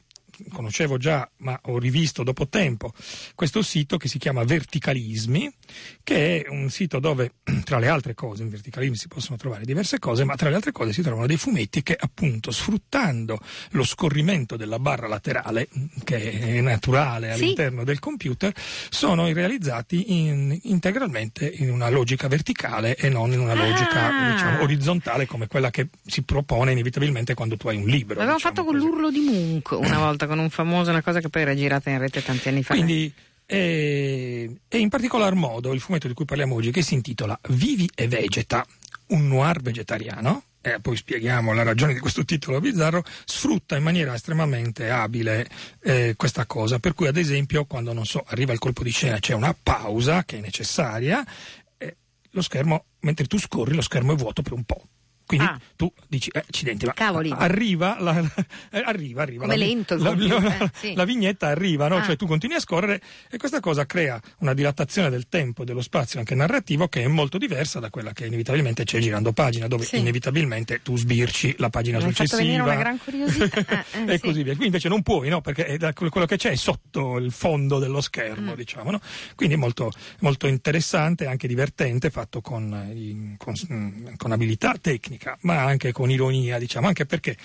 conoscevo 0.52 0.98
già, 0.98 1.30
ma 1.38 1.60
ho 1.64 1.78
rivisto 1.80 2.24
dopo 2.24 2.48
tempo, 2.48 2.94
questo 3.36 3.62
sito 3.62 3.98
che 3.98 4.08
si 4.08 4.18
chiama 4.18 4.44
Verticalismi, 4.44 5.52
che 6.04 6.44
è 6.44 6.50
un 6.50 6.70
sito 6.70 7.00
dove, 7.00 7.34
tra 7.64 7.80
le 7.80 7.88
altre 7.88 8.14
cose, 8.14 8.44
in 8.44 8.50
Verticalismi 8.50 8.96
si 8.96 9.08
possono 9.08 9.38
trovare 9.38 9.66
diverse 9.66 10.00
cose, 10.00 10.24
ma 10.24 10.36
tra 10.36 10.50
le 10.50 10.56
altre 10.56 10.72
cose 10.72 10.94
si 10.94 11.02
trovano 11.02 11.28
dei 11.28 11.38
fumetti 11.38 11.84
che 11.84 11.96
appunto 12.00 12.52
sfruttando 12.52 13.40
lo 13.72 13.84
scorrimento 13.84 14.56
della 14.56 14.80
barra 14.80 15.08
laterale, 15.08 15.68
che 16.04 16.32
è 16.32 16.62
naturale 16.62 17.34
Sì. 17.36 17.44
all'interno 17.44 17.84
del 17.84 18.00
computer, 18.00 18.54
sono 18.90 19.32
realizzati 19.32 20.14
in- 20.18 20.58
integralmente 20.64 21.48
in 21.50 21.70
una 21.72 21.90
logica 21.90 22.28
verticale 22.28 22.96
e 22.96 23.10
non 23.10 23.32
in 23.34 23.40
una 23.40 23.54
logica 23.54 24.08
Ah. 24.10 24.32
diciamo, 24.32 24.62
orizzontale 24.62 25.26
come 25.26 25.48
quella 25.48 25.70
che 25.72 25.90
si 26.06 26.24
propone 26.24 26.72
inevitabilmente 26.72 27.34
quando 27.34 27.58
tu 27.58 27.68
hai 27.68 27.78
un 27.78 27.86
libro. 27.88 28.16
L'avevamo 28.16 28.38
diciamo 28.38 28.56
fatto 28.56 28.66
con 28.68 28.76
così. 28.80 28.86
l'urlo 28.88 29.10
di 29.12 29.20
Munch 29.20 29.72
una 29.72 29.98
volta, 30.00 30.26
con 30.30 30.40
un 30.40 30.50
famoso, 30.50 30.92
una 30.92 31.02
cosa 31.02 31.20
che 31.20 31.28
poi 31.28 31.42
era 31.42 31.54
girata 31.54 31.90
in 31.90 31.98
rete 31.98 32.24
tanti 32.24 32.48
anni 32.48 32.64
fa. 32.64 32.74
Quindi, 32.74 33.12
eh, 33.46 34.50
e 34.68 34.78
in 34.78 34.88
particolar 34.88 35.34
modo 35.34 35.74
il 35.74 35.82
fumetto 35.82 36.08
di 36.08 36.14
cui 36.14 36.24
parliamo 36.24 36.56
oggi, 36.56 36.72
che 36.72 36.82
si 36.82 36.94
intitola 36.94 37.38
Vivi 37.50 37.90
e 37.94 38.08
vegeta, 38.08 38.66
un 39.08 39.28
noir 39.28 39.60
vegetariano, 39.60 40.44
e 40.62 40.80
poi 40.80 40.96
spieghiamo 40.96 41.54
la 41.54 41.64
ragione 41.64 41.94
di 41.94 42.00
questo 42.00 42.26
titolo 42.26 42.60
bizzarro, 42.60 43.04
sfrutta 43.26 43.76
in 43.76 43.84
maniera 43.84 44.14
estremamente 44.14 44.90
abile 44.90 45.50
eh, 45.82 46.14
questa 46.16 46.46
cosa. 46.46 46.80
Per 46.80 46.94
cui, 46.94 47.08
ad 47.08 47.18
esempio, 47.18 47.66
quando 47.66 47.92
non 47.94 48.06
so, 48.06 48.24
arriva 48.28 48.54
il 48.54 48.60
colpo 48.60 48.84
di 48.84 48.92
scena, 48.92 49.20
c'è 49.20 49.34
una 49.34 49.56
pausa 49.62 50.24
che 50.26 50.38
è 50.38 50.42
necessaria, 50.42 51.26
eh, 51.78 51.98
lo 52.32 52.42
schermo, 52.42 52.86
mentre 53.02 53.26
tu 53.26 53.40
scorri, 53.40 53.74
lo 53.74 53.82
schermo 53.82 54.14
è 54.14 54.16
vuoto 54.16 54.42
per 54.42 54.54
un 54.54 54.64
po'. 54.64 54.84
Quindi 55.30 55.46
Ah. 55.46 55.60
tu 55.76 55.94
dici, 56.08 56.32
eh, 56.34 56.40
accidenti, 56.40 56.88
ma 56.88 56.94
Cavoli. 56.94 57.32
arriva, 57.38 57.98
la, 58.00 58.20
la- 58.20 58.46
eh, 58.72 58.82
arriva, 58.84 59.22
arriva. 59.22 59.44
Come 59.44 59.58
la, 59.58 59.64
lento 59.64 59.96
la- 59.96 60.12
eh, 60.12 60.72
sì. 60.74 60.94
la 60.96 61.04
vignetta 61.06 61.46
arriva, 61.50 61.88
no? 61.88 61.98
Ah. 61.98 62.04
Cioè 62.04 62.16
tu 62.16 62.26
continui 62.26 62.56
a 62.56 62.60
scorrere 62.60 63.00
e 63.30 63.38
questa 63.38 63.60
cosa 63.60 63.86
crea 63.86 64.20
una 64.40 64.56
dilatazione 64.56 65.12
del 65.12 65.28
tempo 65.30 65.62
e 65.62 65.66
dello 65.66 65.82
spazio 65.82 66.18
anche 66.18 66.34
narrativo 66.34 66.88
che 66.88 67.04
è 67.04 67.08
molto 67.08 67.38
diversa 67.38 67.80
da 67.80 67.92
quella 67.92 68.12
che 68.12 68.26
inevitabilmente 68.26 68.84
c'è 68.86 68.98
girando 68.98 69.32
pagina, 69.32 69.68
dove 69.68 69.84
Sì. 69.86 70.00
inevitabilmente 70.00 70.82
tu 70.82 70.98
sbirci 70.98 71.54
la 71.60 71.70
pagina 71.70 71.98
Mi 72.00 72.06
successiva. 72.06 72.64
una 72.64 72.76
gran 72.76 72.98
curiosità. 72.98 73.58
Eh, 73.92 74.00
eh, 74.08 74.14
e 74.14 74.18
sì. 74.18 74.20
così 74.24 74.42
via. 74.42 74.56
Qui 74.56 74.66
invece 74.66 74.90
non 74.90 75.04
puoi, 75.04 75.30
no? 75.30 75.42
Perché 75.42 75.66
è 75.66 75.78
da- 75.78 75.94
quello 75.94 76.26
che 76.26 76.38
c'è 76.38 76.50
è 76.50 76.56
sotto 76.56 77.18
il 77.18 77.32
fondo 77.32 77.78
dello 77.78 77.98
Mm. 77.98 78.02
schermo, 78.02 78.56
diciamo, 78.56 78.90
no? 78.90 79.00
Quindi 79.36 79.54
è 79.54 79.58
molto, 79.60 79.92
molto 80.22 80.48
interessante, 80.48 81.28
anche 81.28 81.48
divertente, 81.48 82.10
fatto 82.10 82.42
con, 82.42 83.36
con, 83.38 83.54
mm, 83.72 84.08
con 84.18 84.32
abilità 84.32 84.76
tecnica, 84.82 85.18
ma 85.42 85.64
anche 85.64 85.92
con 85.92 86.10
ironia, 86.10 86.58
diciamo, 86.58 86.88
anche 86.88 87.06
perché 87.06 87.36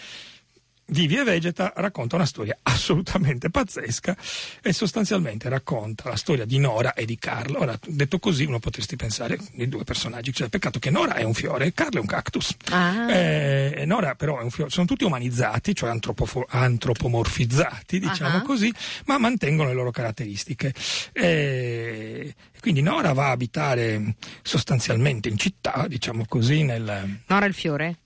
Vivi 0.87 1.16
e 1.16 1.24
Vegeta 1.24 1.72
racconta 1.76 2.16
una 2.16 2.26
storia 2.26 2.57
assolutamente 2.62 3.49
pazzesca 3.51 4.16
e 4.62 4.72
sostanzialmente 4.72 5.49
racconta 5.49 6.09
la 6.11 6.16
storia 6.16 6.45
di 6.45 6.59
Nora 6.59 6.93
e 6.93 7.05
di 7.07 7.16
Carlo. 7.18 7.61
Ora, 7.61 7.78
detto 7.87 8.18
così, 8.18 8.45
uno 8.45 8.59
potresti 8.59 8.95
pensare 8.97 9.39
di 9.53 9.68
due 9.68 9.85
personaggi, 9.85 10.32
cioè 10.32 10.49
peccato 10.49 10.78
che 10.78 10.91
Nora 10.91 11.14
è 11.14 11.22
un 11.22 11.32
fiore 11.35 11.66
e 11.66 11.72
Carlo 11.72 11.99
è 11.99 12.01
un 12.01 12.07
cactus. 12.07 12.55
Ah. 12.70 13.11
Eh, 13.11 13.85
Nora 13.87 14.14
però 14.14 14.39
è 14.39 14.43
un 14.43 14.51
fiore, 14.51 14.70
sono 14.70 14.87
tutti 14.87 15.05
umanizzati, 15.05 15.74
cioè 15.74 15.89
antropofo- 15.91 16.47
antropomorfizzati, 16.49 17.99
diciamo 17.99 18.37
Ah. 18.39 18.43
così, 18.43 18.72
ma 19.07 19.18
mantengono 19.18 19.68
le 19.70 19.74
loro 19.74 19.91
caratteristiche. 19.91 20.72
Eh, 21.12 22.35
quindi 22.61 22.82
Nora 22.82 23.12
va 23.12 23.28
a 23.28 23.30
abitare 23.30 24.16
sostanzialmente 24.43 25.28
in 25.28 25.39
città, 25.39 25.87
diciamo 25.89 26.24
così, 26.28 26.62
nel... 26.62 27.20
Nora 27.26 27.47
il 27.47 27.55
fiore? 27.55 27.97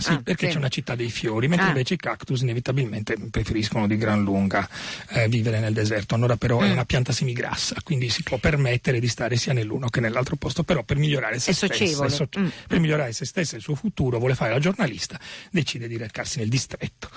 Sì, 0.00 0.10
Ah, 0.10 0.20
perché 0.22 0.46
sì. 0.46 0.52
c'è 0.52 0.58
una 0.58 0.68
città 0.68 0.94
dei 0.94 1.10
fiori, 1.10 1.48
mentre 1.48 1.66
Ah. 1.66 1.70
invece 1.70 1.94
i 1.94 1.96
cactus 1.96 2.40
inevitabilmente 2.40 3.16
preferiscono 3.30 3.86
di 3.86 3.96
gran 3.96 4.22
lunga 4.22 4.68
eh, 5.10 5.28
vivere 5.28 5.58
nel 5.60 5.72
deserto. 5.72 6.14
Allora 6.14 6.36
però 6.36 6.60
è 6.60 6.68
Mm. 6.68 6.72
una 6.72 6.84
pianta 6.84 7.12
semigrassa, 7.12 7.76
quindi 7.82 8.08
si 8.10 8.22
può 8.22 8.38
permettere 8.38 9.00
di 9.00 9.08
stare 9.08 9.36
sia 9.36 9.52
nell'uno 9.52 9.88
che 9.88 10.00
nell'altro 10.00 10.36
posto, 10.36 10.62
però 10.62 10.82
per 10.82 10.96
migliorare 10.98 11.38
se 11.38 11.50
È 11.50 11.54
stessa, 11.54 12.04
è 12.04 12.08
so- 12.10 12.28
Mm. 12.38 12.48
per 12.66 12.78
migliorare 12.80 13.12
se 13.12 13.24
stessa 13.24 13.54
e 13.54 13.58
il 13.58 13.62
suo 13.62 13.74
futuro, 13.74 14.18
vuole 14.18 14.34
fare 14.34 14.52
la 14.52 14.58
giornalista, 14.58 15.18
decide 15.50 15.88
di 15.88 15.96
recarsi 15.96 16.38
nel 16.38 16.48
distretto, 16.48 17.08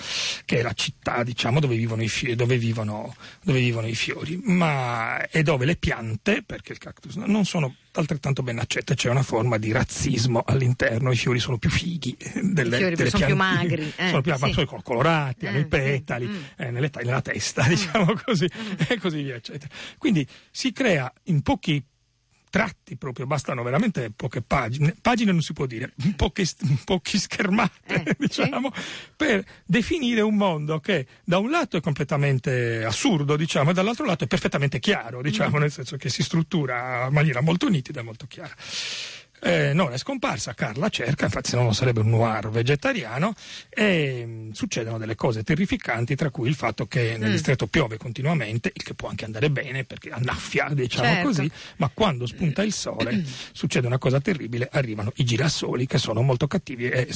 che 0.46 0.60
è 0.60 0.62
la 0.62 0.74
città, 0.74 1.24
diciamo, 1.24 1.60
dove 1.60 1.76
vivono 1.76 2.02
i, 2.04 2.10
fi- 2.10 2.36
dove 2.36 2.58
vivono, 2.58 3.16
dove 3.44 3.60
vivono 3.60 3.88
i 3.88 3.96
fiori, 3.96 4.40
ma 4.44 5.28
è 5.30 5.42
dove 5.44 5.66
le 5.66 5.76
piante, 5.76 6.44
perché 6.46 6.72
il 6.74 6.78
cactus 6.80 7.16
non 7.16 7.46
sono 7.46 7.76
altrettanto 7.94 8.44
ben 8.44 8.60
accette, 8.60 8.96
c'è 8.96 9.10
una 9.10 9.24
forma 9.24 9.58
di 9.58 9.72
razzismo 9.72 10.44
all'interno, 10.46 11.12
i 11.12 11.16
fiori 11.16 11.40
sono 11.40 11.58
più 11.58 11.70
fighi 11.70 12.16
delle, 12.42 12.76
I 12.76 12.80
fiori 12.80 12.96
delle 12.96 13.10
sono 13.10 13.26
più 13.26 13.36
piantine. 13.36 13.70
magri, 13.70 13.94
eh, 13.96 14.08
sono 14.08 14.22
più 14.22 14.34
sì. 14.36 14.54
sono 14.54 14.82
colorati, 14.82 15.48
hanno 15.48 15.58
Eh, 15.58 15.62
i 15.62 15.66
petali, 15.66 16.28
mm. 16.28 16.36
eh, 16.58 16.72
nelle 16.72 16.90
nella 17.04 17.22
testa, 17.22 17.64
diciamo 17.68 18.14
così, 18.24 18.50
e 18.88 18.98
così 19.00 19.24
via, 19.24 19.36
eccetera. 19.36 19.74
Quindi 19.98 20.26
si 20.50 20.72
crea 20.72 21.12
in 21.24 21.42
pochi 21.42 21.84
tratti 22.52 22.98
proprio, 22.98 23.26
bastano 23.26 23.64
veramente 23.64 24.12
poche 24.16 24.44
pagine, 24.44 24.94
pagine 25.02 25.32
non 25.32 25.42
si 25.42 25.54
può 25.54 25.66
dire, 25.66 25.94
poche, 26.16 26.46
pochi 26.86 27.18
schermate, 27.18 28.04
Eh, 28.04 28.16
diciamo, 28.20 28.72
per 29.16 29.44
definire 29.66 30.22
un 30.22 30.36
mondo 30.36 30.80
che 30.80 31.08
da 31.24 31.40
un 31.40 31.50
lato 31.50 31.78
è 31.78 31.82
completamente 31.82 32.84
assurdo, 32.86 33.36
diciamo, 33.36 33.72
e 33.72 33.74
dall'altro 33.74 34.06
lato 34.06 34.26
è 34.26 34.28
perfettamente 34.28 34.80
chiaro, 34.80 35.22
diciamo, 35.24 35.58
Mm. 35.58 35.62
nel 35.62 35.72
senso 35.72 35.98
che 35.98 36.10
si 36.10 36.22
struttura 36.22 37.08
in 37.08 37.14
maniera 37.14 37.42
molto 37.42 37.68
nitida 37.70 38.02
e 38.02 38.04
molto 38.04 38.28
chiara. 38.28 38.54
Eh, 39.44 39.74
Nora 39.74 39.96
è 39.96 39.98
scomparsa, 39.98 40.54
Carla 40.54 40.90
cerca, 40.90 41.26
infatti 41.26 41.50
se 41.50 41.56
no 41.56 41.64
non 41.64 41.74
sarebbe 41.74 42.02
un 42.02 42.10
noir 42.10 42.50
vegetariano 42.50 43.34
e 43.70 44.24
mh, 44.26 44.52
succedono 44.52 45.00
delle 45.00 45.16
cose 45.16 45.42
terrificanti, 45.44 46.16
tra 46.16 46.30
cui 46.30 46.48
il 46.48 46.54
fatto 46.56 46.86
che 46.86 47.18
nel 47.18 47.30
Mm. 47.30 47.34
distretto 47.34 47.66
piove 47.68 47.98
continuamente, 47.98 48.72
il 48.74 48.84
che 48.84 48.94
può 48.94 49.10
anche 49.10 49.26
andare 49.26 49.50
bene 49.50 49.84
perché 49.84 50.10
annaffia, 50.12 50.70
diciamo 50.74 51.06
Certo. 51.14 51.28
così, 51.28 51.52
ma 51.78 51.90
quando 51.94 52.28
spunta 52.28 52.62
il 52.62 52.72
sole 52.72 53.24
succede 53.52 53.88
una 53.88 53.98
cosa 53.98 54.20
terribile, 54.22 54.70
arrivano 54.72 55.12
i 55.16 55.24
girasoli 55.24 55.88
che 55.88 55.98
sono 55.98 56.22
molto 56.22 56.46
cattivi 56.48 56.88
e 56.90 57.08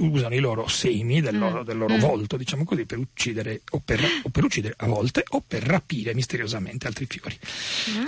usano 0.00 0.34
i 0.34 0.38
loro 0.40 0.68
semi 0.68 1.20
del 1.20 1.36
loro, 1.38 1.64
del 1.64 1.76
loro 1.76 1.96
Mm. 1.96 2.00
volto, 2.00 2.36
diciamo 2.36 2.64
così, 2.64 2.86
per 2.86 2.98
uccidere 2.98 3.62
o 3.70 3.80
per, 3.84 4.00
o 4.22 4.28
per 4.28 4.44
uccidere 4.44 4.74
a 4.78 4.86
volte 4.86 5.24
o 5.30 5.42
per 5.46 5.62
rapire 5.64 6.14
misteriosamente 6.14 6.86
altri 6.86 7.06
fiori. 7.06 7.36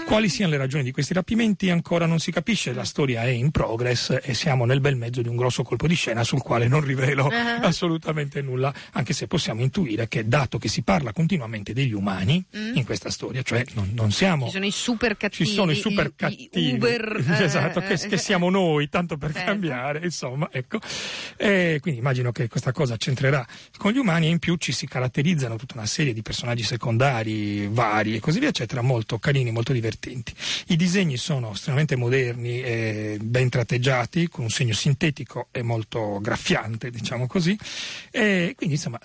Quali 0.05 0.29
siano 0.29 0.53
le 0.53 0.59
ragioni 0.59 0.85
di 0.85 0.93
questi 0.93 1.13
rapimenti 1.15 1.69
ancora 1.71 2.07
non 2.07 2.21
si 2.21 2.31
capisce, 2.31 2.73
la 2.73 2.85
storia 2.85 3.23
è 3.25 3.29
in 3.31 3.51
progress 3.57 4.19
e 4.23 4.35
siamo 4.35 4.67
nel 4.67 4.81
bel 4.81 4.97
mezzo 4.97 5.23
di 5.23 5.29
un 5.29 5.37
grosso 5.37 5.63
colpo 5.63 5.87
di 5.87 5.95
scena 5.95 6.23
sul 6.25 6.43
quale 6.43 6.69
non 6.69 6.83
rivelo 6.83 7.29
Ah. 7.29 7.57
assolutamente 7.63 8.43
nulla, 8.43 8.73
anche 8.93 9.15
se 9.15 9.27
possiamo 9.27 9.63
intuire 9.63 10.09
che 10.09 10.29
dato 10.29 10.59
che 10.59 10.69
si 10.69 10.83
parla 10.83 11.13
continuamente 11.13 11.73
degli 11.73 11.93
umani 11.95 12.45
in 12.75 12.85
questa 12.85 13.09
storia, 13.09 13.41
cioè 13.41 13.65
non, 13.73 13.93
non 13.95 14.13
siamo... 14.13 14.45
Mm. 14.45 14.49
Ci 14.49 14.53
sono 14.53 14.67
i 14.67 14.71
super 14.71 15.17
cattivi. 15.17 15.49
Ci 15.49 15.55
sono 15.55 15.71
i 15.71 15.75
super 15.75 16.05
i- 16.05 16.09
i 16.09 16.13
cattivi, 16.15 16.73
Uber, 16.75 17.25
eh, 17.41 17.45
esatto, 17.45 17.81
che, 17.81 17.97
che 17.97 18.19
siamo 18.19 18.51
noi, 18.51 18.91
tanto 18.91 19.17
per 19.17 19.33
Certo. 19.33 19.47
cambiare, 19.51 20.01
insomma, 20.05 20.49
ecco. 20.53 20.79
E 21.37 21.79
quindi 21.81 22.01
immagino 22.01 22.33
che 22.33 22.49
questa 22.49 22.73
cosa 22.73 22.97
c'entrerà 22.99 23.47
con 23.79 23.93
gli 23.93 23.99
umani 23.99 24.27
e 24.27 24.31
in 24.31 24.39
più 24.39 24.57
ci 24.57 24.73
si 24.73 24.87
caratterizzano 24.87 25.57
tutta 25.57 25.75
una 25.77 25.87
serie 25.87 26.13
di 26.13 26.21
personaggi 26.21 26.63
secondari, 26.63 27.69
vari 27.69 28.17
e 28.17 28.21
così 28.21 28.39
via, 28.39 28.49
eccetera, 28.49 28.83
molto 28.83 29.19
carini, 29.19 29.51
molto 29.51 29.73
divertenti. 29.73 30.35
I 30.69 30.77
disegni 30.77 31.17
sono 31.17 31.53
estremamente 31.53 31.97
moderni 31.97 32.61
e 32.61 33.19
ben 33.23 33.46
tratteggiati, 33.51 34.29
con 34.29 34.45
un 34.45 34.51
segno 34.51 34.73
sintetico 34.75 35.49
e 35.51 35.63
molto 35.63 36.19
graffiante, 36.21 36.91
diciamo 36.91 37.27
così, 37.27 37.57
e 38.11 38.55
quindi 38.57 38.75
insomma 38.77 39.01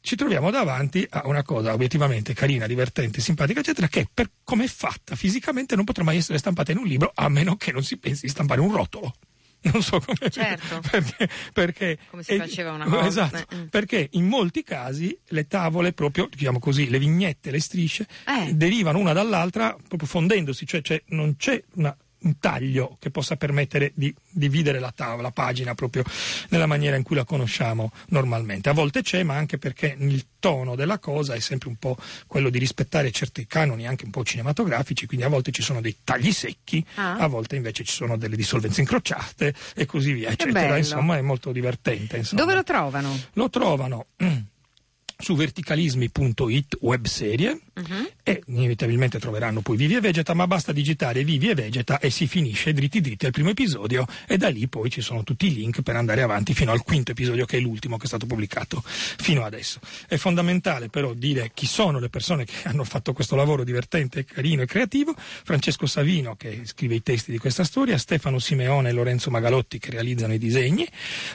ci 0.00 0.16
troviamo 0.16 0.50
davanti 0.50 1.06
a 1.08 1.22
una 1.24 1.42
cosa 1.42 1.72
obiettivamente 1.72 2.34
carina, 2.34 2.66
divertente, 2.66 3.20
simpatica, 3.22 3.60
eccetera, 3.60 3.88
che 3.88 4.06
per 4.12 4.30
come 4.44 4.64
è 4.64 4.68
fatta 4.68 5.16
fisicamente 5.16 5.76
non 5.76 5.84
potrà 5.86 6.04
mai 6.04 6.18
essere 6.18 6.36
stampata 6.38 6.72
in 6.72 6.78
un 6.78 6.86
libro 6.86 7.10
a 7.14 7.28
meno 7.30 7.56
che 7.56 7.72
non 7.72 7.82
si 7.82 7.96
pensi 7.96 8.22
di 8.26 8.28
stampare 8.28 8.60
un 8.60 8.72
rotolo. 8.72 9.14
Non 9.72 9.82
so 9.82 9.98
come 9.98 10.28
Certo. 10.28 10.78
perché, 10.90 11.26
perché 11.54 11.98
Come 12.10 12.22
si 12.22 12.36
faceva 12.36 12.72
una 12.72 12.84
volta. 12.84 13.06
Esatto, 13.06 13.46
Eh, 13.48 13.56
mm. 13.56 13.66
perché 13.68 14.08
in 14.12 14.26
molti 14.26 14.62
casi 14.62 15.18
le 15.28 15.46
tavole, 15.46 15.94
proprio, 15.94 16.28
diciamo 16.30 16.58
così, 16.58 16.90
le 16.90 16.98
vignette, 16.98 17.50
le 17.50 17.60
strisce, 17.60 18.06
Eh. 18.26 18.52
derivano 18.52 18.98
una 18.98 19.14
dall'altra 19.14 19.74
proprio 19.88 20.06
fondendosi, 20.06 20.66
cioè, 20.66 20.82
cioè 20.82 21.02
non 21.06 21.36
c'è 21.36 21.64
una- 21.76 21.96
un 22.24 22.38
taglio 22.38 22.96
che 23.00 23.10
possa 23.10 23.36
permettere 23.36 23.92
di 23.94 24.14
dividere 24.30 24.78
la 24.78 24.92
tavola, 24.94 25.22
la 25.22 25.30
pagina 25.30 25.74
proprio 25.74 26.02
nella 26.50 26.66
maniera 26.66 26.96
in 26.96 27.02
cui 27.02 27.16
la 27.16 27.24
conosciamo 27.24 27.92
normalmente. 28.08 28.68
A 28.68 28.72
volte 28.72 29.02
c'è, 29.02 29.22
ma 29.22 29.34
anche 29.36 29.56
perché 29.58 29.94
il 29.98 30.24
tono 30.38 30.74
della 30.74 30.98
cosa 30.98 31.34
è 31.34 31.40
sempre 31.40 31.68
un 31.68 31.76
po' 31.76 31.96
quello 32.26 32.50
di 32.50 32.58
rispettare 32.58 33.10
certi 33.10 33.46
canoni 33.46 33.86
anche 33.86 34.04
un 34.04 34.10
po' 34.10 34.24
cinematografici, 34.24 35.06
quindi 35.06 35.24
a 35.24 35.28
volte 35.28 35.52
ci 35.52 35.62
sono 35.62 35.80
dei 35.80 35.96
tagli 36.04 36.32
secchi, 36.32 36.84
Ah. 36.96 37.16
a 37.16 37.26
volte 37.26 37.56
invece 37.56 37.84
ci 37.84 37.92
sono 37.92 38.16
delle 38.16 38.36
dissolvenze 38.36 38.80
incrociate 38.80 39.54
e 39.74 39.86
così 39.86 40.12
via, 40.12 40.30
eccetera. 40.30 40.76
Insomma, 40.76 41.16
è 41.16 41.20
molto 41.22 41.52
divertente. 41.52 42.16
insomma. 42.18 42.40
Dove 42.42 42.54
lo 42.54 42.62
trovano? 42.62 43.18
Lo 43.34 43.48
trovano 43.50 44.06
mm, 44.22 44.36
su 45.24 45.34
verticalismi.it 45.34 46.76
webserie 46.80 47.58
Mhm. 47.74 48.08
e 48.22 48.40
inevitabilmente 48.46 49.18
troveranno 49.18 49.60
poi 49.60 49.76
Vivi 49.76 49.96
e 49.96 50.00
Vegeta, 50.00 50.32
ma 50.32 50.46
basta 50.46 50.70
digitare 50.70 51.24
Vivi 51.24 51.48
e 51.48 51.54
Vegeta 51.54 51.98
e 51.98 52.08
si 52.10 52.28
finisce 52.28 52.72
dritti 52.72 53.00
dritti 53.00 53.26
al 53.26 53.32
primo 53.32 53.48
episodio 53.50 54.06
e 54.28 54.36
da 54.36 54.48
lì 54.48 54.68
poi 54.68 54.90
ci 54.90 55.00
sono 55.00 55.24
tutti 55.24 55.46
i 55.46 55.54
link 55.54 55.82
per 55.82 55.96
andare 55.96 56.22
avanti 56.22 56.54
fino 56.54 56.70
al 56.70 56.84
quinto 56.84 57.10
episodio 57.10 57.46
che 57.46 57.56
è 57.56 57.60
l'ultimo 57.60 57.96
che 57.96 58.04
è 58.04 58.06
stato 58.06 58.26
pubblicato 58.26 58.80
fino 58.84 59.44
adesso. 59.44 59.80
È 60.06 60.16
fondamentale 60.16 60.88
però 60.88 61.14
dire 61.14 61.50
chi 61.52 61.66
sono 61.66 61.98
le 61.98 62.08
persone 62.10 62.44
che 62.44 62.52
hanno 62.64 62.84
fatto 62.84 63.12
questo 63.12 63.34
lavoro 63.34 63.64
divertente, 63.64 64.24
carino 64.24 64.62
e 64.62 64.66
creativo, 64.66 65.14
Francesco 65.16 65.86
Savino 65.86 66.36
che 66.36 66.60
scrive 66.64 66.94
i 66.94 67.02
testi 67.02 67.32
di 67.32 67.38
questa 67.38 67.64
storia, 67.64 67.98
Stefano 67.98 68.38
Simeone 68.38 68.90
e 68.90 68.92
Lorenzo 68.92 69.30
Magalotti 69.30 69.78
che 69.80 69.90
realizzano 69.90 70.34
i 70.34 70.38
disegni, 70.38 70.86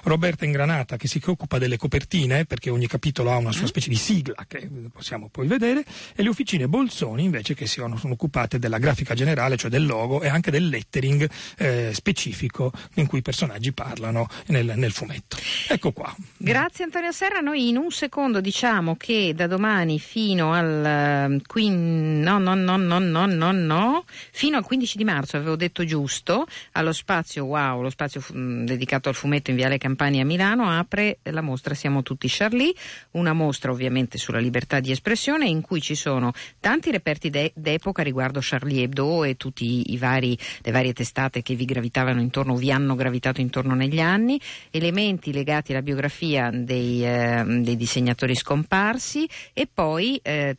Roberta 0.04 0.46
Ingranata 0.46 0.96
che 0.96 1.08
si 1.10 1.20
occupa 1.26 1.58
delle 1.58 1.76
copertine 1.76 2.46
perché 2.46 2.70
ogni 2.70 2.88
capitolo 2.88 3.32
ha 3.32 3.36
una 3.38 3.52
sua 3.52 3.68
specie 3.80 3.90
di 3.90 3.96
sigla 3.96 4.46
che 4.48 4.70
possiamo 4.92 5.30
poi 5.30 5.48
vedere 5.48 5.84
e 6.16 6.22
le 6.22 6.30
officine 6.30 6.68
Bolzoni 6.68 7.24
invece 7.24 7.54
che 7.54 7.66
si 7.66 7.80
sono, 7.80 7.98
occupate 8.10 8.60
della 8.60 8.78
grafica 8.78 9.14
generale, 9.14 9.56
cioè 9.56 9.70
del 9.72 9.86
logo 9.86 10.22
e 10.22 10.28
anche 10.28 10.52
del 10.52 10.68
lettering 10.68 11.30
eh, 11.58 11.92
specifico 11.94 12.72
in 12.96 13.08
cui 13.08 13.20
i 13.20 13.22
personaggi 13.22 13.72
parlano 13.72 14.28
nel, 14.48 14.74
nel 14.76 14.92
fumetto. 14.92 15.38
Ecco 15.70 15.92
qua. 15.92 16.14
Grazie 16.38 16.84
Antonio 16.84 17.12
Serra, 17.12 17.40
noi 17.40 17.70
in 17.70 17.78
un 17.78 17.92
secondo 17.92 18.42
diciamo 18.42 18.96
che 18.98 19.34
da 19.34 19.48
domani 19.48 20.00
fino 20.00 20.54
al, 20.54 20.86
eh, 20.86 21.42
quin- 21.48 22.20
no, 22.20 22.38
no, 22.38 22.56
no, 22.56 22.76
no, 22.76 23.00
no, 23.00 23.26
no, 23.26 23.52
no, 23.52 24.04
fino 24.32 24.58
al 24.58 24.66
15 24.66 24.98
di 24.98 25.04
marzo, 25.04 25.38
avevo 25.38 25.56
detto 25.56 25.86
giusto, 25.86 26.46
allo 26.74 26.92
spazio 26.92 27.46
Wow, 27.46 27.82
lo 27.82 27.90
spazio 27.90 28.22
dedicato 28.30 29.10
al 29.10 29.16
fumetto 29.16 29.50
in 29.52 29.56
Viale 29.56 29.78
Campania 29.78 30.24
a 30.24 30.26
Milano, 30.26 30.70
apre 30.70 31.20
la 31.24 31.42
mostra 31.42 31.74
Siamo 31.74 32.04
tutti 32.04 32.28
Charlie, 32.30 32.74
una 33.12 33.34
mostra 33.34 33.59
ovviamente 33.68 34.18
sulla 34.18 34.40
libertà 34.40 34.80
di 34.80 34.92
espressione 34.92 35.48
in 35.48 35.62
cui 35.62 35.82
ci 35.82 35.96
sono 35.96 36.32
tanti 36.60 36.92
reperti 36.92 37.30
de- 37.30 37.52
d'epoca 37.56 38.04
riguardo 38.04 38.40
Charlie 38.42 38.84
Hebdo 38.84 39.24
e 39.24 39.36
tutte 39.36 39.66
le 39.66 40.72
varie 40.72 40.94
testate 40.94 41.42
che 41.42 41.56
vi 41.56 41.66
gravitavano 41.66 42.22
intorno, 42.22 42.56
vi 42.56 42.72
hanno 42.72 42.96
gravitato 42.96 43.42
intorno 43.42 43.76
negli 43.76 44.00
anni, 44.00 44.40
elementi 44.72 45.34
legati 45.34 45.72
alla 45.72 45.82
biografia 45.82 46.50
dei, 46.52 47.06
eh, 47.06 47.44
dei 47.46 47.76
disegnatori 47.76 48.36
scomparsi 48.36 49.28
e 49.54 49.68
poi 49.72 50.20
eh, 50.24 50.58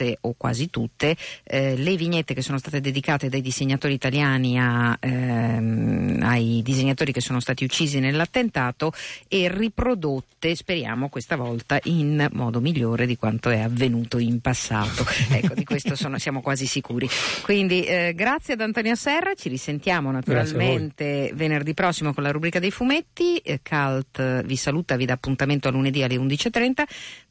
tutte 0.00 0.18
o 0.22 0.34
quasi 0.36 0.70
tutte 0.70 1.16
eh, 1.44 1.76
le 1.76 1.96
vignette 1.96 2.32
che 2.32 2.42
sono 2.42 2.58
state 2.58 2.80
dedicate 2.80 3.28
dai 3.28 3.42
disegnatori 3.42 3.92
italiani 3.92 4.58
a, 4.58 4.96
ehm, 4.98 6.20
ai 6.22 6.62
disegnatori 6.62 7.12
che 7.12 7.20
sono 7.20 7.40
stati 7.40 7.64
uccisi 7.64 8.00
nell'attentato 8.00 8.92
e 9.28 9.48
riprodotte, 9.52 10.54
speriamo 10.54 11.08
questa 11.08 11.36
volta, 11.36 11.78
in 11.84 12.28
modo 12.32 12.60
migliore 12.60 13.06
di 13.06 13.16
quanto 13.16 13.50
è 13.50 13.60
avvenuto 13.60 14.18
in 14.18 14.40
passato. 14.40 15.04
ecco, 15.30 15.54
di 15.54 15.64
questo 15.64 15.94
sono- 15.94 16.18
siamo 16.18 16.40
quasi 16.40 16.66
sicuri. 16.66 17.08
Quindi 17.42 17.84
eh, 17.84 18.14
grazie 18.14 18.54
ad 18.54 18.60
Antonio 18.60 18.94
Serra, 18.94 19.34
ci 19.34 19.48
risentiamo 19.48 20.10
naturalmente 20.10 21.30
venerdì 21.34 21.74
prossimo 21.74 22.14
con 22.14 22.22
la 22.22 22.30
rubrica 22.30 22.58
dei 22.58 22.70
fumetti. 22.70 23.36
Eh, 23.38 23.60
Cult 23.62 24.44
vi 24.44 24.56
saluta, 24.56 24.96
vi 24.96 25.04
dà 25.04 25.14
appuntamento 25.14 25.68
a 25.68 25.70
lunedì 25.70 26.02
alle 26.02 26.16
11.30 26.16 26.84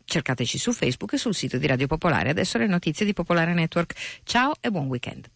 cercateci 0.10 0.57
su 0.57 0.74
Facebook 0.74 1.14
e 1.14 1.18
sul 1.18 1.34
sito 1.34 1.57
di 1.57 1.68
Radio 1.68 1.88
Popolare. 1.88 2.30
Adesso 2.30 2.57
le 2.57 2.68
notizie 2.68 3.05
di 3.05 3.14
Popolare 3.14 3.53
Network. 3.53 3.93
Ciao 4.24 4.53
e 4.60 4.70
buon 4.70 4.88
weekend. 4.88 5.30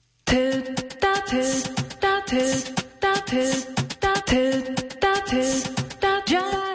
Già 6.25 6.72